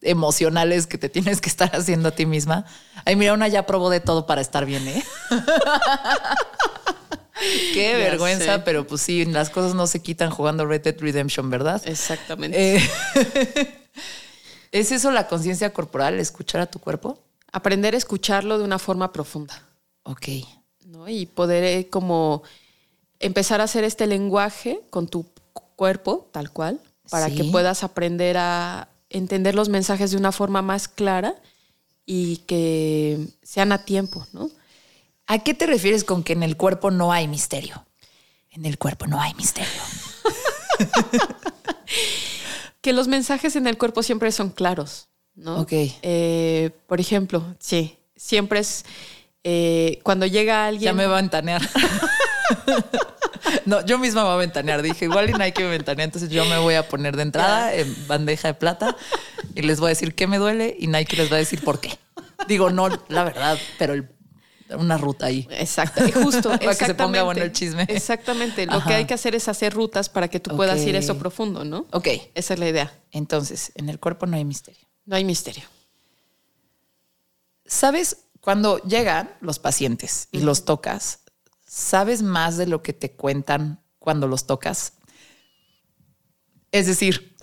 emocionales 0.02 0.86
que 0.86 0.98
te 0.98 1.08
tienes 1.08 1.40
que 1.40 1.48
estar 1.48 1.74
haciendo 1.74 2.08
a 2.08 2.12
ti 2.12 2.26
misma. 2.26 2.64
Ay, 3.04 3.16
mira, 3.16 3.32
una 3.32 3.48
ya 3.48 3.66
probó 3.66 3.90
de 3.90 4.00
todo 4.00 4.26
para 4.26 4.40
estar 4.40 4.66
bien, 4.66 4.86
¿eh? 4.88 5.04
Qué 7.72 7.94
vergüenza, 7.96 8.64
pero 8.64 8.86
pues 8.86 9.00
sí, 9.00 9.24
las 9.24 9.48
cosas 9.48 9.74
no 9.74 9.86
se 9.86 10.00
quitan 10.00 10.30
jugando 10.30 10.66
Red 10.66 10.82
Dead 10.82 10.96
Redemption, 10.98 11.48
¿verdad? 11.48 11.80
Exactamente. 11.86 12.76
Eh, 12.76 12.82
¿Es 14.72 14.92
eso 14.92 15.10
la 15.10 15.26
conciencia 15.26 15.72
corporal, 15.72 16.20
escuchar 16.20 16.60
a 16.60 16.66
tu 16.66 16.78
cuerpo? 16.78 17.18
Aprender 17.50 17.94
a 17.94 17.98
escucharlo 17.98 18.58
de 18.58 18.64
una 18.64 18.78
forma 18.78 19.12
profunda. 19.12 19.62
Ok. 20.02 20.28
¿no? 20.84 21.08
Y 21.08 21.26
poder 21.26 21.64
eh, 21.64 21.88
como 21.88 22.42
empezar 23.18 23.60
a 23.60 23.64
hacer 23.64 23.84
este 23.84 24.06
lenguaje 24.06 24.80
con 24.90 25.08
tu 25.08 25.26
cuerpo, 25.76 26.28
tal 26.32 26.50
cual, 26.50 26.80
para 27.10 27.30
que 27.30 27.44
puedas 27.44 27.82
aprender 27.82 28.36
a 28.38 28.88
entender 29.10 29.54
los 29.54 29.68
mensajes 29.68 30.12
de 30.12 30.16
una 30.16 30.32
forma 30.32 30.62
más 30.62 30.88
clara 30.88 31.34
y 32.06 32.38
que 32.38 33.26
sean 33.42 33.72
a 33.72 33.84
tiempo, 33.84 34.26
¿no? 34.32 34.50
¿A 35.26 35.40
qué 35.40 35.54
te 35.54 35.66
refieres 35.66 36.04
con 36.04 36.24
que 36.24 36.32
en 36.32 36.42
el 36.42 36.56
cuerpo 36.56 36.90
no 36.90 37.12
hay 37.12 37.28
misterio? 37.28 37.84
En 38.50 38.66
el 38.66 38.78
cuerpo 38.78 39.06
no 39.06 39.20
hay 39.20 39.34
misterio. 39.34 39.80
que 42.80 42.92
los 42.92 43.06
mensajes 43.06 43.54
en 43.56 43.66
el 43.66 43.78
cuerpo 43.78 44.02
siempre 44.02 44.32
son 44.32 44.50
claros, 44.50 45.08
¿no? 45.34 45.60
Ok. 45.60 45.72
Eh, 45.72 46.70
por 46.86 47.00
ejemplo, 47.00 47.54
sí, 47.60 47.96
siempre 48.16 48.60
es 48.60 48.84
eh, 49.44 50.00
cuando 50.02 50.26
llega 50.26 50.66
alguien. 50.66 50.86
Ya 50.86 50.94
me 50.94 51.06
va 51.06 51.18
a 51.18 51.20
ventanear. 51.20 51.62
no, 53.64 53.84
yo 53.84 53.98
misma 53.98 54.22
me 54.22 54.28
voy 54.28 54.34
a 54.34 54.38
ventanear. 54.38 54.82
Dije, 54.82 55.04
igual 55.04 55.30
y 55.30 55.32
no 55.32 55.42
hay 55.42 55.52
que 55.52 55.64
ventanear, 55.64 56.06
entonces 56.06 56.30
yo 56.30 56.44
me 56.44 56.58
voy 56.58 56.74
a 56.74 56.88
poner 56.88 57.16
de 57.16 57.22
entrada 57.22 57.74
en 57.74 58.06
bandeja 58.06 58.48
de 58.48 58.54
plata 58.54 58.96
y 59.54 59.62
les 59.62 59.80
voy 59.80 59.88
a 59.88 59.90
decir 59.90 60.14
qué 60.14 60.26
me 60.26 60.38
duele 60.38 60.76
y 60.78 60.86
Nike 60.86 61.16
les 61.16 61.30
va 61.30 61.36
a 61.36 61.38
decir 61.38 61.62
por 61.62 61.80
qué. 61.80 61.98
Digo, 62.48 62.70
no, 62.70 62.88
la 63.08 63.24
verdad, 63.24 63.58
pero 63.78 63.94
el 63.94 64.08
una 64.76 64.98
ruta 64.98 65.26
ahí. 65.26 65.46
Exacto, 65.50 66.02
justo. 66.12 66.50
para 66.58 66.74
que 66.74 66.86
se 66.86 66.94
ponga 66.94 67.22
bueno 67.22 67.42
el 67.42 67.52
chisme. 67.52 67.86
Exactamente. 67.88 68.66
Lo 68.66 68.82
que 68.84 68.94
hay 68.94 69.04
que 69.04 69.14
hacer 69.14 69.34
es 69.34 69.48
hacer 69.48 69.72
rutas 69.72 70.08
para 70.08 70.28
que 70.28 70.40
tú 70.40 70.56
puedas 70.56 70.80
ir 70.80 70.96
eso 70.96 71.18
profundo, 71.18 71.64
¿no? 71.64 71.86
Ok. 71.92 72.08
Esa 72.34 72.54
es 72.54 72.60
la 72.60 72.68
idea. 72.68 72.92
Entonces, 73.10 73.72
en 73.74 73.88
el 73.88 73.98
cuerpo 73.98 74.26
no 74.26 74.36
hay 74.36 74.44
misterio. 74.44 74.86
No 75.06 75.16
hay 75.16 75.24
misterio. 75.24 75.64
¿Sabes? 77.66 78.18
Cuando 78.40 78.78
llegan 78.82 79.30
los 79.40 79.58
pacientes 79.58 80.28
y 80.32 80.40
los 80.40 80.64
tocas, 80.64 81.20
¿sabes 81.70 82.20
más 82.22 82.56
de 82.56 82.66
lo 82.66 82.82
que 82.82 82.92
te 82.92 83.12
cuentan 83.12 83.80
cuando 84.00 84.26
los 84.26 84.44
tocas? 84.44 84.94
Es 86.72 86.88
decir, 86.88 87.36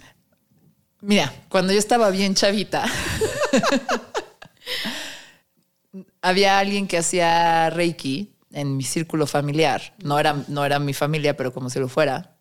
mira, 0.99 1.33
cuando 1.47 1.71
yo 1.71 1.79
estaba 1.79 2.09
bien 2.09 2.35
chavita, 2.35 2.85
había 6.21 6.59
alguien 6.59 6.87
que 6.87 6.97
hacía 6.97 7.69
Reiki 7.69 8.35
en 8.51 8.75
mi 8.75 8.83
círculo 8.83 9.27
familiar. 9.27 9.95
No 10.03 10.19
era, 10.19 10.43
no 10.49 10.65
era 10.65 10.77
mi 10.79 10.93
familia, 10.93 11.37
pero 11.37 11.53
como 11.53 11.69
si 11.69 11.79
lo 11.79 11.87
fuera. 11.87 12.35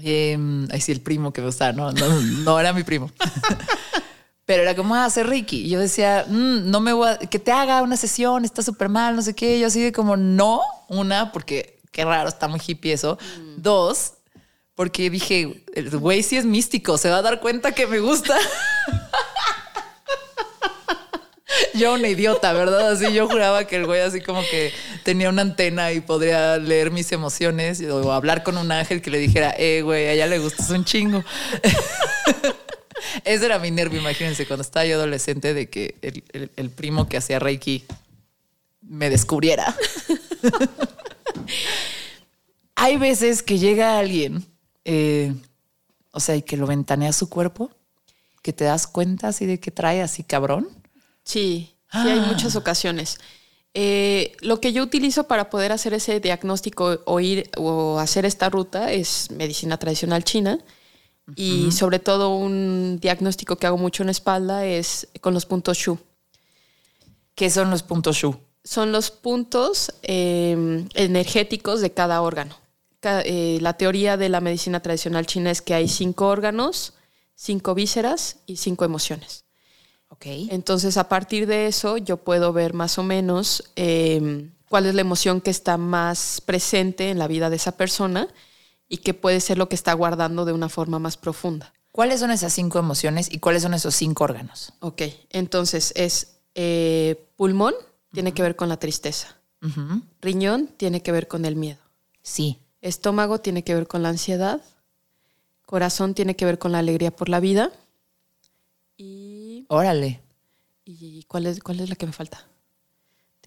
Eh, 0.00 0.38
ahí 0.70 0.80
sí, 0.80 0.92
el 0.92 1.00
primo 1.00 1.32
que 1.32 1.40
me 1.40 1.48
gustaba, 1.48 1.72
no, 1.72 1.90
no, 1.90 2.60
era 2.60 2.72
mi 2.72 2.84
primo. 2.84 3.10
pero 4.50 4.64
era 4.64 4.74
como 4.74 4.96
ah, 4.96 5.04
hacer 5.04 5.28
Reiki. 5.28 5.58
Y 5.58 5.68
yo 5.68 5.78
decía, 5.78 6.24
mm, 6.26 6.68
no 6.68 6.80
me 6.80 6.92
voy 6.92 7.08
a, 7.08 7.18
que 7.18 7.38
te 7.38 7.52
haga 7.52 7.82
una 7.82 7.96
sesión, 7.96 8.44
está 8.44 8.62
súper 8.62 8.88
mal, 8.88 9.14
no 9.14 9.22
sé 9.22 9.32
qué. 9.32 9.60
yo 9.60 9.68
así 9.68 9.80
de 9.80 9.92
como, 9.92 10.16
no, 10.16 10.60
una, 10.88 11.30
porque 11.30 11.78
qué 11.92 12.04
raro, 12.04 12.28
está 12.28 12.48
muy 12.48 12.60
hippie 12.66 12.94
eso. 12.94 13.16
Mm. 13.38 13.62
Dos, 13.62 14.14
porque 14.74 15.08
dije, 15.08 15.62
el 15.72 15.96
güey 15.96 16.24
sí 16.24 16.36
es 16.36 16.44
místico, 16.44 16.98
se 16.98 17.08
va 17.08 17.18
a 17.18 17.22
dar 17.22 17.38
cuenta 17.38 17.70
que 17.70 17.86
me 17.86 18.00
gusta. 18.00 18.36
yo 21.74 21.94
una 21.94 22.08
idiota, 22.08 22.52
¿verdad? 22.52 22.90
Así 22.90 23.12
yo 23.12 23.28
juraba 23.28 23.68
que 23.68 23.76
el 23.76 23.86
güey 23.86 24.00
así 24.00 24.20
como 24.20 24.42
que 24.50 24.72
tenía 25.04 25.28
una 25.28 25.42
antena 25.42 25.92
y 25.92 26.00
podría 26.00 26.56
leer 26.56 26.90
mis 26.90 27.12
emociones 27.12 27.80
o 27.82 28.12
hablar 28.12 28.42
con 28.42 28.58
un 28.58 28.72
ángel 28.72 29.00
que 29.00 29.12
le 29.12 29.18
dijera, 29.18 29.54
eh, 29.56 29.82
güey, 29.82 30.08
a 30.08 30.12
ella 30.14 30.26
le 30.26 30.40
gustas 30.40 30.70
un 30.70 30.84
chingo. 30.84 31.22
Ese 33.24 33.46
era 33.46 33.58
mi 33.58 33.70
nervio, 33.70 34.00
imagínense, 34.00 34.46
cuando 34.46 34.62
estaba 34.62 34.86
yo 34.86 34.96
adolescente, 34.96 35.54
de 35.54 35.68
que 35.68 35.96
el, 36.56 36.70
primo 36.70 37.08
que 37.08 37.16
hacía 37.16 37.38
Reiki 37.38 37.84
me 38.82 39.10
descubriera. 39.10 39.74
Hay 42.74 42.96
veces 42.96 43.42
que 43.42 43.58
llega 43.58 43.98
alguien, 43.98 44.46
eh, 44.84 45.34
o 46.12 46.20
sea, 46.20 46.36
y 46.36 46.42
que 46.42 46.56
lo 46.56 46.66
ventanea 46.66 47.12
su 47.12 47.28
cuerpo, 47.28 47.70
que 48.42 48.52
te 48.52 48.64
das 48.64 48.86
cuenta 48.86 49.28
así 49.28 49.46
de 49.46 49.60
que 49.60 49.70
trae 49.70 50.00
así 50.00 50.22
cabrón. 50.22 50.68
Sí, 51.24 51.74
sí 51.92 52.08
hay 52.08 52.20
muchas 52.20 52.56
ocasiones. 52.56 53.18
Eh, 53.74 54.32
lo 54.40 54.60
que 54.60 54.72
yo 54.72 54.82
utilizo 54.82 55.28
para 55.28 55.50
poder 55.50 55.72
hacer 55.72 55.94
ese 55.94 56.18
diagnóstico 56.18 57.00
o 57.04 57.20
ir 57.20 57.50
o 57.56 58.00
hacer 58.00 58.24
esta 58.24 58.48
ruta 58.48 58.92
es 58.92 59.30
medicina 59.30 59.78
tradicional 59.78 60.24
china. 60.24 60.58
Y 61.36 61.72
sobre 61.72 61.98
todo 61.98 62.36
un 62.36 62.98
diagnóstico 63.00 63.56
que 63.56 63.66
hago 63.66 63.78
mucho 63.78 64.02
en 64.02 64.08
la 64.08 64.12
espalda 64.12 64.66
es 64.66 65.08
con 65.20 65.34
los 65.34 65.46
puntos 65.46 65.78
Shu. 65.78 65.98
¿Qué 67.34 67.50
son 67.50 67.70
los 67.70 67.82
puntos 67.82 68.16
Shu? 68.16 68.36
Son 68.64 68.92
los 68.92 69.10
puntos 69.10 69.94
em, 70.02 70.88
energéticos 70.94 71.80
de 71.80 71.92
cada 71.92 72.20
órgano. 72.22 72.56
Eh, 73.02 73.58
la 73.62 73.74
teoría 73.74 74.16
de 74.16 74.28
la 74.28 74.40
medicina 74.40 74.80
tradicional 74.80 75.26
china 75.26 75.50
es 75.50 75.62
que 75.62 75.74
hay 75.74 75.88
cinco 75.88 76.26
órganos, 76.26 76.94
cinco 77.34 77.74
vísceras 77.74 78.36
y 78.46 78.56
cinco 78.56 78.84
emociones. 78.84 79.44
Entonces, 80.22 80.96
a 80.96 81.08
partir 81.08 81.46
de 81.46 81.66
eso, 81.66 81.96
yo 81.96 82.18
puedo 82.18 82.52
ver 82.52 82.74
más 82.74 82.98
o 82.98 83.02
menos 83.02 83.72
em, 83.76 84.52
cuál 84.68 84.86
es 84.86 84.94
la 84.94 85.00
emoción 85.00 85.40
que 85.40 85.50
está 85.50 85.78
más 85.78 86.42
presente 86.44 87.10
en 87.10 87.18
la 87.18 87.26
vida 87.26 87.48
de 87.48 87.56
esa 87.56 87.76
persona 87.76 88.28
y 88.90 88.98
qué 88.98 89.14
puede 89.14 89.40
ser 89.40 89.56
lo 89.56 89.70
que 89.70 89.76
está 89.76 89.94
guardando 89.94 90.44
de 90.44 90.52
una 90.52 90.68
forma 90.68 90.98
más 90.98 91.16
profunda. 91.16 91.72
¿Cuáles 91.92 92.20
son 92.20 92.30
esas 92.30 92.52
cinco 92.52 92.78
emociones 92.78 93.32
y 93.32 93.38
cuáles 93.38 93.62
son 93.62 93.72
esos 93.72 93.94
cinco 93.94 94.24
órganos? 94.24 94.74
Ok, 94.80 95.02
entonces 95.30 95.92
es 95.96 96.36
eh, 96.54 97.24
pulmón, 97.36 97.72
tiene 98.12 98.34
que 98.34 98.42
ver 98.42 98.56
con 98.56 98.68
la 98.68 98.78
tristeza. 98.78 99.36
Riñón 100.20 100.68
tiene 100.76 101.02
que 101.02 101.12
ver 101.12 101.28
con 101.28 101.44
el 101.44 101.54
miedo. 101.54 101.78
Sí. 102.22 102.58
Estómago 102.80 103.40
tiene 103.40 103.62
que 103.62 103.74
ver 103.74 103.86
con 103.86 104.02
la 104.02 104.08
ansiedad. 104.08 104.60
Corazón 105.66 106.14
tiene 106.14 106.34
que 106.34 106.44
ver 106.46 106.58
con 106.58 106.72
la 106.72 106.78
alegría 106.78 107.14
por 107.14 107.28
la 107.28 107.40
vida. 107.40 107.70
Órale. 109.68 110.20
¿Y 110.84 111.24
cuál 111.24 111.46
es, 111.46 111.60
cuál 111.60 111.80
es 111.80 111.88
la 111.90 111.94
que 111.94 112.06
me 112.06 112.12
falta? 112.12 112.46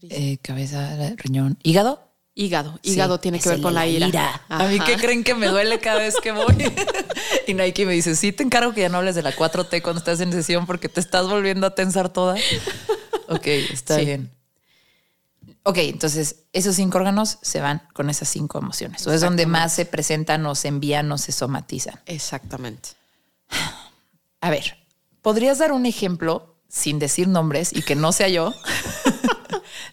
Eh, 0.02 0.38
cabeza, 0.38 1.16
riñón. 1.18 1.58
¿Hígado? 1.64 2.12
Hígado. 2.36 2.80
Hígado 2.82 3.20
tiene 3.20 3.40
que 3.40 3.50
ver 3.50 3.62
con 3.62 3.74
la 3.74 3.86
ira. 3.86 4.42
A 4.50 4.66
mí 4.66 4.80
que 4.80 4.96
creen 4.98 5.24
que 5.24 5.36
me 5.36 5.48
duele 5.48 5.80
cada 5.80 6.00
vez 6.00 6.16
que 6.22 6.32
voy. 6.32 6.72
y 7.48 7.54
Nike 7.54 7.86
me 7.86 7.94
dice, 7.94 8.16
sí, 8.16 8.32
te 8.32 8.44
encargo 8.44 8.74
que 8.74 8.82
ya 8.82 8.90
no 8.90 8.98
hables 8.98 9.16
de 9.16 9.22
la 9.22 9.36
4T 9.36 9.82
cuando 9.82 10.00
estás 10.00 10.20
en 10.20 10.32
sesión 10.32 10.66
porque 10.66 10.90
te 10.90 11.00
estás 11.00 11.28
volviendo 11.28 11.68
a 11.68 11.76
tensar 11.76 12.10
toda. 12.10 12.36
ok, 13.30 13.48
está 13.48 13.98
bien. 13.98 14.32
Ok, 15.64 15.78
entonces 15.78 16.38
esos 16.54 16.76
cinco 16.76 16.98
órganos 16.98 17.38
se 17.42 17.62
van 17.62 17.84
con 17.94 18.10
esas 18.10 18.28
cinco 18.30 18.58
emociones. 18.58 19.06
O 19.08 19.14
es 19.14 19.22
donde 19.22 19.46
más 19.46 19.74
se 19.74 19.86
presentan 19.86 20.46
o 20.46 20.56
se 20.56 20.68
envían 20.68 21.12
o 21.12 21.18
se 21.18 21.32
somatizan. 21.32 22.00
Exactamente. 22.06 22.90
A 24.42 24.50
ver, 24.50 24.76
¿Podrías 25.24 25.58
dar 25.58 25.72
un 25.72 25.86
ejemplo, 25.86 26.54
sin 26.68 27.00
decir 27.00 27.30
nombres 27.30 27.72
y 27.72 27.82
que 27.82 27.96
no 27.96 28.12
sea 28.12 28.28
yo, 28.28 28.54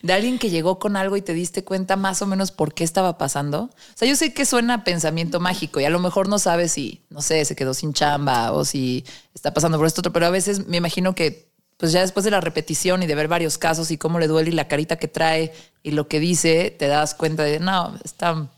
de 0.02 0.12
alguien 0.12 0.38
que 0.38 0.50
llegó 0.50 0.78
con 0.78 0.96
algo 0.96 1.16
y 1.16 1.22
te 1.22 1.34
diste 1.34 1.64
cuenta 1.64 1.96
más 1.96 2.22
o 2.22 2.26
menos 2.26 2.52
por 2.52 2.72
qué 2.72 2.84
estaba 2.84 3.18
pasando? 3.18 3.64
O 3.64 3.70
sea, 3.94 4.08
yo 4.08 4.16
sé 4.16 4.32
que 4.32 4.46
suena 4.46 4.84
pensamiento 4.84 5.40
mágico 5.40 5.80
y 5.80 5.84
a 5.84 5.90
lo 5.90 5.98
mejor 5.98 6.28
no 6.28 6.38
sabes 6.38 6.72
si, 6.72 7.02
no 7.10 7.20
sé, 7.20 7.44
se 7.44 7.56
quedó 7.56 7.74
sin 7.74 7.92
chamba 7.92 8.52
o 8.52 8.64
si 8.64 9.04
está 9.34 9.52
pasando 9.52 9.78
por 9.78 9.86
esto 9.86 10.00
otro, 10.00 10.12
pero 10.12 10.26
a 10.26 10.30
veces 10.30 10.66
me 10.66 10.78
imagino 10.78 11.14
que 11.14 11.50
pues 11.76 11.92
ya 11.92 12.02
después 12.02 12.24
de 12.24 12.30
la 12.30 12.42
repetición 12.42 13.02
y 13.02 13.06
de 13.06 13.14
ver 13.14 13.26
varios 13.26 13.56
casos 13.56 13.90
y 13.90 13.96
cómo 13.96 14.18
le 14.18 14.26
duele 14.26 14.50
y 14.50 14.52
la 14.52 14.68
carita 14.68 14.96
que 14.96 15.08
trae 15.08 15.52
y 15.82 15.92
lo 15.92 16.08
que 16.08 16.20
dice, 16.20 16.74
te 16.78 16.86
das 16.88 17.14
cuenta 17.14 17.42
de, 17.42 17.58
no, 17.58 17.94
está, 18.04 18.50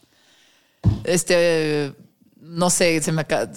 este, 1.04 1.94
no 2.40 2.68
sé, 2.68 3.00
se 3.00 3.12
me 3.12 3.22
acaba, 3.22 3.48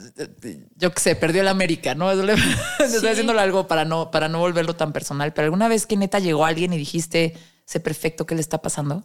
yo 0.75 0.91
qué 0.91 0.99
sé, 0.99 1.15
perdió 1.15 1.41
el 1.41 1.47
América, 1.47 1.95
¿no? 1.95 2.11
Estoy 2.79 3.09
haciéndolo 3.09 3.39
algo 3.39 3.67
para 3.67 3.86
no, 3.86 4.11
para 4.11 4.29
no 4.29 4.38
volverlo 4.38 4.75
tan 4.75 4.93
personal, 4.93 5.33
pero 5.33 5.45
alguna 5.45 5.67
vez 5.67 5.88
que 5.88 5.97
neta 5.97 6.19
llegó 6.19 6.45
alguien 6.45 6.71
y 6.71 6.77
dijiste, 6.77 7.36
sé 7.66 7.80
perfecto 7.80 8.26
qué 8.26 8.36
le 8.36 8.41
está 8.41 8.61
pasando, 8.61 9.03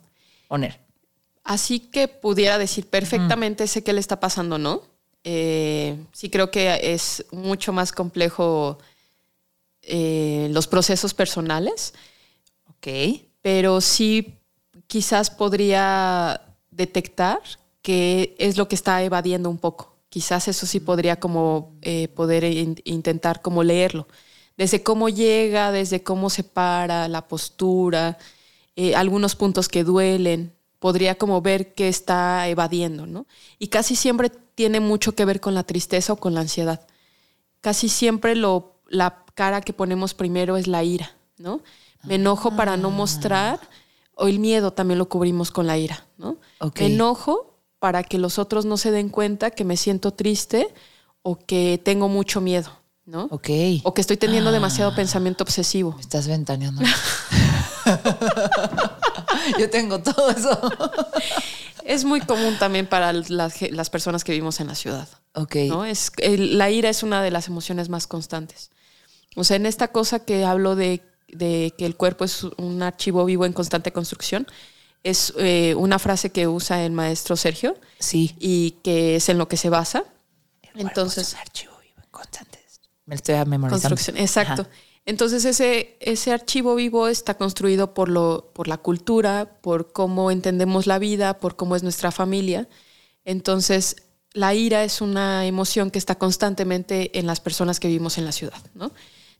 Oner. 0.48 0.78
Así 1.42 1.80
que 1.80 2.06
pudiera 2.06 2.58
decir 2.58 2.86
perfectamente 2.86 3.66
sé 3.66 3.82
qué 3.82 3.92
le 3.92 4.00
está 4.00 4.20
pasando, 4.20 4.58
¿no? 4.58 4.82
Eh, 5.24 5.96
sí 6.12 6.30
creo 6.30 6.50
que 6.50 6.92
es 6.94 7.24
mucho 7.32 7.72
más 7.72 7.92
complejo 7.92 8.78
eh, 9.82 10.48
los 10.50 10.66
procesos 10.66 11.14
personales. 11.14 11.94
Ok. 12.68 12.88
Pero 13.42 13.80
sí 13.80 14.34
quizás 14.86 15.30
podría 15.30 16.40
detectar 16.70 17.40
que 17.82 18.34
es 18.38 18.56
lo 18.56 18.68
que 18.68 18.74
está 18.74 19.02
evadiendo 19.02 19.48
un 19.50 19.58
poco. 19.58 19.96
Quizás 20.08 20.48
eso 20.48 20.66
sí 20.66 20.80
podría 20.80 21.18
como 21.18 21.72
eh, 21.82 22.08
poder 22.08 22.44
intentar 22.84 23.40
como 23.42 23.62
leerlo. 23.62 24.08
Desde 24.56 24.82
cómo 24.82 25.08
llega, 25.08 25.72
desde 25.72 26.02
cómo 26.02 26.28
se 26.28 26.44
para, 26.44 27.08
la 27.08 27.26
postura, 27.28 28.18
algunos 28.96 29.36
puntos 29.36 29.68
que 29.68 29.84
duelen, 29.84 30.54
podría 30.80 31.16
como 31.16 31.40
ver 31.42 31.74
que 31.74 31.88
está 31.88 32.48
evadiendo, 32.48 33.06
¿no? 33.06 33.26
Y 33.58 33.68
casi 33.68 33.94
siempre 33.94 34.30
tiene 34.30 34.80
mucho 34.80 35.14
que 35.14 35.24
ver 35.24 35.40
con 35.40 35.54
la 35.54 35.62
tristeza 35.62 36.14
o 36.14 36.16
con 36.16 36.34
la 36.34 36.40
ansiedad. 36.40 36.86
Casi 37.60 37.88
siempre 37.88 38.34
lo, 38.34 38.80
la 38.88 39.24
cara 39.34 39.60
que 39.60 39.72
ponemos 39.72 40.14
primero 40.14 40.56
es 40.56 40.66
la 40.66 40.82
ira, 40.82 41.14
¿no? 41.36 41.60
Me 42.04 42.14
enojo 42.14 42.56
para 42.56 42.78
no 42.78 42.90
mostrar, 42.90 43.60
o 44.14 44.26
el 44.26 44.38
miedo 44.38 44.72
también 44.72 44.98
lo 44.98 45.08
cubrimos 45.08 45.50
con 45.50 45.66
la 45.66 45.76
ira, 45.76 46.06
¿no? 46.16 46.38
Me 46.78 46.86
enojo 46.86 47.58
para 47.78 48.02
que 48.02 48.18
los 48.18 48.38
otros 48.38 48.64
no 48.64 48.78
se 48.78 48.90
den 48.90 49.10
cuenta 49.10 49.50
que 49.50 49.64
me 49.64 49.76
siento 49.76 50.12
triste 50.12 50.68
o 51.22 51.36
que 51.36 51.80
tengo 51.82 52.08
mucho 52.08 52.40
miedo, 52.40 52.70
¿no? 53.04 53.28
Ok. 53.30 53.48
O 53.82 53.92
que 53.92 54.00
estoy 54.00 54.16
teniendo 54.16 54.50
demasiado 54.50 54.92
ah. 54.92 54.96
pensamiento 54.96 55.44
obsesivo. 55.44 55.96
estás 56.00 56.26
ventaneando. 56.26 56.82
Yo 59.60 59.70
tengo 59.70 60.00
todo 60.00 60.30
eso. 60.30 60.60
Es 61.84 62.04
muy 62.04 62.20
común 62.20 62.56
también 62.58 62.86
para 62.86 63.12
las, 63.12 63.90
personas 63.90 64.22
que 64.24 64.32
vivimos 64.32 64.60
en 64.60 64.68
la 64.68 64.74
ciudad. 64.74 65.08
Ok. 65.34 65.56
¿no? 65.68 65.84
Es, 65.84 66.12
la 66.22 66.70
ira 66.70 66.88
es 66.88 67.02
una 67.02 67.22
de 67.22 67.30
las 67.30 67.48
emociones 67.48 67.88
más 67.88 68.06
constantes. 68.06 68.70
O 69.36 69.44
sea, 69.44 69.56
en 69.56 69.66
esta 69.66 69.88
cosa 69.88 70.24
que 70.24 70.44
hablo 70.44 70.76
de, 70.76 71.02
que 71.28 71.86
el 71.86 71.96
cuerpo 71.96 72.24
es 72.24 72.44
un 72.44 72.82
archivo 72.82 73.24
vivo 73.24 73.44
en 73.44 73.52
constante 73.52 73.92
construcción, 73.92 74.46
es 75.02 75.32
eh, 75.38 75.74
una 75.76 75.98
frase 75.98 76.30
que 76.30 76.46
usa 76.46 76.84
el 76.84 76.92
maestro 76.92 77.36
Sergio. 77.36 77.76
Sí. 77.98 78.36
Y 78.38 78.72
que 78.82 79.16
es 79.16 79.28
en 79.28 79.38
lo 79.38 79.48
que 79.48 79.56
se 79.56 79.70
basa. 79.70 80.04
Entonces. 80.74 81.28
Es 81.28 81.34
un 81.34 81.40
archivo 81.40 81.72
vivo 81.82 82.00
en 82.04 82.10
constante. 82.10 82.60
Me 83.06 83.16
estoy 83.16 83.34
memorizando. 83.46 83.70
Construcción, 83.70 84.16
exacto. 84.16 84.68
Entonces 85.10 85.44
ese, 85.44 85.96
ese 85.98 86.32
archivo 86.32 86.76
vivo 86.76 87.08
está 87.08 87.34
construido 87.34 87.94
por, 87.94 88.08
lo, 88.08 88.52
por 88.54 88.68
la 88.68 88.78
cultura, 88.78 89.58
por 89.60 89.92
cómo 89.92 90.30
entendemos 90.30 90.86
la 90.86 91.00
vida, 91.00 91.40
por 91.40 91.56
cómo 91.56 91.74
es 91.74 91.82
nuestra 91.82 92.12
familia. 92.12 92.68
Entonces 93.24 93.96
la 94.34 94.54
ira 94.54 94.84
es 94.84 95.00
una 95.00 95.46
emoción 95.46 95.90
que 95.90 95.98
está 95.98 96.14
constantemente 96.14 97.18
en 97.18 97.26
las 97.26 97.40
personas 97.40 97.80
que 97.80 97.88
vivimos 97.88 98.18
en 98.18 98.24
la 98.24 98.30
ciudad. 98.30 98.62
¿no? 98.72 98.92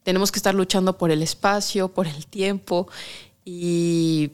Tenemos 0.02 0.32
que 0.32 0.40
estar 0.40 0.56
luchando 0.56 0.98
por 0.98 1.12
el 1.12 1.22
espacio, 1.22 1.86
por 1.86 2.08
el 2.08 2.26
tiempo 2.26 2.88
y 3.44 4.32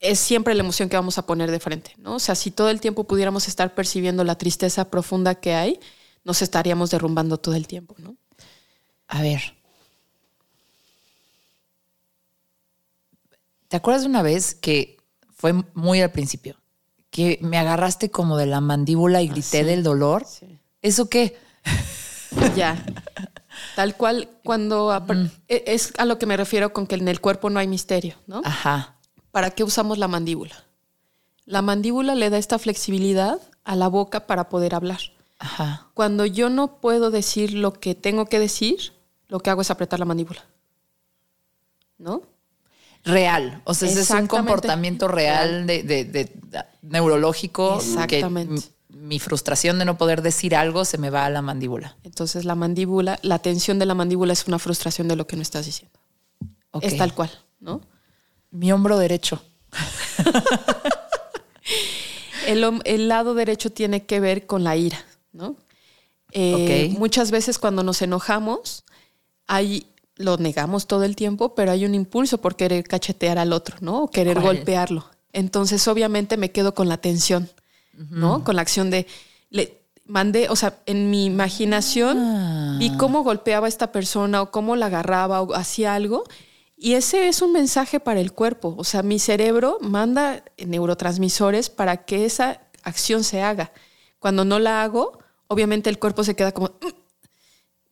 es 0.00 0.18
siempre 0.18 0.54
la 0.54 0.62
emoción 0.62 0.88
que 0.88 0.96
vamos 0.96 1.18
a 1.18 1.26
poner 1.26 1.50
de 1.50 1.60
frente. 1.60 1.92
¿no? 1.98 2.14
O 2.14 2.18
sea, 2.18 2.34
si 2.34 2.50
todo 2.50 2.70
el 2.70 2.80
tiempo 2.80 3.04
pudiéramos 3.04 3.46
estar 3.46 3.74
percibiendo 3.74 4.24
la 4.24 4.38
tristeza 4.38 4.88
profunda 4.88 5.34
que 5.34 5.52
hay, 5.52 5.80
nos 6.24 6.40
estaríamos 6.40 6.88
derrumbando 6.88 7.36
todo 7.36 7.56
el 7.56 7.66
tiempo. 7.66 7.94
¿no? 7.98 8.16
A 9.06 9.20
ver, 9.20 9.57
¿Te 13.68 13.76
acuerdas 13.76 14.02
de 14.02 14.08
una 14.08 14.22
vez 14.22 14.54
que 14.54 14.96
fue 15.34 15.52
muy 15.74 16.00
al 16.00 16.10
principio? 16.10 16.56
Que 17.10 17.38
me 17.42 17.58
agarraste 17.58 18.10
como 18.10 18.36
de 18.36 18.46
la 18.46 18.60
mandíbula 18.60 19.22
y 19.22 19.28
ah, 19.28 19.32
grité 19.32 19.64
del 19.64 19.82
dolor. 19.82 20.26
¿Eso 20.82 21.08
qué? 21.08 21.36
Ya. 22.56 22.84
Tal 23.74 23.96
cual, 23.96 24.28
cuando 24.44 24.92
e, 25.48 25.64
es 25.66 25.92
a 25.98 26.04
lo 26.04 26.18
que 26.18 26.26
me 26.26 26.36
refiero 26.36 26.72
con 26.72 26.86
que 26.86 26.96
en 26.96 27.08
el 27.08 27.20
cuerpo 27.20 27.50
no 27.50 27.58
hay 27.58 27.66
misterio, 27.66 28.16
¿no? 28.26 28.42
Ajá. 28.44 28.96
¿Para 29.30 29.50
qué 29.50 29.64
usamos 29.64 29.98
la 29.98 30.08
mandíbula? 30.08 30.64
La 31.44 31.62
mandíbula 31.62 32.14
le 32.14 32.30
da 32.30 32.38
esta 32.38 32.58
flexibilidad 32.58 33.40
a 33.64 33.76
la 33.76 33.88
boca 33.88 34.26
para 34.26 34.48
poder 34.48 34.74
hablar. 34.74 35.00
Ajá. 35.38 35.88
Cuando 35.94 36.26
yo 36.26 36.50
no 36.50 36.80
puedo 36.80 37.10
decir 37.10 37.54
lo 37.54 37.72
que 37.72 37.94
tengo 37.94 38.26
que 38.26 38.38
decir, 38.38 38.92
lo 39.28 39.40
que 39.40 39.50
hago 39.50 39.62
es 39.62 39.70
apretar 39.70 39.98
la 39.98 40.04
mandíbula. 40.04 40.44
¿No? 41.98 42.22
Real. 43.04 43.62
O 43.64 43.74
sea, 43.74 43.88
es 43.88 44.10
un 44.10 44.26
comportamiento 44.26 45.08
real, 45.08 45.66
De, 45.66 46.30
neurológico. 46.82 47.76
Exactamente. 47.76 48.62
mi 48.88 49.18
frustración 49.18 49.78
de 49.78 49.84
no 49.84 49.96
poder 49.96 50.22
decir 50.22 50.54
algo 50.54 50.84
se 50.84 50.98
me 50.98 51.10
va 51.10 51.24
a 51.24 51.30
la 51.30 51.42
mandíbula. 51.42 51.96
Entonces 52.02 52.44
la 52.44 52.54
mandíbula, 52.54 53.18
la 53.22 53.38
tensión 53.38 53.78
de 53.78 53.86
la 53.86 53.94
mandíbula 53.94 54.32
es 54.32 54.46
una 54.46 54.58
frustración 54.58 55.08
de 55.08 55.16
lo 55.16 55.26
que 55.26 55.36
no 55.36 55.42
estás 55.42 55.66
diciendo. 55.66 55.98
Es 56.80 56.96
tal 56.96 57.14
cual, 57.14 57.30
¿no? 57.60 57.80
Mi 58.50 58.72
hombro 58.72 58.98
derecho. 58.98 59.42
el, 62.46 63.08
lado 63.08 63.34
derecho 63.34 63.70
tiene 63.70 64.06
que 64.06 64.20
ver 64.20 64.46
con 64.46 64.64
la 64.64 64.76
ira, 64.76 64.98
¿no? 65.32 65.56
Eh, 66.32 66.94
muchas 66.98 67.30
veces 67.30 67.58
cuando 67.58 67.82
nos 67.82 68.02
enojamos 68.02 68.84
hay 69.46 69.86
lo 70.18 70.36
negamos 70.36 70.86
todo 70.86 71.04
el 71.04 71.16
tiempo, 71.16 71.54
pero 71.54 71.70
hay 71.70 71.84
un 71.84 71.94
impulso 71.94 72.38
por 72.38 72.56
querer 72.56 72.84
cachetear 72.84 73.38
al 73.38 73.52
otro, 73.52 73.76
¿no? 73.80 74.02
O 74.02 74.10
querer 74.10 74.40
golpearlo. 74.40 75.06
Entonces, 75.32 75.86
obviamente, 75.88 76.36
me 76.36 76.50
quedo 76.50 76.74
con 76.74 76.88
la 76.88 76.98
tensión, 76.98 77.48
¿no? 78.10 78.44
Con 78.44 78.56
la 78.56 78.62
acción 78.62 78.90
de. 78.90 79.06
Le 79.50 79.80
mandé, 80.04 80.48
o 80.48 80.56
sea, 80.56 80.80
en 80.86 81.10
mi 81.10 81.26
imaginación 81.26 82.78
vi 82.78 82.88
ah. 82.88 82.96
cómo 82.98 83.22
golpeaba 83.22 83.66
a 83.66 83.68
esta 83.68 83.92
persona 83.92 84.42
o 84.42 84.50
cómo 84.50 84.74
la 84.74 84.86
agarraba 84.86 85.40
o 85.42 85.54
hacía 85.54 85.94
algo. 85.94 86.24
Y 86.76 86.94
ese 86.94 87.28
es 87.28 87.42
un 87.42 87.52
mensaje 87.52 88.00
para 88.00 88.20
el 88.20 88.32
cuerpo. 88.32 88.74
O 88.78 88.84
sea, 88.84 89.02
mi 89.02 89.18
cerebro 89.18 89.78
manda 89.80 90.44
neurotransmisores 90.58 91.70
para 91.70 92.04
que 92.04 92.24
esa 92.24 92.60
acción 92.82 93.24
se 93.24 93.42
haga. 93.42 93.72
Cuando 94.18 94.44
no 94.44 94.58
la 94.58 94.82
hago, 94.82 95.18
obviamente 95.46 95.90
el 95.90 95.98
cuerpo 95.98 96.24
se 96.24 96.34
queda 96.34 96.52
como, 96.52 96.68
mm, 96.68 96.88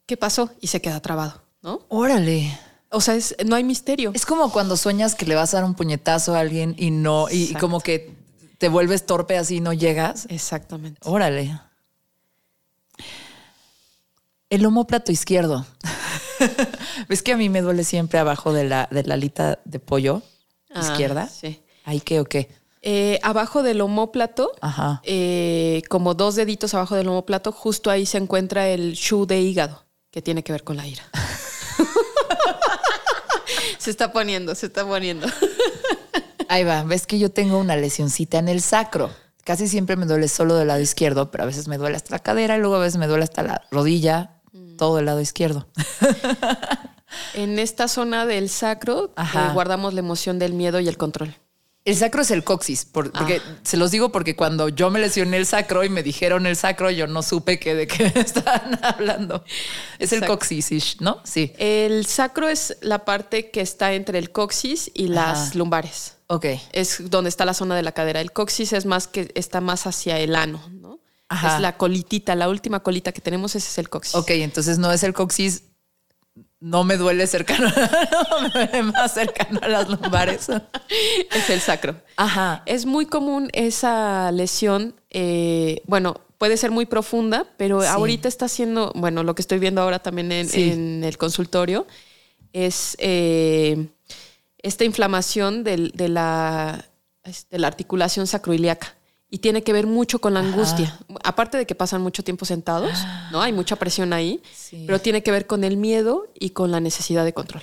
¿qué 0.07 0.17
pasó? 0.17 0.51
Y 0.61 0.69
se 0.69 0.81
queda 0.81 1.01
trabado. 1.01 1.46
Órale. 1.63 2.59
O 2.91 3.01
sea, 3.01 3.19
no 3.45 3.57
hay 3.57 3.65
misterio. 3.65 4.13
Es 4.15 4.25
como 4.25 4.53
cuando 4.53 4.77
sueñas 4.77 5.15
que 5.15 5.27
le 5.27 5.35
vas 5.35 5.53
a 5.53 5.59
dar 5.59 5.65
un 5.65 5.75
puñetazo 5.75 6.35
a 6.35 6.41
alguien 6.41 6.75
y 6.79 6.91
no, 6.91 7.27
y, 7.31 7.55
como 7.55 7.81
que 7.81 8.15
te 8.59 8.69
vuelves 8.69 9.07
torpe 9.07 9.37
así 9.37 9.57
y 9.57 9.61
no 9.61 9.73
llegas. 9.73 10.27
Exactamente. 10.31 11.01
Órale. 11.05 11.61
El 14.49 14.65
homóplato 14.65 15.11
izquierdo. 15.11 15.67
¿Ves 17.09 17.23
que 17.23 17.33
a 17.33 17.37
mí 17.37 17.49
me 17.49 17.61
duele 17.61 17.85
siempre 17.85 18.19
abajo 18.19 18.53
de 18.53 18.65
la, 18.65 18.89
de 18.91 19.03
la 19.03 19.15
alita 19.15 19.59
de 19.65 19.81
pollo 19.81 20.23
ah, 20.73 20.81
izquierda? 20.81 21.29
Sí. 21.29 21.63
¿Ahí 21.85 22.01
qué 22.01 22.21
o 22.21 22.25
qué? 22.25 22.49
Eh, 22.83 23.19
abajo 23.25 23.65
del 23.65 23.81
homóplato, 23.81 24.53
eh, 25.03 25.83
como 25.89 26.15
dos 26.15 26.37
deditos 26.37 26.73
abajo 26.75 26.95
del 26.95 27.09
homóplato, 27.09 27.51
justo 27.51 27.91
ahí 27.91 28.07
se 28.07 28.19
encuentra 28.19 28.69
el 28.69 28.93
shu 28.93 29.27
de 29.27 29.41
hígado, 29.41 29.85
que 30.13 30.23
tiene 30.23 30.45
que 30.45 30.53
ver 30.53 30.63
con 30.63 30.77
la 30.77 30.87
ira. 30.87 31.03
se 33.87 33.93
está 33.93 34.11
poniendo, 34.11 34.53
se 34.57 34.67
está 34.67 34.85
poniendo. 34.85 35.29
Ahí 36.49 36.65
va, 36.65 36.83
ves 36.83 37.07
que 37.07 37.21
yo 37.21 37.31
tengo 37.31 37.57
una 37.57 37.77
lesioncita 37.77 38.39
en 38.39 38.49
el 38.49 38.61
sacro. 38.61 39.13
Casi 39.45 39.69
siempre 39.69 39.95
me 39.95 40.07
duele 40.07 40.27
solo 40.27 40.57
del 40.57 40.67
lado 40.67 40.81
izquierdo, 40.81 41.31
pero 41.31 41.45
a 41.45 41.47
veces 41.47 41.69
me 41.69 41.79
duele 41.79 41.95
hasta 41.95 42.11
la 42.11 42.19
cadera 42.19 42.57
y 42.57 42.59
luego 42.59 42.75
a 42.75 42.81
veces 42.81 42.99
me 42.99 43.07
duele 43.07 43.23
hasta 43.23 43.45
la 43.45 43.63
rodilla, 43.71 44.41
mm. 44.51 44.77
todo 44.77 44.99
el 44.99 45.05
lado 45.05 45.21
izquierdo. 45.21 45.69
En 47.35 47.61
esta 47.61 47.87
zona 47.87 48.27
del 48.27 48.51
sacro 48.51 49.15
eh, 49.17 49.53
guardamos 49.55 49.95
la 49.95 50.01
emoción 50.01 50.41
del 50.41 50.53
miedo 50.53 50.81
y 50.81 50.89
el 50.89 50.97
control. 50.97 51.37
El 51.87 51.95
sacro 51.95 52.23
es 52.23 52.33
el 52.33 52.43
coxis, 52.43 52.85
porque 52.85 53.41
ah. 53.41 53.59
se 53.63 53.77
los 53.77 53.93
digo 53.93 54.11
porque 54.11 54.35
cuando 54.35 54.69
yo 54.69 54.91
me 54.91 54.99
lesioné 54.99 55.37
el 55.37 55.47
sacro 55.47 55.85
y 55.85 55.89
me 55.89 56.03
dijeron 56.03 56.45
el 56.45 56.57
sacro, 56.57 56.91
yo 56.91 57.07
no 57.07 57.23
supe 57.23 57.61
que 57.61 57.77
de 57.77 57.87
qué 57.87 58.07
estaban 58.17 58.81
hablando. 58.83 59.45
Es 60.01 60.13
el 60.13 60.27
coxis, 60.27 61.01
¿no? 61.01 61.21
Sí. 61.23 61.53
El 61.59 62.05
sacro 62.07 62.49
es 62.49 62.77
la 62.81 63.05
parte 63.05 63.53
que 63.53 63.61
está 63.61 63.95
entre 63.95 64.19
el 64.19 64.33
coxis 64.33 64.91
y 64.95 65.07
las 65.07 65.55
lumbares. 65.55 66.17
Ok. 66.27 66.47
Es 66.73 67.09
donde 67.09 67.31
está 67.31 67.45
la 67.45 67.55
zona 67.55 67.77
de 67.77 67.85
la 67.85 67.93
cadera. 67.93 68.21
El 68.21 68.33
coxis 68.33 68.73
es 68.73 68.85
más 68.85 69.07
que 69.07 69.31
está 69.37 69.61
más 69.61 69.87
hacia 69.87 70.19
el 70.19 70.35
ano, 70.35 70.61
¿no? 70.73 70.99
Es 71.31 71.61
la 71.61 71.77
colitita, 71.77 72.35
la 72.35 72.49
última 72.49 72.81
colita 72.81 73.13
que 73.13 73.21
tenemos, 73.21 73.55
ese 73.55 73.69
es 73.69 73.79
el 73.79 73.89
coxis. 73.89 74.17
Ok, 74.17 74.31
entonces 74.31 74.79
no 74.79 74.91
es 74.91 75.05
el 75.05 75.15
coxis 75.15 75.63
no 76.67 76.83
me 76.83 76.97
duele 76.97 77.29
cercano, 77.29 77.69
no 78.31 78.41
me 78.41 78.49
duele 78.49 78.83
más 78.83 79.15
cercano 79.15 79.61
a 79.63 79.69
las 79.69 79.89
lumbares. 79.89 80.49
es 81.33 81.51
el 81.51 81.61
sacro. 81.61 81.95
Ajá. 82.17 82.65
Es 82.67 82.87
muy 82.87 83.07
común 83.07 83.51
esa 83.53 84.33
lesión, 84.33 84.97
eh, 85.11 85.83
bueno, 85.87 86.21
puede 86.39 86.57
ser 86.57 86.73
muy 86.73 86.85
profunda, 86.85 87.47
pero 87.57 87.83
ahorita 87.83 88.27
está 88.27 88.47
haciendo, 88.47 88.93
bueno, 88.97 89.23
lo 89.23 89.37
que 89.37 89.43
estoy 89.43 89.61
viendo 89.61 89.81
ahora 89.81 90.01
también 90.01 90.33
en, 90.33 91.05
el 91.05 91.17
consultorio 91.19 91.87
es 92.53 92.97
eh, 92.99 93.87
esta 94.59 94.85
inflamación 94.85 95.63
de, 95.63 95.93
la, 96.09 96.85
de 97.49 97.59
la 97.59 97.67
articulación 97.69 98.27
sacroiliaca. 98.27 98.97
Y 99.31 99.39
tiene 99.39 99.63
que 99.63 99.73
ver 99.73 99.87
mucho 99.87 100.21
con 100.21 100.35
la 100.35 100.41
angustia. 100.41 100.99
Aparte 101.25 101.59
de 101.59 101.67
que 101.67 101.75
pasan 101.75 102.01
mucho 102.01 102.23
tiempo 102.23 102.45
sentados, 102.45 102.93
¿no? 103.33 103.43
Hay 103.43 103.53
mucha 103.53 103.77
presión 103.77 104.13
ahí, 104.13 104.41
Sí. 104.55 104.85
pero 104.87 105.01
tiene 105.01 105.23
que 105.23 105.31
ver 105.31 105.47
con 105.47 105.65
el 105.65 105.77
miedo 105.77 106.27
y 106.39 106.51
con 106.51 106.71
la 106.71 106.81
necesidad 106.81 107.25
de 107.25 107.33
control. 107.33 107.63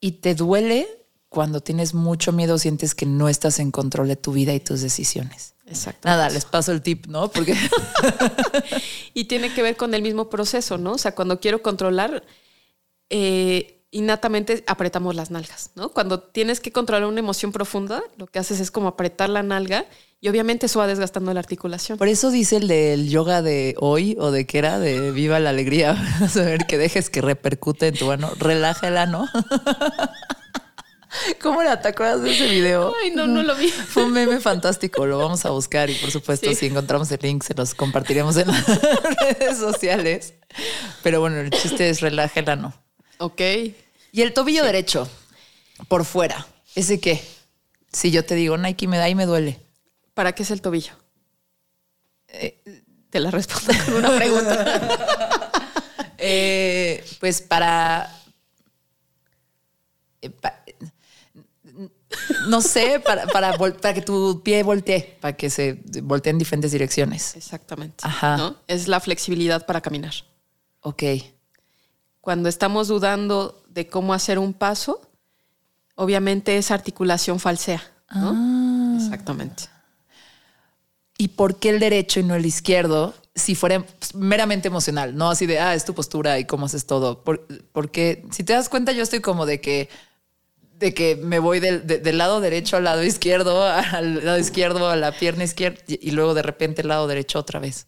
Y 0.00 0.12
te 0.12 0.34
duele 0.34 0.88
cuando 1.28 1.60
tienes 1.60 1.94
mucho 1.94 2.32
miedo, 2.32 2.58
sientes 2.58 2.94
que 2.94 3.06
no 3.06 3.28
estás 3.28 3.58
en 3.58 3.70
control 3.70 4.08
de 4.08 4.16
tu 4.16 4.32
vida 4.32 4.52
y 4.52 4.60
tus 4.60 4.80
decisiones. 4.82 5.54
Exacto. 5.66 6.06
Nada, 6.06 6.28
les 6.28 6.44
paso 6.44 6.72
el 6.72 6.82
tip, 6.82 7.06
¿no? 7.06 7.28
Porque 7.30 7.56
Y 9.14 9.24
tiene 9.24 9.54
que 9.54 9.62
ver 9.62 9.76
con 9.76 9.94
el 9.94 10.02
mismo 10.02 10.28
proceso, 10.28 10.76
¿no? 10.78 10.92
O 10.92 10.98
sea, 10.98 11.14
cuando 11.14 11.40
quiero 11.40 11.62
controlar, 11.62 12.22
eh, 13.10 13.81
innatamente 13.92 14.64
apretamos 14.66 15.14
las 15.14 15.30
nalgas, 15.30 15.70
¿no? 15.76 15.90
Cuando 15.90 16.18
tienes 16.20 16.58
que 16.60 16.72
controlar 16.72 17.06
una 17.06 17.20
emoción 17.20 17.52
profunda, 17.52 18.02
lo 18.16 18.26
que 18.26 18.38
haces 18.40 18.58
es 18.58 18.70
como 18.72 18.88
apretar 18.88 19.28
la 19.28 19.42
nalga 19.44 19.84
y 20.20 20.28
obviamente 20.28 20.66
eso 20.66 20.78
va 20.78 20.86
desgastando 20.86 21.32
la 21.34 21.40
articulación. 21.40 21.98
por 21.98 22.08
eso 22.08 22.30
dice 22.30 22.56
el 22.56 22.68
del 22.68 23.08
yoga 23.10 23.42
de 23.42 23.74
hoy 23.78 24.16
o 24.18 24.30
de 24.30 24.46
que 24.46 24.58
era 24.58 24.78
de 24.78 25.10
viva 25.12 25.38
la 25.40 25.50
alegría. 25.50 25.96
Ver 26.34 26.66
que 26.66 26.78
dejes 26.78 27.10
que 27.10 27.20
repercute 27.20 27.88
en 27.88 27.94
tu 27.94 28.06
mano. 28.06 28.30
Relájala, 28.38 29.06
¿no? 29.06 29.28
¿Cómo 31.42 31.60
era? 31.60 31.82
¿Te 31.82 31.88
acuerdas 31.88 32.22
de 32.22 32.32
ese 32.32 32.46
video? 32.48 32.94
Ay, 33.02 33.10
no, 33.10 33.26
no 33.26 33.42
lo 33.42 33.54
vi. 33.54 33.68
Fue 33.88 34.04
un 34.04 34.12
meme 34.12 34.40
fantástico, 34.40 35.04
lo 35.04 35.18
vamos 35.18 35.44
a 35.44 35.50
buscar 35.50 35.90
y 35.90 35.94
por 35.96 36.10
supuesto 36.10 36.48
Sí. 36.48 36.54
si 36.56 36.66
encontramos 36.66 37.10
el 37.12 37.18
link 37.20 37.42
se 37.42 37.52
los 37.54 37.74
compartiremos 37.74 38.36
en 38.38 38.48
las 38.48 38.64
redes 38.66 39.58
sociales. 39.58 40.32
Pero 41.02 41.20
bueno, 41.20 41.38
el 41.40 41.50
chiste 41.50 41.90
es 41.90 42.00
relájela, 42.00 42.56
¿no? 42.56 42.72
Ok. 43.18 43.40
Y 44.12 44.22
el 44.22 44.32
tobillo 44.34 44.64
derecho, 44.64 45.08
por 45.88 46.04
fuera, 46.04 46.46
¿ese 46.74 47.00
qué? 47.00 47.22
Si 47.92 48.10
yo 48.10 48.24
te 48.24 48.34
digo, 48.34 48.56
Nike 48.58 48.88
me 48.88 48.98
da 48.98 49.08
y 49.08 49.14
me 49.14 49.26
duele. 49.26 49.58
¿Para 50.14 50.32
qué 50.34 50.42
es 50.42 50.50
el 50.50 50.60
tobillo? 50.60 50.92
Te 53.10 53.20
la 53.20 53.30
respondo 53.30 53.72
con 53.86 53.94
una 53.96 54.16
pregunta. 54.16 55.48
Eh, 56.24 57.04
pues 57.18 57.42
para, 57.42 58.08
eh, 60.20 60.30
pa- 60.30 60.62
no 62.46 62.60
sé, 62.60 63.00
para, 63.00 63.26
para, 63.26 63.92
que 63.92 64.02
tu 64.02 64.40
pie 64.44 64.62
voltee, 64.62 65.18
para 65.20 65.36
que 65.36 65.50
se 65.50 65.80
voltee 66.04 66.30
en 66.30 66.38
diferentes 66.38 66.70
direcciones. 66.70 67.34
Exactamente. 67.34 68.04
Ajá. 68.06 68.36
¿no? 68.36 68.56
Es 68.68 68.86
la 68.86 69.00
flexibilidad 69.00 69.66
para 69.66 69.80
caminar. 69.80 70.14
Ok. 70.82 71.02
Cuando 72.22 72.48
estamos 72.48 72.88
dudando 72.88 73.62
de 73.68 73.88
cómo 73.88 74.14
hacer 74.14 74.38
un 74.38 74.54
paso, 74.54 75.02
obviamente 75.96 76.56
esa 76.56 76.72
articulación 76.72 77.38
falsea. 77.38 77.82
¿no? 78.14 78.32
Ah. 78.34 78.94
Exactamente. 78.96 79.64
¿Y 81.18 81.28
por 81.28 81.56
qué 81.58 81.70
el 81.70 81.80
derecho 81.80 82.20
y 82.20 82.22
no 82.22 82.34
el 82.34 82.46
izquierdo? 82.46 83.14
Si 83.34 83.54
fuera 83.54 83.84
meramente 84.14 84.68
emocional, 84.68 85.16
no 85.16 85.30
así 85.30 85.46
de, 85.46 85.58
ah, 85.58 85.74
es 85.74 85.84
tu 85.84 85.94
postura 85.94 86.38
y 86.38 86.44
cómo 86.44 86.66
haces 86.66 86.86
todo. 86.86 87.22
Por- 87.24 87.46
porque 87.72 88.24
si 88.30 88.44
te 88.44 88.52
das 88.52 88.68
cuenta, 88.68 88.92
yo 88.92 89.02
estoy 89.02 89.20
como 89.20 89.44
de 89.44 89.60
que, 89.60 89.88
de 90.78 90.94
que 90.94 91.16
me 91.16 91.38
voy 91.40 91.58
del, 91.60 91.86
de- 91.86 91.98
del 91.98 92.18
lado 92.18 92.40
derecho 92.40 92.76
al 92.76 92.84
lado 92.84 93.02
izquierdo, 93.02 93.64
al 93.66 94.24
lado 94.24 94.38
izquierdo 94.38 94.88
a 94.88 94.96
la 94.96 95.12
pierna 95.12 95.44
izquierda 95.44 95.80
y 95.88 96.10
luego 96.12 96.34
de 96.34 96.42
repente 96.42 96.82
el 96.82 96.88
lado 96.88 97.06
derecho 97.08 97.38
otra 97.40 97.58
vez. 97.58 97.86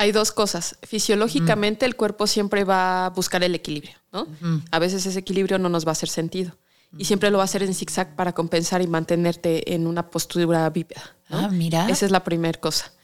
Hay 0.00 0.12
dos 0.12 0.32
cosas. 0.32 0.78
Fisiológicamente 0.82 1.84
el 1.84 1.94
cuerpo 1.94 2.26
siempre 2.26 2.64
va 2.64 3.04
a 3.04 3.10
buscar 3.10 3.44
el 3.44 3.54
equilibrio, 3.54 3.92
¿no? 4.14 4.26
A 4.70 4.78
veces 4.78 5.04
ese 5.04 5.18
equilibrio 5.18 5.58
no 5.58 5.68
nos 5.68 5.84
va 5.84 5.90
a 5.90 5.92
hacer 5.92 6.08
sentido. 6.08 6.52
Y 6.96 7.04
siempre 7.04 7.30
lo 7.30 7.36
va 7.36 7.44
a 7.44 7.44
hacer 7.44 7.62
en 7.62 7.74
zigzag 7.74 8.16
para 8.16 8.32
compensar 8.32 8.80
y 8.80 8.86
mantenerte 8.86 9.74
en 9.74 9.86
una 9.86 10.08
postura 10.08 10.70
bípeda. 10.70 11.02
¿no? 11.28 11.40
Ah, 11.40 11.48
mira. 11.50 11.86
Esa 11.90 12.06
es 12.06 12.12
la 12.12 12.24
primera 12.24 12.58
cosa. 12.58 12.94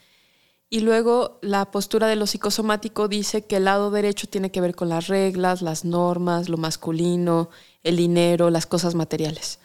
Y 0.71 0.81
luego 0.81 1.39
la 1.43 1.71
postura 1.71 2.07
de 2.07 2.17
lo 2.17 2.27
psicosomático 2.27 3.09
dice 3.09 3.45
que 3.45 3.59
el 3.59 3.67
lado 3.67 3.91
derecho 3.91 4.27
tiene 4.27 4.51
que 4.51 4.63
ver 4.63 4.75
con 4.75 4.89
las 4.89 5.09
reglas, 5.09 5.61
las 5.61 5.85
normas, 5.85 6.49
lo 6.49 6.57
masculino, 6.57 7.51
el 7.83 7.99
dinero, 7.99 8.49
las 8.49 8.65
cosas 8.65 8.95
materiales. 8.95 9.59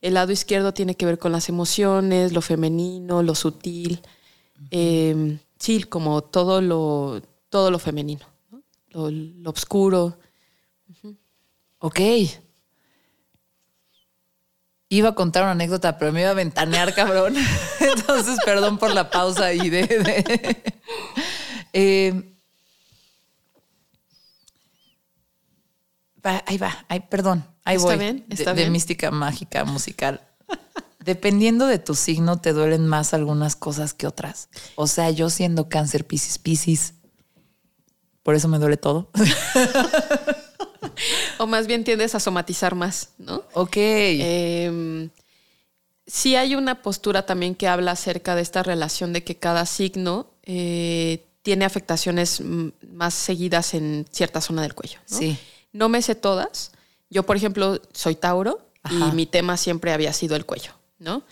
El 0.00 0.14
lado 0.14 0.32
izquierdo 0.32 0.74
tiene 0.74 0.96
que 0.96 1.06
ver 1.06 1.20
con 1.20 1.30
las 1.30 1.48
emociones, 1.48 2.32
lo 2.32 2.42
femenino, 2.42 3.22
lo 3.22 3.36
sutil. 3.36 4.02
Eh, 4.72 5.38
sí, 5.62 5.84
como 5.84 6.22
todo 6.22 6.60
lo, 6.60 7.22
todo 7.48 7.70
lo 7.70 7.78
femenino, 7.78 8.26
¿no? 8.50 8.62
lo, 8.88 9.10
lo 9.10 9.50
oscuro. 9.50 10.18
Ok. 11.78 12.00
Iba 14.88 15.10
a 15.10 15.14
contar 15.14 15.44
una 15.44 15.52
anécdota, 15.52 15.96
pero 15.98 16.12
me 16.12 16.20
iba 16.22 16.30
a 16.30 16.34
ventanear, 16.34 16.92
cabrón. 16.94 17.34
Entonces, 17.80 18.38
perdón 18.44 18.76
por 18.78 18.92
la 18.92 19.08
pausa 19.10 19.46
ahí 19.46 19.70
de. 19.70 19.86
de- 19.86 20.74
Eh, 21.72 22.34
va, 26.24 26.42
ahí 26.46 26.58
va, 26.58 26.84
ahí, 26.88 27.00
perdón, 27.00 27.44
ahí 27.64 27.76
Está 27.76 27.88
voy. 27.88 27.98
bien, 27.98 28.24
De- 28.28 28.34
está 28.34 28.50
de, 28.52 28.62
bien. 28.62 28.72
mística 28.72 29.10
mágica 29.10 29.64
musical. 29.64 30.20
Dependiendo 31.04 31.66
de 31.66 31.78
tu 31.78 31.94
signo, 31.94 32.40
te 32.40 32.52
duelen 32.52 32.86
más 32.86 33.14
algunas 33.14 33.56
cosas 33.56 33.94
que 33.94 34.06
otras. 34.06 34.48
O 34.76 34.86
sea, 34.86 35.10
yo 35.10 35.30
siendo 35.30 35.68
cáncer, 35.68 36.06
piscis, 36.06 36.38
piscis, 36.38 36.94
por 38.22 38.34
eso 38.34 38.48
me 38.48 38.58
duele 38.58 38.76
todo. 38.76 39.10
O 41.38 41.46
más 41.46 41.66
bien 41.66 41.84
tiendes 41.84 42.14
a 42.14 42.20
somatizar 42.20 42.74
más, 42.74 43.10
¿no? 43.18 43.44
ok. 43.54 43.76
Eh, 43.76 45.08
sí 46.06 46.36
hay 46.36 46.54
una 46.54 46.82
postura 46.82 47.24
también 47.26 47.54
que 47.54 47.68
habla 47.68 47.92
acerca 47.92 48.34
de 48.34 48.42
esta 48.42 48.62
relación 48.62 49.12
de 49.12 49.24
que 49.24 49.36
cada 49.36 49.66
signo 49.66 50.30
eh, 50.44 51.24
tiene 51.42 51.64
afectaciones 51.64 52.40
más 52.92 53.14
seguidas 53.14 53.74
en 53.74 54.06
cierta 54.10 54.40
zona 54.40 54.62
del 54.62 54.74
cuello. 54.74 54.98
¿no? 55.10 55.18
Sí. 55.18 55.38
No 55.72 55.88
me 55.88 56.02
sé 56.02 56.14
todas. 56.14 56.72
Yo, 57.10 57.24
por 57.24 57.36
ejemplo, 57.36 57.80
soy 57.92 58.14
Tauro 58.14 58.60
Ajá. 58.82 59.08
y 59.08 59.12
mi 59.12 59.26
tema 59.26 59.56
siempre 59.56 59.92
había 59.92 60.12
sido 60.12 60.36
el 60.36 60.46
cuello, 60.46 60.72
¿no? 61.02 61.22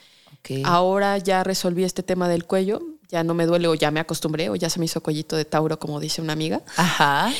Ahora 0.64 1.18
ya 1.18 1.44
resolví 1.44 1.84
este 1.84 2.02
tema 2.02 2.28
del 2.28 2.44
cuello, 2.44 2.82
ya 3.08 3.22
no 3.24 3.34
me 3.34 3.46
duele 3.46 3.68
o 3.68 3.74
ya 3.74 3.90
me 3.90 4.00
acostumbré 4.00 4.48
o 4.50 4.56
ya 4.56 4.70
se 4.70 4.78
me 4.78 4.86
hizo 4.86 5.02
cuellito 5.02 5.36
de 5.36 5.44
Tauro, 5.44 5.78
como 5.78 6.00
dice 6.00 6.22
una 6.22 6.32
amiga. 6.32 6.62
Ajá. 6.76 7.32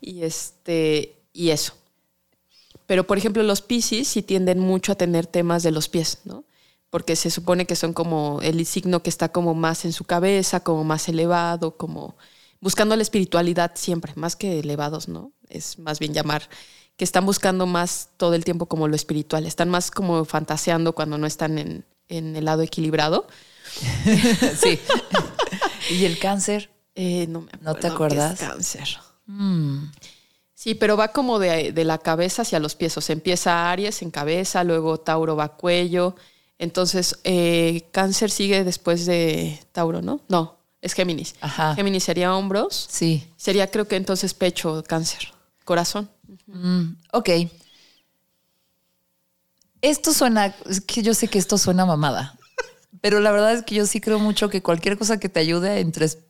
Y 0.00 0.22
este, 0.22 1.16
y 1.32 1.50
eso. 1.50 1.74
Pero, 2.86 3.06
por 3.06 3.18
ejemplo, 3.18 3.42
los 3.42 3.60
Piscis 3.60 4.08
sí 4.08 4.22
tienden 4.22 4.58
mucho 4.58 4.92
a 4.92 4.94
tener 4.94 5.26
temas 5.26 5.62
de 5.62 5.70
los 5.70 5.88
pies, 5.88 6.20
¿no? 6.24 6.44
Porque 6.90 7.16
se 7.16 7.30
supone 7.30 7.66
que 7.66 7.76
son 7.76 7.92
como 7.92 8.40
el 8.42 8.64
signo 8.64 9.02
que 9.02 9.10
está 9.10 9.30
como 9.30 9.54
más 9.54 9.84
en 9.84 9.92
su 9.92 10.04
cabeza, 10.04 10.60
como 10.60 10.84
más 10.84 11.08
elevado, 11.08 11.76
como 11.76 12.16
buscando 12.60 12.96
la 12.96 13.02
espiritualidad 13.02 13.72
siempre, 13.74 14.12
más 14.16 14.36
que 14.36 14.60
elevados, 14.60 15.06
¿no? 15.06 15.32
Es 15.48 15.78
más 15.78 15.98
bien 15.98 16.14
llamar 16.14 16.48
que 16.98 17.04
están 17.04 17.24
buscando 17.24 17.64
más 17.64 18.10
todo 18.18 18.34
el 18.34 18.44
tiempo 18.44 18.66
como 18.66 18.88
lo 18.88 18.96
espiritual, 18.96 19.46
están 19.46 19.70
más 19.70 19.90
como 19.90 20.26
fantaseando 20.26 20.94
cuando 20.94 21.16
no 21.16 21.26
están 21.26 21.56
en, 21.56 21.86
en 22.08 22.36
el 22.36 22.44
lado 22.44 22.60
equilibrado. 22.62 23.26
sí. 24.60 24.78
¿Y 25.90 26.04
el 26.04 26.18
cáncer? 26.18 26.70
Eh, 26.94 27.26
no 27.28 27.42
me 27.42 27.50
¿No 27.60 27.74
te 27.76 27.86
acuerdo 27.86 28.16
acuerdas? 28.20 28.42
es 28.42 28.48
cáncer. 28.48 28.88
Mm. 29.26 29.84
Sí, 30.54 30.74
pero 30.74 30.96
va 30.96 31.12
como 31.12 31.38
de, 31.38 31.70
de 31.72 31.84
la 31.84 31.98
cabeza 31.98 32.42
hacia 32.42 32.58
los 32.58 32.74
pies. 32.74 32.96
O 32.98 33.00
sea, 33.00 33.12
empieza 33.12 33.70
Aries 33.70 34.02
en 34.02 34.10
cabeza, 34.10 34.64
luego 34.64 34.98
Tauro 34.98 35.36
va 35.36 35.56
cuello. 35.56 36.16
Entonces, 36.58 37.16
eh, 37.22 37.86
Cáncer 37.92 38.32
sigue 38.32 38.64
después 38.64 39.06
de 39.06 39.60
Tauro, 39.70 40.02
¿no? 40.02 40.20
No, 40.28 40.58
es 40.82 40.94
Géminis. 40.94 41.36
Ajá. 41.40 41.76
Géminis 41.76 42.02
sería 42.02 42.34
hombros. 42.34 42.88
Sí. 42.90 43.24
Sería, 43.36 43.70
creo 43.70 43.86
que 43.86 43.94
entonces, 43.94 44.34
pecho, 44.34 44.82
Cáncer. 44.84 45.32
Corazón. 45.64 46.10
Mm, 46.48 46.96
ok. 47.12 47.28
Esto 49.80 50.12
suena, 50.12 50.54
que 50.86 51.02
yo 51.02 51.14
sé 51.14 51.28
que 51.28 51.38
esto 51.38 51.58
suena 51.58 51.86
mamada, 51.86 52.37
pero 53.00 53.20
la 53.20 53.30
verdad 53.30 53.52
es 53.52 53.62
que 53.62 53.74
yo 53.76 53.86
sí 53.86 54.00
creo 54.00 54.18
mucho 54.18 54.48
que 54.50 54.62
cualquier 54.62 54.98
cosa 54.98 55.18
que 55.20 55.28
te 55.28 55.38
ayude 55.40 55.70
a 55.70 55.78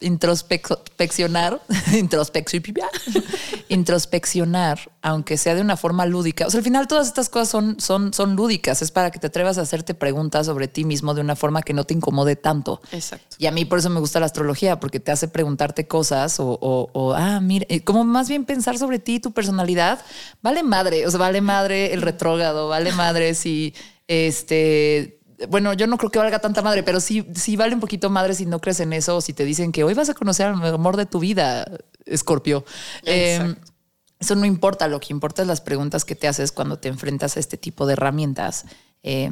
introspeccionar, 0.00 1.60
introspeccionar, 1.96 2.90
introspeccionar, 3.68 4.90
aunque 5.02 5.36
sea 5.38 5.54
de 5.54 5.60
una 5.62 5.76
forma 5.76 6.04
lúdica. 6.06 6.46
O 6.46 6.50
sea, 6.50 6.58
al 6.58 6.64
final 6.64 6.86
todas 6.88 7.06
estas 7.06 7.28
cosas 7.28 7.48
son, 7.48 7.80
son, 7.80 8.12
son 8.12 8.36
lúdicas. 8.36 8.82
Es 8.82 8.90
para 8.90 9.10
que 9.10 9.18
te 9.18 9.28
atrevas 9.28 9.56
a 9.58 9.62
hacerte 9.62 9.94
preguntas 9.94 10.46
sobre 10.46 10.68
ti 10.68 10.84
mismo 10.84 11.14
de 11.14 11.20
una 11.20 11.36
forma 11.36 11.62
que 11.62 11.72
no 11.72 11.84
te 11.84 11.94
incomode 11.94 12.36
tanto. 12.36 12.80
Exacto. 12.92 13.36
Y 13.38 13.46
a 13.46 13.52
mí 13.52 13.64
por 13.64 13.78
eso 13.78 13.88
me 13.90 14.00
gusta 14.00 14.20
la 14.20 14.26
astrología, 14.26 14.80
porque 14.80 15.00
te 15.00 15.10
hace 15.12 15.28
preguntarte 15.28 15.86
cosas 15.86 16.38
o, 16.40 16.58
o- 16.60 16.90
o, 16.92 17.14
ah, 17.14 17.40
mira, 17.40 17.66
eh, 17.68 17.82
como 17.82 18.04
más 18.04 18.28
bien 18.28 18.44
pensar 18.44 18.76
sobre 18.78 18.98
ti, 18.98 19.20
tu 19.20 19.32
personalidad. 19.32 20.00
Vale 20.42 20.62
madre, 20.62 21.06
o 21.06 21.10
sea, 21.10 21.20
vale 21.20 21.40
madre 21.40 21.94
el 21.94 22.02
retrógrado, 22.02 22.68
vale 22.68 22.92
madre 22.92 23.34
si 23.34 23.74
este. 24.06 25.17
Bueno, 25.48 25.72
yo 25.72 25.86
no 25.86 25.98
creo 25.98 26.10
que 26.10 26.18
valga 26.18 26.40
tanta 26.40 26.62
madre, 26.62 26.82
pero 26.82 27.00
sí, 27.00 27.26
sí 27.34 27.56
vale 27.56 27.74
un 27.74 27.80
poquito 27.80 28.10
madre 28.10 28.34
si 28.34 28.46
no 28.46 28.60
crees 28.60 28.80
en 28.80 28.92
eso 28.92 29.16
o 29.16 29.20
si 29.20 29.32
te 29.32 29.44
dicen 29.44 29.70
que 29.70 29.84
hoy 29.84 29.94
vas 29.94 30.08
a 30.08 30.14
conocer 30.14 30.46
al 30.46 30.74
amor 30.74 30.96
de 30.96 31.06
tu 31.06 31.20
vida, 31.20 31.70
Escorpio. 32.06 32.64
Eh, 33.04 33.36
Exacto. 33.36 33.72
eso 34.18 34.34
no 34.34 34.46
importa, 34.46 34.88
lo 34.88 34.98
que 34.98 35.12
importa 35.12 35.42
es 35.42 35.48
las 35.48 35.60
preguntas 35.60 36.04
que 36.04 36.16
te 36.16 36.26
haces 36.26 36.50
cuando 36.50 36.78
te 36.78 36.88
enfrentas 36.88 37.36
a 37.36 37.40
este 37.40 37.56
tipo 37.56 37.86
de 37.86 37.92
herramientas. 37.92 38.64
Eh, 39.02 39.30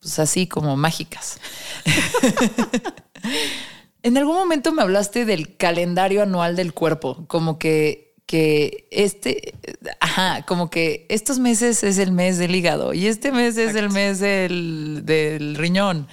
pues 0.00 0.18
así 0.18 0.46
como 0.46 0.76
mágicas. 0.76 1.40
en 4.02 4.16
algún 4.16 4.36
momento 4.36 4.72
me 4.72 4.82
hablaste 4.82 5.24
del 5.24 5.56
calendario 5.56 6.22
anual 6.22 6.56
del 6.56 6.72
cuerpo, 6.72 7.26
como 7.26 7.58
que, 7.58 8.07
que 8.28 8.86
este, 8.90 9.54
ajá, 10.00 10.44
como 10.44 10.68
que 10.68 11.06
estos 11.08 11.38
meses 11.38 11.82
es 11.82 11.96
el 11.96 12.12
mes 12.12 12.36
del 12.36 12.54
hígado 12.54 12.92
y 12.92 13.06
este 13.06 13.32
mes 13.32 13.56
es 13.56 13.74
el 13.74 13.88
mes 13.88 14.20
del, 14.20 15.00
del 15.04 15.54
riñón. 15.54 16.06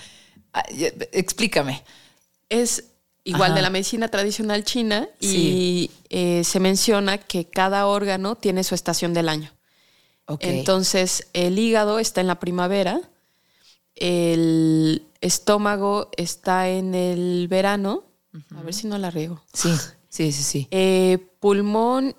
Ah, 0.54 0.64
explícame. 1.12 1.84
Es 2.48 2.86
igual 3.26 3.54
de 3.54 3.62
la 3.62 3.70
medicina 3.70 4.08
tradicional 4.08 4.64
china 4.64 5.10
y 5.20 5.92
eh, 6.10 6.46
se 6.46 6.62
menciona 6.62 7.18
que 7.18 7.50
cada 7.50 7.86
órgano 7.86 8.38
tiene 8.38 8.64
su 8.64 8.76
estación 8.76 9.14
del 9.14 9.28
año. 9.28 9.52
Entonces, 10.40 11.28
el 11.34 11.60
hígado 11.60 12.00
está 12.00 12.22
en 12.22 12.28
la 12.28 12.40
primavera, 12.40 13.02
el 13.96 15.04
estómago 15.20 16.10
está 16.16 16.70
en 16.70 16.96
el 16.96 17.50
verano. 17.50 18.06
A 18.56 18.62
ver 18.62 18.74
si 18.74 18.88
no 18.88 18.98
la 18.98 19.12
riego. 19.12 19.44
Sí, 19.54 19.70
sí, 20.08 20.32
sí, 20.32 20.44
sí. 20.44 20.68
Eh, 20.72 21.20
pulmón 21.46 22.16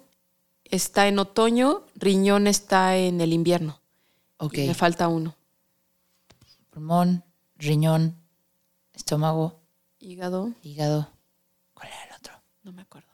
está 0.62 1.09
en 1.09 1.18
otoño, 1.18 1.85
riñón 1.97 2.47
está 2.47 2.97
en 2.97 3.20
el 3.20 3.33
invierno. 3.33 3.81
Ok. 4.37 4.59
me 4.59 4.72
falta 4.72 5.09
uno. 5.09 5.35
Pulmón, 6.70 7.24
riñón, 7.57 8.16
estómago. 8.95 9.59
Hígado. 9.99 10.53
Hígado. 10.62 11.11
¿Cuál 11.74 11.89
era 11.89 12.05
el 12.05 12.12
otro? 12.12 12.35
No 12.62 12.70
me 12.70 12.83
acuerdo. 12.83 13.09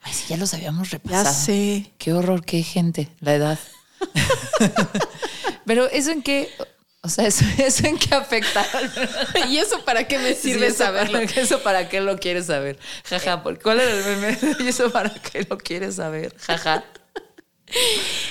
Ay, 0.00 0.14
sí, 0.14 0.24
ya 0.28 0.38
los 0.38 0.54
habíamos 0.54 0.88
repasado. 0.88 1.24
Ya 1.24 1.30
sé. 1.30 1.92
Qué 1.98 2.14
horror, 2.14 2.42
qué 2.42 2.62
gente, 2.62 3.12
la 3.20 3.34
edad. 3.34 3.58
Pero 5.66 5.90
eso 5.90 6.10
en 6.10 6.22
qué, 6.22 6.48
o 7.06 7.08
sea, 7.08 7.26
eso, 7.58 7.86
en 7.86 7.96
qué 7.98 8.14
afecta. 8.14 8.66
¿Y 9.48 9.58
eso 9.58 9.84
para 9.84 10.06
qué 10.06 10.18
me 10.18 10.34
sirve 10.34 10.72
saberlo? 10.72 11.18
¿Eso 11.20 11.62
para 11.62 11.88
qué 11.88 12.00
lo 12.00 12.18
quieres 12.18 12.46
saber? 12.46 12.78
Jaja, 13.04 13.42
¿cuál 13.62 13.80
era 13.80 13.92
el 13.92 14.04
meme? 14.04 14.38
¿Y 14.60 14.68
eso 14.68 14.90
para 14.90 15.10
qué 15.14 15.46
lo 15.48 15.56
quieres 15.56 15.96
saber? 15.96 16.36
Jaja. 16.38 16.84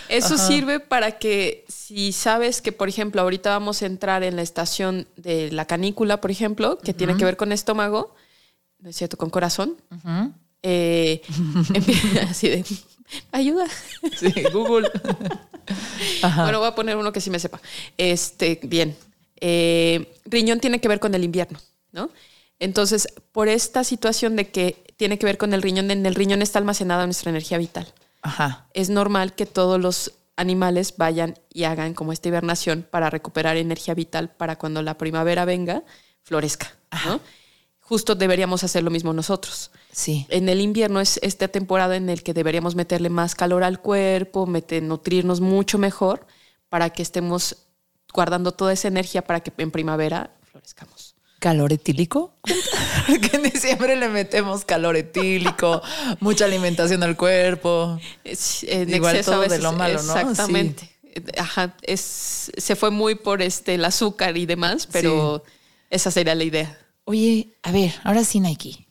Eso 0.07 0.37
sirve 0.37 0.79
para 0.79 1.17
que 1.17 1.65
si 1.67 2.13
sabes 2.13 2.61
que, 2.61 2.71
por 2.71 2.87
ejemplo, 2.87 3.21
ahorita 3.21 3.49
vamos 3.49 3.81
a 3.81 3.85
entrar 3.85 4.23
en 4.23 4.37
la 4.37 4.41
estación 4.41 5.09
de 5.17 5.51
la 5.51 5.65
canícula, 5.65 6.21
por 6.21 6.31
ejemplo, 6.31 6.77
que 6.77 6.93
tiene 6.93 7.17
que 7.17 7.25
ver 7.25 7.35
con 7.35 7.51
estómago, 7.51 8.15
¿no 8.79 8.89
es 8.89 8.95
cierto? 8.95 9.17
Con 9.17 9.29
corazón. 9.29 9.75
Eh, 10.63 11.21
así 12.29 12.47
de 12.47 12.63
ayuda. 13.31 13.67
Sí, 14.17 14.33
Google. 14.53 14.89
Bueno, 16.35 16.59
voy 16.59 16.67
a 16.67 16.75
poner 16.75 16.95
uno 16.95 17.11
que 17.11 17.19
sí 17.19 17.31
me 17.31 17.39
sepa. 17.39 17.59
Este, 17.97 18.59
bien. 18.61 18.95
Eh, 19.41 20.13
riñón 20.25 20.59
tiene 20.59 20.79
que 20.79 20.87
ver 20.87 20.99
con 20.99 21.15
el 21.15 21.23
invierno, 21.23 21.59
¿no? 21.91 22.11
Entonces, 22.59 23.07
por 23.31 23.47
esta 23.47 23.83
situación 23.83 24.35
de 24.35 24.49
que 24.49 24.93
tiene 24.95 25.17
que 25.17 25.25
ver 25.25 25.37
con 25.37 25.53
el 25.53 25.61
riñón, 25.61 25.91
en 25.91 26.05
el 26.05 26.15
riñón 26.15 26.41
está 26.41 26.59
almacenada 26.59 27.05
nuestra 27.05 27.31
energía 27.31 27.57
vital. 27.57 27.87
Ajá. 28.21 28.67
Es 28.73 28.89
normal 28.89 29.33
que 29.33 29.45
todos 29.45 29.79
los 29.79 30.13
animales 30.35 30.95
vayan 30.97 31.37
y 31.51 31.63
hagan 31.63 31.93
como 31.93 32.11
esta 32.11 32.27
hibernación 32.27 32.85
para 32.89 33.09
recuperar 33.09 33.57
energía 33.57 33.93
vital 33.93 34.29
para 34.29 34.57
cuando 34.57 34.81
la 34.81 34.97
primavera 34.97 35.45
venga, 35.45 35.83
florezca, 36.23 36.75
¿no? 37.05 37.21
Justo 37.87 38.15
deberíamos 38.15 38.63
hacer 38.63 38.83
lo 38.83 38.89
mismo 38.89 39.13
nosotros. 39.13 39.69
Sí. 39.91 40.25
En 40.29 40.49
el 40.49 40.59
invierno 40.59 40.99
es 40.99 41.19
esta 41.21 41.47
temporada 41.47 41.95
en 41.95 42.09
el 42.09 42.23
que 42.23 42.33
deberíamos 42.33 42.75
meterle 42.75 43.09
más 43.09 43.35
calor 43.35 43.63
al 43.63 43.79
cuerpo, 43.79 44.47
meter, 44.47 44.81
nutrirnos 44.81 45.39
mucho 45.39 45.77
mejor 45.77 46.25
para 46.67 46.89
que 46.89 47.03
estemos 47.03 47.57
guardando 48.11 48.53
toda 48.53 48.73
esa 48.73 48.87
energía 48.87 49.23
para 49.23 49.41
que 49.41 49.51
en 49.59 49.69
primavera 49.69 50.35
florezcamos. 50.51 51.15
¿Calor 51.37 51.73
etílico? 51.73 52.33
que 53.05 53.37
en 53.37 53.43
diciembre 53.43 53.95
le 53.95 54.09
metemos 54.09 54.65
calor 54.65 54.95
etílico, 54.95 55.83
mucha 56.19 56.45
alimentación 56.45 57.03
al 57.03 57.15
cuerpo. 57.15 57.99
Igual 58.23 59.23
todo 59.23 59.41
de 59.41 59.59
lo 59.59 59.73
malo, 59.73 60.01
¿no? 60.01 60.17
Exactamente. 60.17 60.89
Ajá, 61.37 61.75
es, 61.83 62.51
se 62.57 62.75
fue 62.75 62.89
muy 62.89 63.13
por 63.13 63.43
este 63.43 63.75
el 63.75 63.85
azúcar 63.85 64.35
y 64.37 64.47
demás, 64.47 64.87
pero 64.91 65.43
esa 65.91 66.09
sería 66.09 66.33
la 66.33 66.43
idea. 66.43 66.79
Oye, 67.05 67.55
a 67.61 67.71
ver, 67.71 67.93
ahora 68.03 68.23
sí, 68.23 68.39
Nike. 68.39 68.87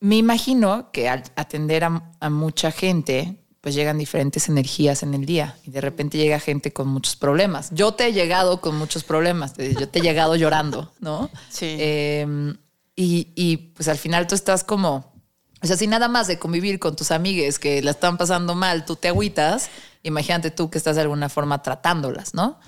Me 0.00 0.16
imagino 0.16 0.90
que 0.90 1.08
al 1.08 1.22
atender 1.36 1.84
a, 1.84 2.30
mucha 2.30 2.72
gente, 2.72 3.44
pues 3.60 3.74
llegan 3.74 3.98
diferentes 3.98 4.48
energías 4.48 5.02
en 5.02 5.14
el 5.14 5.26
día 5.26 5.56
y 5.64 5.70
de 5.70 5.80
repente 5.80 6.18
llega 6.18 6.40
gente 6.40 6.72
con 6.72 6.88
muchos 6.88 7.16
problemas. 7.16 7.70
Yo 7.72 7.92
te 7.92 8.06
he 8.06 8.12
llegado 8.12 8.60
con 8.60 8.76
muchos 8.76 9.04
problemas, 9.04 9.54
yo 9.56 9.88
te 9.88 9.98
he 9.98 10.02
llegado 10.02 10.34
llorando, 10.36 10.92
¿no? 11.00 11.30
Sí. 11.50 11.76
Em, 11.78 12.56
y, 12.96 13.32
y, 13.34 13.56
pues 13.56 13.88
al 13.88 13.98
final 13.98 14.26
tú 14.26 14.34
estás 14.34 14.64
como, 14.64 15.12
o 15.62 15.66
sea, 15.66 15.76
si 15.76 15.86
nada 15.86 16.08
más 16.08 16.26
de 16.26 16.38
convivir 16.38 16.78
con 16.78 16.96
tus 16.96 17.10
amigues 17.10 17.58
que 17.58 17.82
la 17.82 17.92
están 17.92 18.16
pasando 18.16 18.54
mal, 18.54 18.84
tú 18.84 18.96
te 18.96 19.08
agüitas, 19.08 19.70
imagínate 20.02 20.50
tú 20.50 20.70
que 20.70 20.78
estás 20.78 20.96
de 20.96 21.02
alguna 21.02 21.28
forma 21.28 21.62
tratándolas, 21.62 22.34
¿no? 22.34 22.60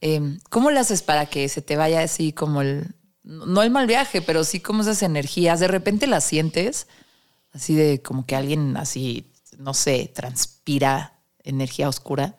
Em, 0.00 0.38
¿Cómo 0.48 0.70
le 0.70 0.80
haces 0.80 1.02
para 1.02 1.26
que 1.26 1.48
se 1.48 1.62
te 1.62 1.76
vaya 1.76 2.02
así 2.02 2.32
como 2.32 2.62
el, 2.62 2.94
no 3.30 3.62
el 3.62 3.70
mal 3.70 3.86
viaje, 3.86 4.20
pero 4.20 4.42
sí 4.42 4.60
como 4.60 4.82
esas 4.82 5.02
energías, 5.02 5.60
de 5.60 5.68
repente 5.68 6.06
las 6.06 6.24
sientes, 6.24 6.88
así 7.52 7.74
de 7.74 8.02
como 8.02 8.26
que 8.26 8.34
alguien 8.34 8.76
así, 8.76 9.30
no 9.56 9.72
sé, 9.72 10.10
transpira 10.12 11.14
energía 11.44 11.88
oscura. 11.88 12.36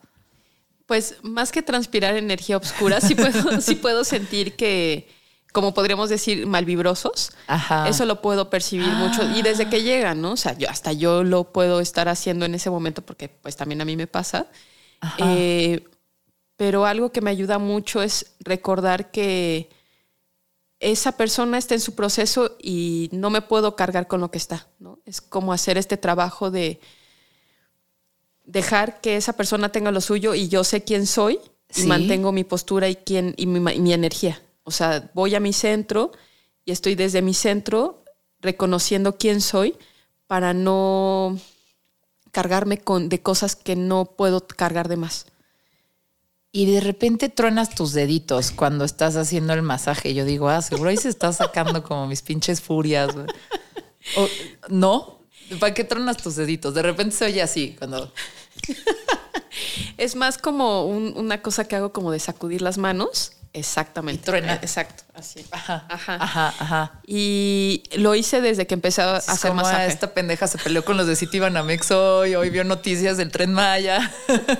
Pues 0.85 1.15
más 1.23 1.53
que 1.53 1.61
transpirar 1.61 2.17
energía 2.17 2.57
oscura, 2.57 2.99
sí 2.99 3.15
puedo, 3.15 3.61
sí 3.61 3.75
puedo 3.75 4.03
sentir 4.03 4.57
que, 4.57 5.07
como 5.53 5.73
podríamos 5.73 6.09
decir, 6.09 6.45
malvibrosos. 6.45 7.31
Ajá. 7.47 7.87
Eso 7.87 8.05
lo 8.05 8.21
puedo 8.21 8.49
percibir 8.49 8.89
mucho. 8.89 9.23
Y 9.37 9.41
desde 9.43 9.69
que 9.69 9.83
llegan, 9.83 10.21
¿no? 10.21 10.33
O 10.33 10.37
sea, 10.37 10.57
yo, 10.57 10.69
hasta 10.69 10.91
yo 10.91 11.23
lo 11.23 11.53
puedo 11.53 11.79
estar 11.79 12.09
haciendo 12.09 12.45
en 12.45 12.53
ese 12.53 12.69
momento 12.69 13.01
porque 13.01 13.29
pues 13.29 13.55
también 13.55 13.79
a 13.79 13.85
mí 13.85 13.95
me 13.95 14.07
pasa. 14.07 14.47
Eh, 15.19 15.85
pero 16.57 16.85
algo 16.85 17.13
que 17.13 17.21
me 17.21 17.31
ayuda 17.31 17.57
mucho 17.59 18.01
es 18.01 18.33
recordar 18.41 19.09
que 19.09 19.69
esa 20.81 21.11
persona 21.13 21.59
está 21.59 21.75
en 21.75 21.79
su 21.79 21.93
proceso 21.93 22.57
y 22.59 23.09
no 23.13 23.29
me 23.29 23.41
puedo 23.41 23.75
cargar 23.75 24.07
con 24.07 24.19
lo 24.19 24.31
que 24.31 24.39
está. 24.39 24.67
¿no? 24.79 24.99
Es 25.05 25.21
como 25.21 25.53
hacer 25.53 25.77
este 25.77 25.95
trabajo 25.95 26.49
de 26.49 26.81
dejar 28.43 28.99
que 28.99 29.15
esa 29.15 29.33
persona 29.33 29.69
tenga 29.69 29.91
lo 29.91 30.01
suyo 30.01 30.33
y 30.33 30.49
yo 30.49 30.63
sé 30.63 30.83
quién 30.83 31.05
soy 31.05 31.39
y 31.75 31.83
mantengo 31.83 32.31
mi 32.31 32.43
postura 32.43 32.89
y, 32.89 32.95
quién, 32.95 33.35
y 33.37 33.45
mi, 33.45 33.93
energía. 33.93 34.41
O 34.63 34.71
sea, 34.71 35.09
voy 35.13 35.35
a 35.35 35.39
mi 35.39 35.53
centro 35.53 36.11
y 36.65 36.71
estoy 36.71 36.95
desde 36.95 37.21
mi 37.21 37.35
centro 37.35 38.03
reconociendo 38.39 39.17
quién 39.17 39.39
soy 39.39 39.77
para 40.25 40.53
no 40.53 41.37
cargarme 42.31 42.79
con, 42.79 43.07
de 43.07 43.21
cosas 43.21 43.55
que 43.55 43.75
no 43.75 44.05
puedo 44.05 44.47
cargar 44.47 44.87
de 44.89 44.97
más 44.97 45.27
y 46.51 46.71
de 46.71 46.81
repente 46.81 47.29
truenas 47.29 47.73
tus 47.73 47.93
deditos 47.93 48.51
cuando 48.51 48.83
estás 48.83 49.15
haciendo 49.15 49.53
el 49.53 49.61
masaje. 49.61 50.13
Yo 50.13 50.25
digo, 50.25 50.49
ah, 50.49 50.61
seguro 50.61 50.89
ahí 50.89 50.97
se 50.97 51.09
está 51.09 51.31
sacando 51.31 51.83
como 51.83 52.07
mis 52.07 52.21
pinches 52.21 52.61
furias. 52.61 53.15
no, 54.69 55.21
¿para 55.59 55.73
qué 55.73 55.83
tronas 55.83 56.17
tus 56.17 56.35
deditos? 56.35 56.73
De 56.73 56.81
repente 56.81 57.15
se 57.15 57.25
oye 57.25 57.41
así 57.41 57.75
cuando. 57.77 58.11
es 59.97 60.15
más 60.15 60.37
como 60.37 60.85
una 60.85 61.41
cosa 61.41 61.65
que 61.65 61.75
hago 61.75 61.93
como 61.93 62.11
de 62.11 62.19
sacudir 62.19 62.61
las 62.61 62.77
manos 62.77 63.33
Exactamente. 63.53 64.23
truena. 64.23 64.53
Exacto, 64.55 65.03
así. 65.13 65.45
Ajá, 65.51 65.85
ajá, 65.89 66.15
ajá, 66.15 66.53
ajá. 66.57 67.01
Y 67.05 67.83
lo 67.97 68.15
hice 68.15 68.39
desde 68.39 68.65
que 68.65 68.73
empecé 68.73 69.01
a 69.01 69.17
hacer 69.17 69.51
como 69.51 69.63
masaje. 69.63 69.87
Esta 69.87 70.13
pendeja 70.13 70.47
se 70.47 70.57
peleó 70.57 70.85
con 70.85 70.95
los 70.95 71.05
de 71.05 71.15
Citibanamex 71.17 71.91
hoy, 71.91 72.35
hoy 72.35 72.49
vio 72.49 72.63
noticias 72.63 73.17
del 73.17 73.29
Tren 73.29 73.51
Maya. 73.53 74.09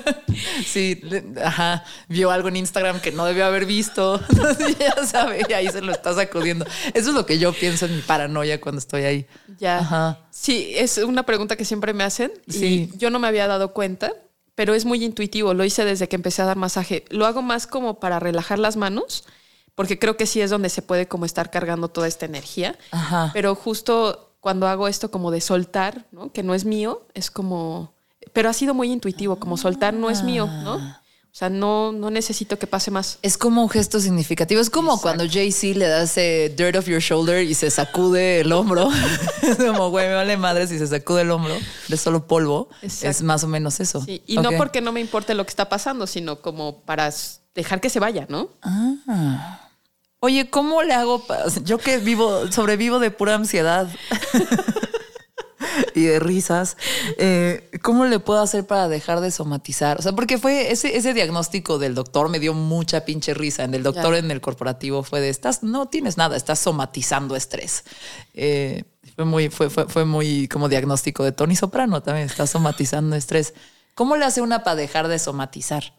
sí, 0.65 1.01
ajá, 1.43 1.85
vio 2.09 2.31
algo 2.31 2.49
en 2.49 2.57
Instagram 2.57 2.99
que 2.99 3.11
no 3.11 3.25
debió 3.25 3.45
haber 3.45 3.65
visto. 3.65 4.21
ya 4.79 5.05
sabe, 5.05 5.43
y 5.47 5.53
ahí 5.53 5.69
se 5.69 5.81
lo 5.81 5.93
está 5.93 6.13
sacudiendo. 6.13 6.65
Eso 6.93 7.09
es 7.09 7.15
lo 7.15 7.25
que 7.25 7.39
yo 7.39 7.53
pienso 7.53 7.85
en 7.85 7.95
mi 7.95 8.01
paranoia 8.01 8.59
cuando 8.59 8.79
estoy 8.79 9.03
ahí. 9.03 9.27
Ya. 9.57 9.79
Ajá. 9.79 10.19
Sí, 10.31 10.73
es 10.75 10.97
una 10.97 11.23
pregunta 11.23 11.55
que 11.55 11.63
siempre 11.63 11.93
me 11.93 12.03
hacen 12.03 12.31
sí. 12.49 12.89
y 12.93 12.97
yo 12.97 13.09
no 13.09 13.19
me 13.19 13.27
había 13.27 13.47
dado 13.47 13.71
cuenta 13.71 14.11
pero 14.61 14.75
es 14.75 14.85
muy 14.85 15.03
intuitivo. 15.03 15.55
Lo 15.55 15.65
hice 15.65 15.85
desde 15.85 16.07
que 16.07 16.15
empecé 16.15 16.43
a 16.43 16.45
dar 16.45 16.55
masaje. 16.55 17.03
Lo 17.09 17.25
hago 17.25 17.41
más 17.41 17.65
como 17.65 17.99
para 17.99 18.19
relajar 18.19 18.59
las 18.59 18.77
manos, 18.77 19.23
porque 19.73 19.97
creo 19.97 20.17
que 20.17 20.27
sí 20.27 20.39
es 20.39 20.51
donde 20.51 20.69
se 20.69 20.83
puede 20.83 21.07
como 21.07 21.25
estar 21.25 21.49
cargando 21.49 21.87
toda 21.87 22.07
esta 22.07 22.27
energía. 22.27 22.77
Pero 23.33 23.55
justo 23.55 24.35
cuando 24.39 24.67
hago 24.67 24.87
esto 24.87 25.09
como 25.09 25.31
de 25.31 25.41
soltar, 25.41 26.05
¿no? 26.11 26.31
que 26.31 26.43
no 26.43 26.53
es 26.53 26.63
mío, 26.63 27.07
es 27.15 27.31
como... 27.31 27.95
Pero 28.33 28.49
ha 28.49 28.53
sido 28.53 28.75
muy 28.75 28.91
intuitivo, 28.91 29.37
como 29.37 29.57
soltar 29.57 29.95
no 29.95 30.11
es 30.11 30.21
mío, 30.21 30.45
¿no? 30.45 30.95
O 31.31 31.33
sea, 31.33 31.49
no, 31.49 31.93
no 31.93 32.09
necesito 32.09 32.59
que 32.59 32.67
pase 32.67 32.91
más. 32.91 33.17
Es 33.21 33.37
como 33.37 33.63
un 33.63 33.69
gesto 33.69 34.01
significativo. 34.01 34.59
Es 34.59 34.69
como 34.69 34.99
cuando 34.99 35.23
Jay-Z 35.29 35.79
le 35.79 35.87
da 35.87 36.03
ese 36.03 36.53
dirt 36.57 36.75
off 36.75 36.87
your 36.87 36.99
shoulder 36.99 37.41
y 37.41 37.53
se 37.53 37.71
sacude 37.71 38.41
el 38.41 38.51
hombro. 38.51 38.89
como, 39.57 39.89
güey, 39.91 40.09
me 40.09 40.15
vale 40.15 40.35
madre 40.35 40.67
si 40.67 40.77
se 40.77 40.87
sacude 40.87 41.21
el 41.21 41.31
hombro 41.31 41.55
de 41.87 41.97
solo 41.97 42.27
polvo. 42.27 42.67
Es 42.81 43.23
más 43.23 43.45
o 43.45 43.47
menos 43.47 43.79
eso. 43.79 44.03
Y 44.07 44.37
no 44.37 44.51
porque 44.57 44.81
no 44.81 44.91
me 44.91 44.99
importe 44.99 45.33
lo 45.33 45.45
que 45.45 45.51
está 45.51 45.69
pasando, 45.69 46.05
sino 46.05 46.41
como 46.41 46.81
para 46.81 47.13
dejar 47.55 47.79
que 47.79 47.89
se 47.89 48.01
vaya, 48.01 48.25
¿no? 48.27 48.49
Ah. 48.61 49.69
Oye, 50.19 50.49
¿cómo 50.49 50.83
le 50.83 50.93
hago? 50.93 51.25
Yo 51.63 51.77
que 51.77 51.97
vivo, 51.97 52.51
sobrevivo 52.51 52.99
de 52.99 53.09
pura 53.09 53.35
ansiedad 53.35 53.87
y 55.95 56.03
de 56.03 56.19
risas. 56.19 56.77
eh, 57.17 57.69
¿Cómo 57.81 58.05
le 58.05 58.19
puedo 58.19 58.41
hacer 58.41 58.65
para 58.65 58.87
dejar 58.87 59.21
de 59.21 59.31
somatizar? 59.31 59.99
O 59.99 60.01
sea, 60.01 60.13
porque 60.13 60.37
fue 60.37 60.71
ese, 60.71 60.97
ese 60.97 61.13
diagnóstico 61.13 61.79
del 61.79 61.95
doctor 61.95 62.29
me 62.29 62.39
dio 62.39 62.53
mucha 62.53 63.05
pinche 63.05 63.33
risa. 63.33 63.63
En 63.63 63.73
el 63.73 63.83
doctor 63.83 64.15
en 64.15 64.31
el 64.31 64.41
corporativo 64.41 65.03
fue 65.03 65.21
de 65.21 65.29
estás, 65.29 65.63
no 65.63 65.87
tienes 65.87 66.17
nada, 66.17 66.35
estás 66.35 66.59
somatizando 66.59 67.35
estrés. 67.35 67.83
Eh, 68.33 68.83
fue 69.15 69.25
muy, 69.25 69.49
fue, 69.49 69.69
fue, 69.69 69.87
fue 69.87 70.05
muy 70.05 70.47
como 70.47 70.69
diagnóstico 70.69 71.23
de 71.23 71.31
Tony 71.31 71.55
Soprano 71.55 72.01
también, 72.01 72.27
estás 72.27 72.51
somatizando 72.51 73.15
estrés. 73.15 73.53
¿Cómo 73.95 74.15
le 74.15 74.25
hace 74.25 74.41
una 74.41 74.63
para 74.63 74.75
dejar 74.75 75.07
de 75.07 75.19
somatizar? 75.19 75.93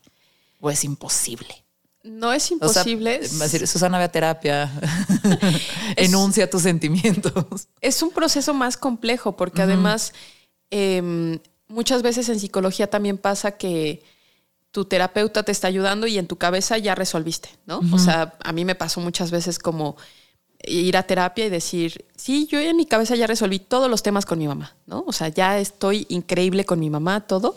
¿O 0.61 0.71
es 0.71 0.85
imposible? 0.85 1.65
No 2.05 2.33
es 2.33 2.45
O 2.45 2.47
sea, 2.47 2.55
imposible. 2.55 3.21
va 3.41 3.45
a 3.45 3.49
decir, 3.49 3.67
Susana, 3.69 3.99
ve 3.99 4.05
a 4.05 4.09
terapia. 4.13 4.71
Enuncia 5.97 6.51
tus 6.51 6.63
sentimientos. 6.63 7.69
es 7.81 8.03
un 8.03 8.11
proceso 8.11 8.55
más 8.55 8.77
complejo 8.77 9.37
porque 9.37 9.63
además 9.63 10.13
em, 10.71 11.39
muchas 11.69 12.03
veces 12.03 12.29
en 12.29 12.41
psicología 12.41 12.89
también 12.89 13.19
pasa 13.19 13.53
que 13.53 14.03
tu 14.73 14.85
terapeuta 14.87 15.43
te 15.43 15.53
está 15.53 15.69
ayudando 15.69 16.07
y 16.07 16.19
en 16.19 16.27
tu 16.27 16.37
cabeza 16.37 16.79
ya 16.79 16.95
resolviste, 16.95 17.51
¿no? 17.67 17.83
O 17.93 17.99
sea, 17.99 18.35
a 18.43 18.53
mí 18.53 18.65
me 18.65 18.75
pasó 18.75 19.01
muchas 19.01 19.31
veces 19.31 19.59
como 19.59 19.97
ir 20.65 20.97
a 20.97 21.03
terapia 21.03 21.45
y 21.45 21.51
decir, 21.51 22.07
sí, 22.17 22.47
yo 22.51 22.59
en 22.59 22.77
mi 22.77 22.87
cabeza 22.87 23.15
ya 23.15 23.27
resolví 23.27 23.59
todos 23.59 23.91
los 23.91 24.03
temas 24.03 24.25
con 24.25 24.39
mi 24.39 24.49
mamá, 24.49 24.75
¿no? 24.87 25.05
O 25.07 25.13
sea, 25.13 25.29
ya 25.29 25.59
estoy 25.59 26.07
increíble 26.09 26.65
con 26.65 26.81
mi 26.81 26.89
mamá, 26.89 27.21
todo, 27.27 27.55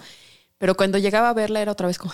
pero 0.57 0.75
cuando 0.75 0.97
llegaba 0.97 1.29
a 1.29 1.33
verla 1.33 1.61
era 1.61 1.71
otra 1.71 1.87
vez 1.87 1.97
como, 1.97 2.13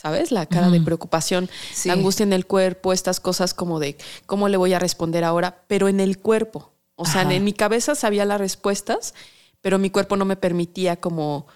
¿sabes? 0.00 0.30
La 0.30 0.46
cara 0.46 0.70
de 0.70 0.80
preocupación, 0.80 1.50
Sí. 1.74 1.88
la 1.88 1.94
angustia 1.94 2.22
en 2.22 2.32
el 2.32 2.46
cuerpo, 2.46 2.92
estas 2.92 3.18
cosas 3.18 3.52
como 3.52 3.80
de 3.80 3.96
cómo 4.26 4.48
le 4.48 4.56
voy 4.56 4.72
a 4.72 4.78
responder 4.78 5.24
ahora, 5.24 5.64
pero 5.66 5.88
en 5.88 5.98
el 5.98 6.18
cuerpo. 6.20 6.70
O 6.94 7.04
sea, 7.04 7.22
Ajá. 7.22 7.34
en 7.34 7.42
mi 7.42 7.52
cabeza 7.52 7.96
sabía 7.96 8.24
las 8.24 8.38
respuestas, 8.38 9.14
pero 9.60 9.76
mi 9.78 9.90
cuerpo 9.90 10.16
no 10.16 10.24
me 10.24 10.36
permitía 10.36 11.00
como 11.00 11.48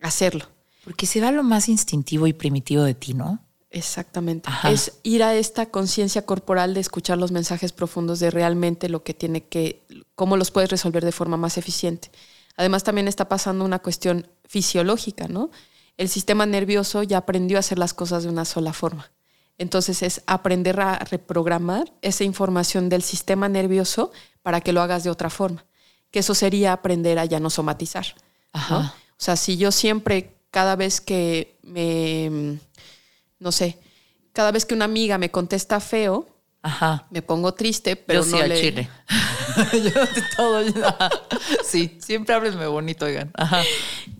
hacerlo. 0.00 0.46
Porque 0.82 1.04
se 1.04 1.20
va 1.20 1.30
lo 1.30 1.42
más 1.42 1.68
instintivo 1.68 2.26
y 2.26 2.32
primitivo 2.32 2.84
de 2.84 2.94
ti, 2.94 3.12
¿no? 3.12 3.38
Exactamente. 3.70 4.48
Ajá. 4.48 4.70
Es 4.70 4.94
ir 5.02 5.22
a 5.22 5.34
esta 5.34 5.66
conciencia 5.66 6.24
corporal 6.24 6.72
de 6.72 6.80
escuchar 6.80 7.18
los 7.18 7.32
mensajes 7.32 7.72
profundos 7.72 8.18
de 8.18 8.30
realmente 8.30 8.88
lo 8.88 9.02
que 9.04 9.12
tiene 9.12 9.44
que, 9.44 9.82
cómo 10.14 10.38
los 10.38 10.50
puedes 10.50 10.70
resolver 10.70 11.04
de 11.04 11.12
forma 11.12 11.36
más 11.36 11.58
eficiente. 11.58 12.10
Además, 12.56 12.82
también 12.82 13.08
está 13.08 13.28
pasando 13.28 13.64
una 13.64 13.78
cuestión 13.78 14.26
fisiológica, 14.48 15.28
¿no? 15.28 15.50
El 15.96 16.08
sistema 16.08 16.46
nervioso 16.46 17.02
ya 17.02 17.18
aprendió 17.18 17.56
a 17.56 17.60
hacer 17.60 17.78
las 17.78 17.94
cosas 17.94 18.22
de 18.22 18.28
una 18.28 18.44
sola 18.44 18.72
forma. 18.72 19.10
Entonces 19.58 20.02
es 20.02 20.22
aprender 20.26 20.80
a 20.80 20.98
reprogramar 20.98 21.92
esa 22.00 22.24
información 22.24 22.88
del 22.88 23.02
sistema 23.02 23.48
nervioso 23.48 24.10
para 24.42 24.62
que 24.62 24.72
lo 24.72 24.80
hagas 24.80 25.04
de 25.04 25.10
otra 25.10 25.28
forma. 25.28 25.66
Que 26.10 26.20
eso 26.20 26.34
sería 26.34 26.72
aprender 26.72 27.18
a 27.18 27.26
ya 27.26 27.40
no 27.40 27.50
somatizar. 27.50 28.06
¿no? 28.54 28.60
Ajá. 28.60 28.94
O 29.10 29.22
sea, 29.22 29.36
si 29.36 29.58
yo 29.58 29.70
siempre, 29.70 30.34
cada 30.50 30.76
vez 30.76 31.02
que 31.02 31.58
me, 31.62 32.58
no 33.38 33.52
sé, 33.52 33.78
cada 34.32 34.50
vez 34.50 34.64
que 34.64 34.74
una 34.74 34.86
amiga 34.86 35.18
me 35.18 35.30
contesta 35.30 35.78
feo, 35.78 36.26
Ajá. 36.62 37.06
me 37.10 37.22
pongo 37.22 37.54
triste, 37.54 37.96
pero 37.96 38.20
Yo 38.20 38.24
sí 38.24 38.32
no 38.36 38.42
al 38.42 38.48
le... 38.50 38.60
chile. 38.60 38.90
yo 39.72 39.78
de 40.06 40.22
todo. 40.36 40.86
ajá. 40.86 41.08
Sí, 41.64 41.96
siempre 42.00 42.34
háblenme 42.34 42.66
bonito, 42.66 43.04
oigan. 43.06 43.30
Ajá. 43.34 43.62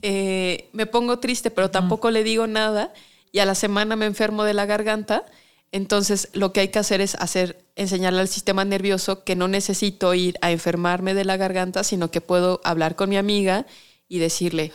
eh, 0.03 0.69
me 0.73 0.87
pongo 0.87 1.19
triste, 1.19 1.51
pero 1.51 1.71
tampoco 1.71 2.11
le 2.11 2.25
digo 2.25 2.47
nada 2.47 2.93
y 3.33 3.41
a 3.41 3.45
la 3.45 3.55
semana 3.55 3.97
me 3.97 4.07
enfermo 4.07 4.45
de 4.45 4.55
la 4.55 4.67
garganta. 4.67 5.25
Entonces, 5.73 6.31
lo 6.33 6.53
que 6.53 6.61
hay 6.61 6.69
que 6.69 6.79
hacer 6.81 7.01
es 7.01 7.15
hacer, 7.17 7.65
enseñarle 7.77 8.21
al 8.21 8.29
sistema 8.29 8.65
nervioso 8.65 9.23
que 9.23 9.37
no 9.37 9.47
necesito 9.47 10.15
ir 10.15 10.37
a 10.41 10.51
enfermarme 10.51 11.15
de 11.15 11.25
la 11.25 11.37
garganta, 11.37 11.85
sino 11.85 12.11
que 12.11 12.21
puedo 12.21 12.61
hablar 12.65 12.97
con 12.97 13.09
mi 13.11 13.17
amiga 13.17 13.67
y 14.09 14.19
decirle, 14.19 14.73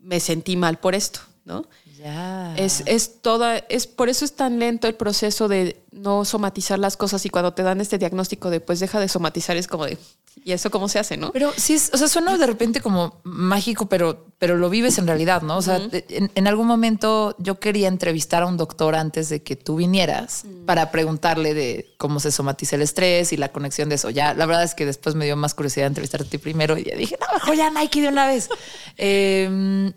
me 0.00 0.18
sentí 0.18 0.56
mal 0.56 0.78
por 0.78 0.94
esto, 0.96 1.20
¿no? 1.44 1.64
Ya. 2.02 2.54
Es, 2.56 2.82
es 2.86 3.20
toda, 3.20 3.58
es 3.58 3.86
por 3.86 4.08
eso 4.08 4.24
es 4.24 4.32
tan 4.32 4.58
lento 4.58 4.88
el 4.88 4.94
proceso 4.94 5.48
de 5.48 5.82
no 5.92 6.24
somatizar 6.24 6.78
las 6.78 6.96
cosas 6.96 7.26
y 7.26 7.30
cuando 7.30 7.52
te 7.52 7.62
dan 7.62 7.80
este 7.80 7.98
diagnóstico 7.98 8.48
de 8.48 8.60
pues 8.60 8.80
deja 8.80 9.00
de 9.00 9.08
somatizar 9.08 9.56
es 9.56 9.66
como 9.66 9.84
de 9.84 9.98
¿y 10.44 10.52
eso 10.52 10.70
cómo 10.70 10.88
se 10.88 10.98
hace, 10.98 11.16
no? 11.16 11.32
Pero 11.32 11.52
sí, 11.56 11.74
es, 11.74 11.90
o 11.92 11.98
sea, 11.98 12.08
suena 12.08 12.38
de 12.38 12.46
repente 12.46 12.80
como 12.80 13.20
mágico, 13.24 13.88
pero, 13.88 14.26
pero 14.38 14.56
lo 14.56 14.70
vives 14.70 14.98
en 14.98 15.06
realidad, 15.06 15.42
¿no? 15.42 15.58
O 15.58 15.62
sea, 15.62 15.76
en, 15.76 16.30
en 16.34 16.46
algún 16.46 16.66
momento 16.66 17.34
yo 17.38 17.60
quería 17.60 17.88
entrevistar 17.88 18.42
a 18.42 18.46
un 18.46 18.56
doctor 18.56 18.94
antes 18.94 19.28
de 19.28 19.42
que 19.42 19.56
tú 19.56 19.76
vinieras 19.76 20.44
para 20.66 20.90
preguntarle 20.90 21.54
de 21.54 21.92
cómo 21.98 22.20
se 22.20 22.32
somatiza 22.32 22.76
el 22.76 22.82
estrés 22.82 23.32
y 23.32 23.36
la 23.36 23.50
conexión 23.50 23.88
de 23.88 23.96
eso. 23.96 24.10
Ya, 24.10 24.32
la 24.32 24.46
verdad 24.46 24.64
es 24.64 24.74
que 24.74 24.86
después 24.86 25.14
me 25.14 25.26
dio 25.26 25.36
más 25.36 25.54
curiosidad 25.54 25.86
entrevistarte 25.86 26.26
a 26.26 26.30
ti 26.30 26.38
primero 26.38 26.78
y 26.78 26.84
ya 26.84 26.96
dije, 26.96 27.18
no, 27.20 27.26
mejor 27.34 27.56
ya 27.56 27.70
Nike 27.70 28.00
de 28.00 28.08
una 28.08 28.26
vez. 28.26 28.48
Em, 28.96 29.92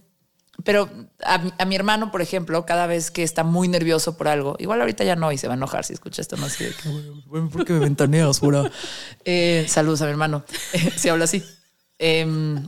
pero 0.64 0.89
a, 1.24 1.66
mi- 1.66 1.76
hermano, 1.76 2.11
por 2.11 2.22
ejemplo, 2.22 2.66
cada 2.66 2.88
vez 2.88 3.11
que 3.11 3.24
está 3.24 3.43
muy 3.43 3.68
nervioso 3.68 4.18
por 4.18 4.28
algo, 4.28 4.55
igual 4.59 4.80
ahorita 4.82 5.03
ya 5.03 5.16
no 5.16 5.32
y 5.32 5.38
se 5.38 5.47
va 5.47 5.53
a 5.53 5.57
enojar 5.57 5.86
si 5.86 5.93
escucha 5.93 6.22
esto, 6.22 6.38
no 6.38 6.47
sé, 6.49 6.72
¿por 7.51 7.66
qué 7.66 7.74
me 7.74 7.80
ventaneas, 7.80 8.39
jura? 8.39 8.70
Eh, 9.26 9.66
saludos 9.68 10.01
a 10.01 10.05
mi 10.05 10.11
hermano, 10.11 10.43
si 10.95 11.09
habla 11.09 11.26
así. 11.26 11.43
Em, 11.99 12.68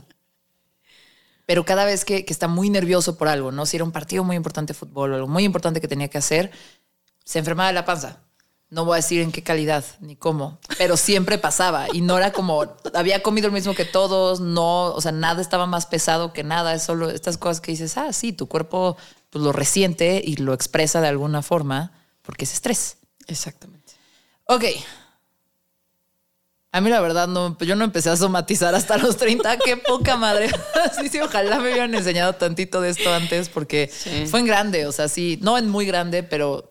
pero 1.46 1.64
cada 1.64 1.84
vez 1.84 2.04
que, 2.04 2.24
que 2.24 2.32
está 2.32 2.48
muy 2.48 2.70
nervioso 2.70 3.16
por 3.16 3.28
algo, 3.28 3.52
¿no? 3.52 3.66
Si 3.66 3.76
era 3.76 3.84
un 3.84 3.92
partido 3.92 4.24
muy 4.24 4.36
importante 4.36 4.72
de 4.72 4.78
fútbol 4.78 5.12
o 5.12 5.14
algo 5.16 5.28
muy 5.28 5.44
importante 5.44 5.80
que 5.80 5.88
tenía 5.88 6.08
que 6.08 6.18
hacer, 6.18 6.50
se 7.24 7.38
enfermaba 7.38 7.68
de 7.68 7.74
la 7.74 7.84
panza. 7.84 8.20
No 8.68 8.84
voy 8.84 8.94
a 8.94 8.96
decir 8.96 9.20
en 9.22 9.30
qué 9.30 9.42
calidad 9.44 9.84
ni 10.00 10.16
cómo, 10.16 10.58
pero 10.76 10.96
siempre 10.96 11.38
pasaba 11.38 11.86
y 11.92 12.00
no 12.00 12.18
era 12.18 12.32
como 12.32 12.64
había 12.94 13.22
comido 13.22 13.46
el 13.46 13.52
mismo 13.52 13.74
que 13.74 13.84
todos, 13.84 14.40
no, 14.40 14.86
o 14.86 15.00
sea, 15.00 15.12
nada 15.12 15.40
estaba 15.40 15.66
más 15.66 15.86
pesado 15.86 16.32
que 16.32 16.42
nada, 16.42 16.74
es 16.74 16.82
solo 16.82 17.08
estas 17.10 17.38
cosas 17.38 17.60
que 17.60 17.70
dices, 17.70 17.96
ah, 17.96 18.12
sí, 18.12 18.32
tu 18.32 18.48
cuerpo 18.48 18.96
pues, 19.30 19.44
lo 19.44 19.52
resiente 19.52 20.20
y 20.24 20.36
lo 20.36 20.52
expresa 20.52 21.00
de 21.00 21.06
alguna 21.08 21.42
forma 21.42 21.92
porque 22.22 22.44
es 22.44 22.54
estrés. 22.54 22.96
Exactamente. 23.28 23.92
Ok. 24.46 24.64
A 26.72 26.80
mí 26.80 26.90
la 26.90 27.00
verdad 27.00 27.26
no, 27.28 27.56
yo 27.60 27.74
no 27.76 27.84
empecé 27.84 28.10
a 28.10 28.16
somatizar 28.16 28.74
hasta 28.74 28.98
los 28.98 29.16
30, 29.16 29.56
qué 29.58 29.76
poca 29.76 30.16
madre. 30.16 30.50
Sí, 31.00 31.08
sí, 31.08 31.20
ojalá 31.20 31.58
me 31.58 31.70
hubieran 31.70 31.94
enseñado 31.94 32.34
tantito 32.34 32.80
de 32.80 32.90
esto 32.90 33.12
antes 33.12 33.48
porque 33.48 33.90
Sí. 33.92 34.26
fue 34.26 34.40
en 34.40 34.46
grande, 34.46 34.86
o 34.86 34.92
sea, 34.92 35.08
sí, 35.08 35.38
no 35.40 35.56
en 35.56 35.68
muy 35.70 35.86
grande, 35.86 36.22
pero 36.22 36.70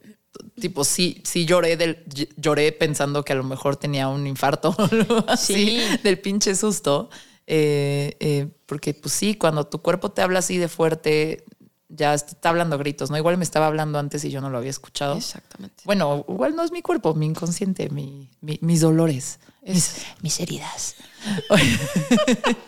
tipo 0.60 0.84
sí, 0.84 1.22
sí 1.26 1.46
lloré 1.46 1.76
del 1.78 2.04
lloré 2.38 2.72
pensando 2.72 3.24
que 3.24 3.34
a 3.34 3.36
lo 3.36 3.44
mejor 3.44 3.76
tenía 3.76 4.08
un 4.08 4.26
infarto 4.28 4.70
o 4.78 4.82
algo 4.84 5.26
así 5.28 5.54
Sí. 5.54 5.98
del 6.04 6.20
pinche 6.20 6.56
susto. 6.56 7.10
Eh, 7.48 8.16
eh, 8.20 8.48
porque 8.66 8.94
pues 8.94 9.14
sí, 9.14 9.36
cuando 9.36 9.68
tu 9.68 9.82
cuerpo 9.82 10.10
te 10.12 10.22
habla 10.24 10.40
así 10.40 10.58
de 10.58 10.68
fuerte, 10.68 11.44
ya 11.90 12.14
está 12.16 12.50
hablando 12.50 12.78
gritos, 12.80 13.12
¿no? 13.12 13.18
Igual 13.18 13.38
me 13.38 13.44
estaba 13.44 13.68
hablando 13.68 14.00
antes 14.00 14.26
y 14.26 14.32
yo 14.32 14.42
no 14.42 14.50
lo 14.50 14.58
había 14.58 14.72
escuchado. 14.72 15.16
Exactamente. 15.16 15.84
Bueno, 15.86 16.26
igual 16.28 16.56
no 16.56 16.64
es 16.64 16.72
mi 16.72 16.82
cuerpo, 16.82 17.14
mi 17.14 17.28
inconsciente, 17.28 17.90
mi- 17.90 18.32
mi- 18.42 18.58
mis 18.62 18.82
dolores, 18.82 19.40
mis, 19.62 20.02
mis 20.22 20.40
heridas. 20.40 20.96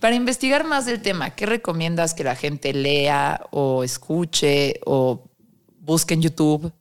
Para 0.00 0.14
investigar 0.14 0.64
más 0.64 0.86
del 0.86 1.02
tema, 1.02 1.30
¿qué 1.30 1.46
recomiendas 1.46 2.14
que 2.14 2.22
la 2.24 2.36
gente 2.36 2.72
lea 2.72 3.40
o 3.50 3.82
escuche 3.82 4.78
o 4.86 5.27
busque 5.88 6.14
en 6.14 6.22
YouTube? 6.22 6.72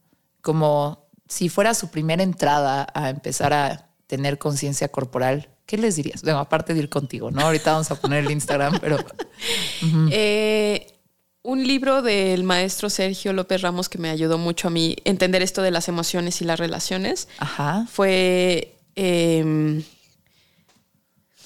Como 0.41 1.07
si 1.27 1.49
fuera 1.49 1.73
su 1.73 1.89
primera 1.89 2.21
entrada 2.21 2.87
a 2.93 3.09
empezar 3.09 3.53
a 3.53 3.89
tener 4.05 4.37
conciencia 4.37 4.89
corporal, 4.89 5.49
¿qué 5.65 5.77
les 5.77 5.95
dirías? 5.95 6.21
Bueno, 6.21 6.39
aparte 6.39 6.73
de 6.73 6.79
ir 6.81 6.89
contigo, 6.89 7.31
¿no? 7.31 7.41
Ahorita 7.41 7.71
vamos 7.71 7.89
a 7.89 7.95
poner 7.99 8.25
el 8.25 8.31
Instagram, 8.31 8.79
pero 8.79 8.97
Eh, 10.11 10.93
un 11.41 11.65
libro 11.65 12.01
del 12.01 12.43
maestro 12.43 12.89
Sergio 12.89 13.31
López 13.31 13.61
Ramos 13.61 13.87
que 13.87 13.97
me 13.97 14.09
ayudó 14.09 14.37
mucho 14.37 14.67
a 14.67 14.71
mí 14.71 14.97
entender 15.05 15.41
esto 15.41 15.61
de 15.61 15.71
las 15.71 15.87
emociones 15.87 16.41
y 16.41 16.45
las 16.45 16.59
relaciones 16.59 17.29
ajá. 17.39 17.87
fue. 17.89 18.75
em, 18.95 19.83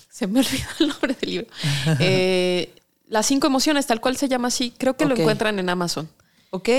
se 0.09 0.25
me 0.27 0.39
olvidó 0.45 0.67
el 0.79 0.87
nombre 0.87 1.15
del 1.19 1.29
libro. 1.29 1.47
Eh, 1.99 2.73
las 3.07 3.25
cinco 3.25 3.45
emociones, 3.47 3.85
tal 3.85 3.99
cual 3.99 4.15
se 4.17 4.29
llama 4.29 4.47
así. 4.47 4.73
Creo 4.77 4.95
que 4.95 5.05
lo 5.05 5.15
encuentran 5.15 5.59
en 5.59 5.69
Amazon. 5.69 6.09
Ok. 6.51 6.69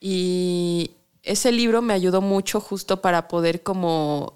Y 0.00 0.92
ese 1.22 1.52
libro 1.52 1.82
me 1.82 1.94
ayudó 1.94 2.20
mucho 2.20 2.60
justo 2.60 3.00
para 3.00 3.28
poder 3.28 3.62
como 3.62 4.34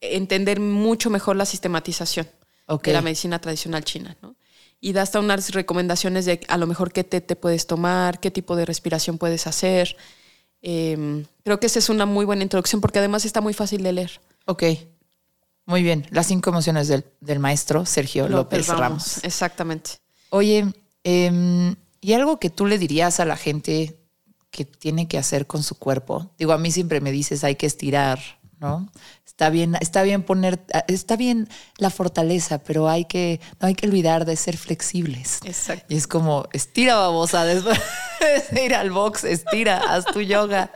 entender 0.00 0.60
mucho 0.60 1.10
mejor 1.10 1.36
la 1.36 1.46
sistematización 1.46 2.28
de 2.82 2.92
la 2.92 3.02
medicina 3.02 3.40
tradicional 3.40 3.84
china, 3.84 4.16
¿no? 4.22 4.36
Y 4.80 4.92
da 4.92 5.02
hasta 5.02 5.18
unas 5.18 5.50
recomendaciones 5.50 6.24
de 6.24 6.40
a 6.46 6.56
lo 6.56 6.66
mejor 6.66 6.92
qué 6.92 7.02
té 7.02 7.20
te 7.20 7.34
puedes 7.34 7.66
tomar, 7.66 8.20
qué 8.20 8.30
tipo 8.30 8.54
de 8.54 8.64
respiración 8.64 9.18
puedes 9.18 9.48
hacer. 9.48 9.96
Em, 10.62 11.24
creo 11.42 11.58
que 11.58 11.66
esa 11.66 11.80
es 11.80 11.88
una 11.88 12.06
muy 12.06 12.24
buena 12.24 12.44
introducción 12.44 12.80
porque 12.80 13.00
además 13.00 13.24
está 13.24 13.40
muy 13.40 13.54
fácil 13.54 13.82
de 13.82 13.92
leer. 13.92 14.20
Ok. 14.44 14.64
Muy 15.66 15.82
bien. 15.82 16.06
Las 16.10 16.26
cinco 16.26 16.50
emociones 16.50 16.86
del, 16.88 17.04
del 17.20 17.40
maestro 17.40 17.86
Sergio 17.86 18.28
López, 18.28 18.68
Ramos. 18.68 19.24
Exactamente. 19.24 19.92
Oye, 20.30 20.72
em, 21.02 21.74
¿y 22.00 22.12
algo 22.12 22.38
que 22.38 22.50
tú 22.50 22.66
le 22.66 22.78
dirías 22.78 23.18
a 23.18 23.24
la 23.24 23.36
gente 23.36 23.98
que 24.58 24.64
tiene 24.64 25.06
que 25.06 25.18
hacer 25.18 25.46
con 25.46 25.62
su 25.62 25.76
cuerpo. 25.76 26.32
Digo, 26.36 26.52
a 26.52 26.58
mí 26.58 26.72
siempre 26.72 27.00
me 27.00 27.12
dices 27.12 27.44
hay 27.44 27.54
que 27.54 27.66
estirar, 27.66 28.18
¿no? 28.58 28.90
Está 29.24 29.50
bien, 29.50 29.76
está 29.80 30.02
bien 30.02 30.24
poner, 30.24 30.58
está 30.88 31.14
bien 31.14 31.48
la 31.76 31.90
fortaleza, 31.90 32.58
pero 32.58 32.88
hay 32.88 33.04
que, 33.04 33.40
no 33.60 33.68
hay 33.68 33.76
que 33.76 33.86
olvidar 33.86 34.24
de 34.24 34.34
ser 34.34 34.56
flexibles. 34.56 35.38
Exacto. 35.44 35.86
Y 35.94 35.96
es 35.96 36.08
como, 36.08 36.48
estira 36.52 36.96
babosa, 36.96 37.44
después 37.44 37.78
de 38.50 38.64
ir 38.64 38.74
al 38.74 38.90
box, 38.90 39.22
estira, 39.22 39.78
haz 39.78 40.06
tu 40.06 40.22
yoga. 40.22 40.72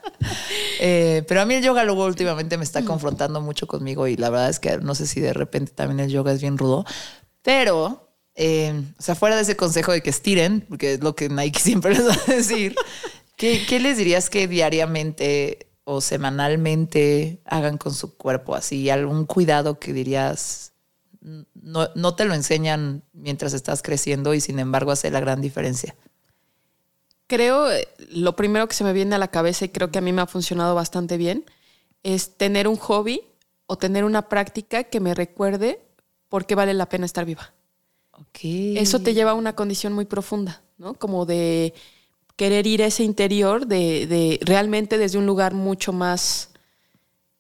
Eh, 0.79 1.25
pero 1.27 1.41
a 1.41 1.45
mí 1.45 1.55
el 1.55 1.65
yoga 1.65 1.83
luego 1.83 2.05
últimamente 2.05 2.57
me 2.57 2.63
está 2.63 2.85
confrontando 2.85 3.41
mucho 3.41 3.67
conmigo 3.67 4.07
y 4.07 4.15
la 4.15 4.31
verdad 4.31 4.49
es 4.49 4.61
que 4.61 4.79
no 4.79 4.95
sé 4.95 5.09
si 5.09 5.19
de 5.19 5.33
repente 5.33 5.73
también 5.73 5.99
el 5.99 6.13
yoga 6.13 6.31
es 6.31 6.41
bien 6.41 6.57
rudo, 6.57 6.85
pero 7.43 8.13
eh, 8.35 8.83
o 8.99 9.03
sea, 9.03 9.15
fuera 9.15 9.37
de 9.37 9.43
ese 9.43 9.57
consejo 9.57 9.93
de 9.93 10.03
que 10.03 10.11
estiren, 10.11 10.65
porque 10.69 10.95
es 10.95 11.01
lo 11.01 11.15
que 11.15 11.29
Nike 11.29 11.61
siempre 11.61 11.95
les 11.95 12.07
va 12.07 12.15
a 12.15 12.33
decir, 12.33 12.75
¿qué, 13.43 13.67
qué 13.67 13.81
les 13.81 13.99
dirías 13.99 14.31
que 14.31 14.47
diariamente 14.47 15.67
o 15.83 16.01
semanalmente 16.01 17.41
hagan 17.45 17.77
con 17.77 17.93
su 17.93 18.17
cuerpo? 18.17 18.55
Así, 18.55 18.89
algún 18.89 19.27
cuidado 19.27 19.81
que 19.81 19.93
dirías, 19.93 20.75
no, 21.21 21.89
no 21.97 22.15
te 22.15 22.25
lo 22.25 22.35
enseñan 22.35 23.03
mientras 23.13 23.53
estás 23.53 23.83
creciendo 23.83 24.33
y 24.33 24.41
sin 24.41 24.61
embargo 24.61 24.93
hace 24.93 25.11
la 25.11 25.19
gran 25.19 25.41
diferencia. 25.41 25.97
Creo, 27.27 27.67
lo 28.11 28.37
primero 28.37 28.69
que 28.69 28.75
se 28.75 28.85
me 28.85 28.93
viene 28.93 29.17
a 29.17 29.19
la 29.19 29.29
cabeza 29.29 29.65
y 29.65 29.71
creo 29.71 29.91
que 29.91 29.99
a 29.99 30.03
mí 30.03 30.13
me 30.13 30.23
ha 30.23 30.27
funcionado 30.27 30.77
bastante 30.77 31.17
bien, 31.17 31.45
es 32.05 32.37
tener 32.37 32.69
un 32.69 32.77
hobby 32.77 33.23
o 33.67 33.77
tener 33.77 34.05
una 34.05 34.29
práctica 34.29 34.85
que 34.85 35.01
me 35.01 35.15
recuerde 35.15 35.81
por 36.29 36.47
qué 36.47 36.55
vale 36.55 36.75
la 36.75 36.89
pena 36.89 37.07
estar 37.07 37.25
viva. 37.25 37.53
Okay. 38.29 38.79
Eso 38.79 39.01
te 39.01 39.15
lleva 39.15 39.33
a 39.33 39.35
una 39.35 39.57
condición 39.57 39.95
muy 39.95 40.05
profunda, 40.05 40.63
¿no? 40.79 40.95
Como 40.95 41.27
de 41.27 41.75
querer 42.37 42.67
ir 42.67 42.83
a 42.83 42.87
ese 42.87 43.05
interior 43.05 43.67
de, 43.67 44.07
de, 44.07 44.41
realmente 44.43 44.99
desde 44.99 45.19
un 45.19 45.27
lugar 45.27 45.55
mucho 45.55 45.93
más 45.93 46.51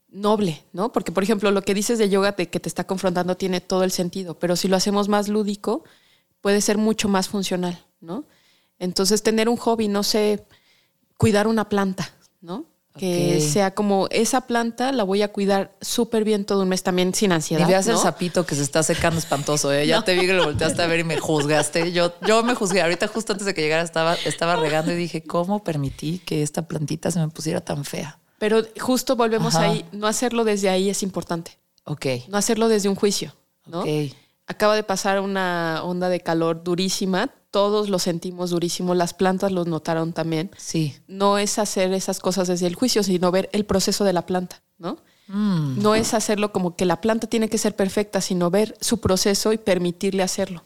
noble, 0.08 0.62
¿no? 0.72 0.92
Porque, 0.92 1.12
por 1.12 1.22
ejemplo, 1.22 1.50
lo 1.50 1.62
que 1.62 1.74
dices 1.74 1.98
de 1.98 2.08
yoga 2.08 2.34
que 2.34 2.60
te 2.60 2.68
está 2.68 2.84
confrontando 2.84 3.36
tiene 3.36 3.60
todo 3.60 3.84
el 3.84 3.90
sentido, 3.90 4.38
pero 4.38 4.56
si 4.56 4.68
lo 4.68 4.76
hacemos 4.76 5.08
más 5.08 5.28
lúdico, 5.28 5.84
puede 6.40 6.60
ser 6.60 6.76
mucho 6.76 7.08
más 7.08 7.28
funcional, 7.28 7.84
¿no? 8.00 8.24
Entonces, 8.78 9.22
tener 9.22 9.48
un 9.48 9.56
hobby, 9.56 9.88
no 9.88 10.02
sé, 10.02 10.44
cuidar 11.16 11.46
una 11.46 11.68
planta, 11.68 12.12
¿no? 12.40 12.66
Que 12.98 13.40
sea 13.40 13.74
como 13.74 14.06
esa 14.10 14.42
planta 14.42 14.92
la 14.92 15.02
voy 15.02 15.22
a 15.22 15.32
cuidar 15.32 15.74
súper 15.80 16.24
bien 16.24 16.44
todo 16.44 16.62
un 16.62 16.68
mes 16.68 16.82
también 16.82 17.14
sin 17.14 17.32
ansiedad. 17.32 17.66
Y 17.66 17.70
veas 17.70 17.86
el 17.86 17.94
¿no? 17.94 18.02
sapito 18.02 18.44
que 18.44 18.54
se 18.54 18.62
está 18.62 18.82
secando 18.82 19.18
espantoso, 19.18 19.72
¿eh? 19.72 19.86
Ya 19.86 20.02
te 20.04 20.14
vi 20.14 20.26
que 20.26 20.34
lo 20.34 20.44
volteaste 20.44 20.82
a 20.82 20.86
ver 20.86 21.00
y 21.00 21.04
me 21.04 21.18
juzgaste. 21.18 21.92
Yo, 21.92 22.12
yo 22.26 22.42
me 22.42 22.54
juzgué. 22.54 22.82
Ahorita 22.82 23.08
justo 23.08 23.32
antes 23.32 23.46
de 23.46 23.54
que 23.54 23.62
llegara 23.62 23.82
estaba, 23.82 24.14
estaba 24.26 24.56
regando 24.56 24.92
y 24.92 24.96
dije, 24.96 25.22
¿cómo 25.22 25.64
permití 25.64 26.18
que 26.18 26.42
esta 26.42 26.68
plantita 26.68 27.10
se 27.10 27.18
me 27.18 27.28
pusiera 27.28 27.62
tan 27.62 27.84
fea? 27.84 28.18
Pero 28.38 28.62
justo 28.78 29.16
volvemos 29.16 29.54
Ajá. 29.54 29.70
ahí, 29.70 29.84
no 29.92 30.06
hacerlo 30.06 30.44
desde 30.44 30.68
ahí 30.68 30.90
es 30.90 31.02
importante, 31.02 31.58
Ok. 31.84 32.06
no 32.28 32.36
hacerlo 32.36 32.68
desde 32.68 32.88
un 32.88 32.94
juicio, 32.96 33.34
¿no? 33.66 33.80
Ok. 33.80 33.88
Acaba 34.48 34.74
de 34.74 34.82
pasar 34.82 35.20
una 35.20 35.80
onda 35.84 36.08
de 36.08 36.20
calor 36.20 36.62
durísima, 36.64 37.30
todos 37.52 37.90
lo 37.90 37.98
sentimos 38.00 38.50
durísimo, 38.50 38.94
las 38.94 39.12
plantas 39.12 39.52
lo 39.52 39.64
notaron 39.66 40.12
también. 40.14 40.50
Sí. 40.56 40.96
No 41.06 41.36
es 41.38 41.58
hacer 41.58 41.92
esas 41.92 42.18
cosas 42.18 42.48
desde 42.48 42.66
el 42.66 42.74
juicio, 42.74 43.02
sino 43.02 43.30
ver 43.30 43.50
el 43.52 43.66
proceso 43.66 44.04
de 44.04 44.14
la 44.14 44.24
planta, 44.24 44.62
¿no? 44.78 44.98
Mm. 45.28 45.80
No 45.82 45.94
es 45.94 46.14
hacerlo 46.14 46.50
como 46.50 46.74
que 46.76 46.86
la 46.86 47.00
planta 47.02 47.26
tiene 47.26 47.50
que 47.50 47.58
ser 47.58 47.76
perfecta, 47.76 48.22
sino 48.22 48.50
ver 48.50 48.74
su 48.80 49.00
proceso 49.00 49.52
y 49.52 49.58
permitirle 49.58 50.22
hacerlo. 50.22 50.64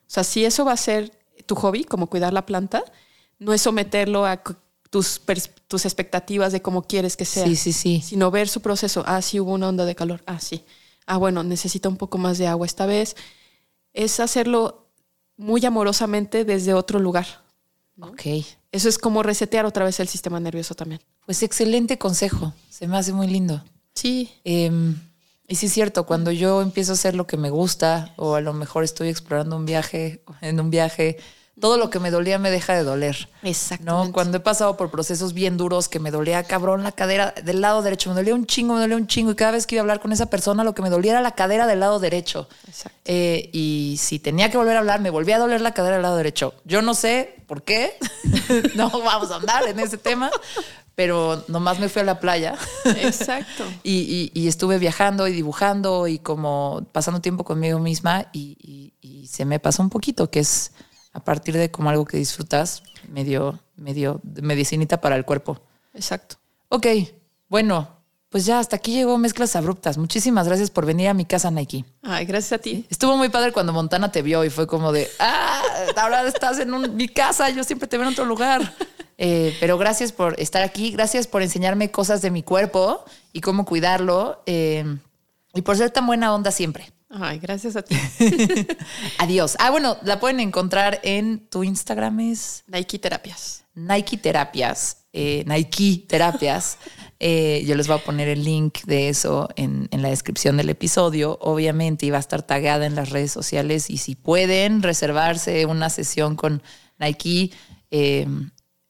O 0.00 0.08
sea, 0.08 0.24
si 0.24 0.44
eso 0.44 0.64
va 0.64 0.72
a 0.72 0.76
ser 0.76 1.12
tu 1.46 1.54
hobby, 1.54 1.84
como 1.84 2.08
cuidar 2.08 2.32
la 2.32 2.46
planta, 2.46 2.82
no 3.38 3.52
es 3.52 3.62
someterlo 3.62 4.26
a 4.26 4.42
tus, 4.90 5.20
tus 5.68 5.84
expectativas 5.84 6.52
de 6.52 6.62
cómo 6.62 6.82
quieres 6.82 7.16
que 7.16 7.24
sea 7.24 7.46
Sí, 7.46 7.54
sí, 7.54 7.72
sí. 7.72 8.02
sino 8.04 8.32
ver 8.32 8.48
su 8.48 8.60
proceso. 8.60 9.04
Ah, 9.06 9.22
sí 9.22 9.38
hubo 9.38 9.52
una 9.52 9.68
onda 9.68 9.84
de 9.84 9.94
calor. 9.94 10.22
Ah, 10.26 10.40
sí. 10.40 10.64
Ah, 11.06 11.16
bueno, 11.16 11.44
necesita 11.44 11.88
un 11.88 11.96
poco 11.96 12.18
más 12.18 12.38
de 12.38 12.48
agua 12.48 12.66
esta 12.66 12.86
vez. 12.86 13.14
Es 13.92 14.18
hacerlo 14.18 14.83
muy 15.36 15.64
amorosamente 15.64 16.44
desde 16.44 16.74
otro 16.74 16.98
lugar. 16.98 17.26
Ok. 18.00 18.22
Eso 18.72 18.88
es 18.88 18.98
como 18.98 19.22
resetear 19.22 19.66
otra 19.66 19.84
vez 19.84 20.00
el 20.00 20.08
sistema 20.08 20.40
nervioso 20.40 20.74
también. 20.74 21.00
Pues 21.26 21.42
excelente 21.42 21.98
consejo. 21.98 22.52
Se 22.68 22.88
me 22.88 22.96
hace 22.96 23.12
muy 23.12 23.26
lindo. 23.26 23.62
Sí. 23.94 24.30
Eh, 24.44 24.70
y 25.46 25.56
sí 25.56 25.66
es 25.66 25.72
cierto, 25.72 26.06
cuando 26.06 26.30
yo 26.32 26.62
empiezo 26.62 26.92
a 26.92 26.94
hacer 26.94 27.14
lo 27.14 27.26
que 27.26 27.36
me 27.36 27.50
gusta 27.50 28.14
o 28.16 28.34
a 28.34 28.40
lo 28.40 28.52
mejor 28.54 28.82
estoy 28.82 29.08
explorando 29.08 29.56
un 29.56 29.66
viaje, 29.66 30.22
en 30.40 30.58
un 30.58 30.70
viaje, 30.70 31.18
todo 31.60 31.78
lo 31.78 31.88
que 31.88 32.00
me 32.00 32.10
dolía 32.10 32.38
me 32.38 32.50
deja 32.50 32.74
de 32.74 32.82
doler. 32.82 33.28
Exactamente. 33.42 34.06
¿no? 34.08 34.12
Cuando 34.12 34.38
he 34.38 34.40
pasado 34.40 34.76
por 34.76 34.90
procesos 34.90 35.32
bien 35.34 35.56
duros 35.56 35.88
que 35.88 36.00
me 36.00 36.10
dolía 36.10 36.42
cabrón 36.44 36.82
la 36.82 36.92
cadera 36.92 37.32
del 37.44 37.60
lado 37.60 37.80
derecho, 37.82 38.10
me 38.10 38.16
dolía 38.16 38.34
un 38.34 38.44
chingo, 38.46 38.74
me 38.74 38.80
dolía 38.80 38.96
un 38.96 39.06
chingo 39.06 39.30
y 39.30 39.34
cada 39.36 39.52
vez 39.52 39.66
que 39.66 39.76
iba 39.76 39.80
a 39.80 39.84
hablar 39.84 40.00
con 40.00 40.12
esa 40.12 40.26
persona 40.26 40.64
lo 40.64 40.74
que 40.74 40.82
me 40.82 40.90
dolía 40.90 41.12
era 41.12 41.20
la 41.22 41.32
cadera 41.32 41.66
del 41.66 41.80
lado 41.80 42.00
derecho. 42.00 42.48
Exacto. 42.66 42.98
Eh, 43.04 43.50
y 43.52 43.96
si 44.00 44.18
tenía 44.18 44.50
que 44.50 44.56
volver 44.56 44.76
a 44.76 44.80
hablar, 44.80 45.00
me 45.00 45.10
volvía 45.10 45.36
a 45.36 45.38
doler 45.38 45.60
la 45.60 45.72
cadera 45.74 45.94
del 45.96 46.02
lado 46.02 46.16
derecho. 46.16 46.54
Yo 46.64 46.82
no 46.82 46.94
sé 46.94 47.36
por 47.46 47.62
qué, 47.62 47.96
no 48.74 48.90
vamos 48.90 49.30
a 49.30 49.36
andar 49.36 49.68
en 49.68 49.78
ese 49.78 49.96
tema, 49.98 50.30
pero 50.96 51.44
nomás 51.48 51.78
me 51.78 51.88
fui 51.88 52.02
a 52.02 52.04
la 52.04 52.18
playa. 52.20 52.56
Exacto. 52.84 53.64
Y, 53.84 54.30
y- 54.34 54.40
y 54.40 54.48
estuve 54.48 54.78
viajando 54.78 55.28
y 55.28 55.32
dibujando 55.32 56.08
y 56.08 56.18
como 56.18 56.84
pasando 56.92 57.20
tiempo 57.20 57.44
conmigo 57.44 57.78
misma 57.78 58.26
y 58.32 58.92
se 59.28 59.44
me 59.44 59.58
pasó 59.58 59.82
un 59.82 59.90
poquito, 59.90 60.30
que 60.30 60.40
es 60.40 60.72
a 61.14 61.20
partir 61.24 61.56
de 61.56 61.70
como 61.70 61.88
algo 61.88 62.04
que 62.04 62.18
disfrutas, 62.18 62.82
medio, 63.08 63.60
medio 63.76 64.20
medicinita 64.42 65.00
para 65.00 65.16
el 65.16 65.24
cuerpo. 65.24 65.60
Exacto. 65.94 66.36
Ok, 66.68 66.86
bueno, 67.48 67.88
pues 68.28 68.44
ya 68.46 68.58
hasta 68.58 68.76
aquí 68.76 68.92
llegó 68.92 69.16
Mezclas 69.16 69.54
Abruptas. 69.56 69.96
Muchísimas 69.96 70.46
gracias 70.48 70.70
por 70.70 70.84
venir 70.86 71.08
a 71.08 71.14
mi 71.14 71.24
casa, 71.24 71.50
Nike. 71.52 71.84
Ay, 72.02 72.26
gracias 72.26 72.52
a 72.52 72.58
ti. 72.60 72.84
Estuvo 72.90 73.16
muy 73.16 73.28
padre 73.28 73.52
cuando 73.52 73.72
Montana 73.72 74.10
te 74.10 74.22
vio 74.22 74.44
y 74.44 74.50
fue 74.50 74.66
como 74.66 74.90
de, 74.92 75.08
ah, 75.20 75.62
ahora 75.96 76.26
estás 76.26 76.58
en 76.58 76.74
un- 76.74 76.96
mi 76.96 77.08
casa, 77.08 77.48
yo 77.50 77.62
siempre 77.64 77.86
te 77.88 77.96
veo 77.96 78.06
en 78.08 78.12
otro 78.12 78.24
lugar. 78.24 78.74
Eh, 79.16 79.56
pero 79.60 79.78
gracias 79.78 80.10
por 80.10 80.34
estar 80.40 80.64
aquí, 80.64 80.90
gracias 80.90 81.28
por 81.28 81.42
enseñarme 81.42 81.92
cosas 81.92 82.20
de 82.20 82.32
mi 82.32 82.42
cuerpo 82.42 83.04
y 83.32 83.40
cómo 83.40 83.64
cuidarlo 83.64 84.42
eh, 84.46 84.84
y 85.54 85.62
por 85.62 85.76
ser 85.76 85.90
tan 85.92 86.04
buena 86.08 86.34
onda 86.34 86.50
siempre. 86.50 86.90
Ay, 87.16 87.38
gracias 87.38 87.76
a 87.76 87.82
ti. 87.82 87.96
Adiós. 89.18 89.56
Ah, 89.60 89.70
bueno, 89.70 89.96
la 90.02 90.18
pueden 90.18 90.40
encontrar 90.40 91.00
en 91.04 91.46
tu 91.48 91.62
Instagram 91.62 92.18
es 92.20 92.64
Nike 92.66 92.98
Terapias. 92.98 93.64
Nike 93.74 94.16
Terapias, 94.16 95.06
eh, 95.12 95.44
Nike 95.46 96.04
Terapias. 96.08 96.78
Eh, 97.20 97.64
yo 97.64 97.74
les 97.74 97.86
voy 97.86 97.96
a 97.96 98.04
poner 98.04 98.28
el 98.28 98.44
link 98.44 98.80
de 98.84 99.08
eso 99.08 99.48
en, 99.56 99.88
en 99.92 100.02
la 100.02 100.10
descripción 100.10 100.58
del 100.58 100.68
episodio. 100.68 101.38
Obviamente, 101.40 102.04
y 102.04 102.10
va 102.10 102.18
a 102.18 102.20
estar 102.20 102.42
tagueada 102.42 102.84
en 102.84 102.96
las 102.96 103.10
redes 103.10 103.32
sociales. 103.32 103.88
Y 103.88 103.96
si 103.96 104.14
pueden 104.14 104.82
reservarse 104.82 105.64
una 105.64 105.88
sesión 105.88 106.36
con 106.36 106.62
Nike, 106.98 107.52
eh, 107.90 108.26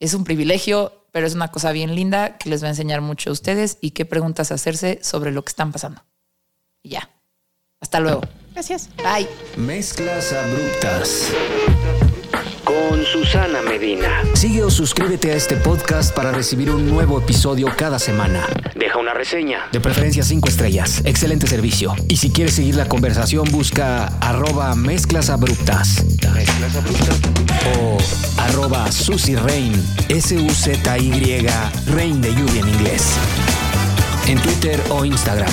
es 0.00 0.14
un 0.14 0.24
privilegio, 0.24 1.06
pero 1.12 1.28
es 1.28 1.34
una 1.34 1.52
cosa 1.52 1.70
bien 1.70 1.94
linda 1.94 2.36
que 2.38 2.48
les 2.48 2.60
va 2.62 2.68
a 2.68 2.70
enseñar 2.70 3.02
mucho 3.02 3.30
a 3.30 3.34
ustedes 3.34 3.78
y 3.80 3.92
qué 3.92 4.04
preguntas 4.04 4.50
hacerse 4.50 4.98
sobre 5.02 5.30
lo 5.30 5.44
que 5.44 5.50
están 5.50 5.70
pasando. 5.70 6.02
Y 6.82 6.88
ya. 6.88 7.10
Hasta 7.84 8.00
luego. 8.00 8.22
Gracias. 8.54 8.88
Bye. 8.96 9.28
Mezclas 9.58 10.32
abruptas. 10.32 11.28
Con 12.64 13.04
Susana 13.04 13.60
Medina. 13.60 14.22
Sigue 14.32 14.62
o 14.62 14.70
suscríbete 14.70 15.32
a 15.32 15.34
este 15.34 15.56
podcast 15.56 16.14
para 16.14 16.32
recibir 16.32 16.70
un 16.70 16.88
nuevo 16.88 17.18
episodio 17.18 17.68
cada 17.76 17.98
semana. 17.98 18.48
Deja 18.74 18.96
una 18.98 19.12
reseña. 19.12 19.66
De 19.70 19.80
preferencia 19.80 20.22
cinco 20.22 20.48
estrellas. 20.48 21.02
Excelente 21.04 21.46
servicio. 21.46 21.94
Y 22.08 22.16
si 22.16 22.30
quieres 22.30 22.54
seguir 22.54 22.74
la 22.74 22.88
conversación, 22.88 23.44
busca 23.52 24.06
arroba 24.22 24.74
mezclas 24.74 25.28
abruptas. 25.28 26.02
Mezclas 26.32 26.76
abruptas. 26.76 27.20
O 27.82 27.98
arroba 28.40 28.90
Susy 28.92 29.36
Rain. 29.36 29.74
S-U-Z-Y 30.08 31.46
Rain 31.88 32.22
de 32.22 32.34
lluvia 32.34 32.62
en 32.62 32.68
inglés. 32.70 33.14
En 34.26 34.40
Twitter 34.40 34.80
o 34.88 35.04
Instagram. 35.04 35.52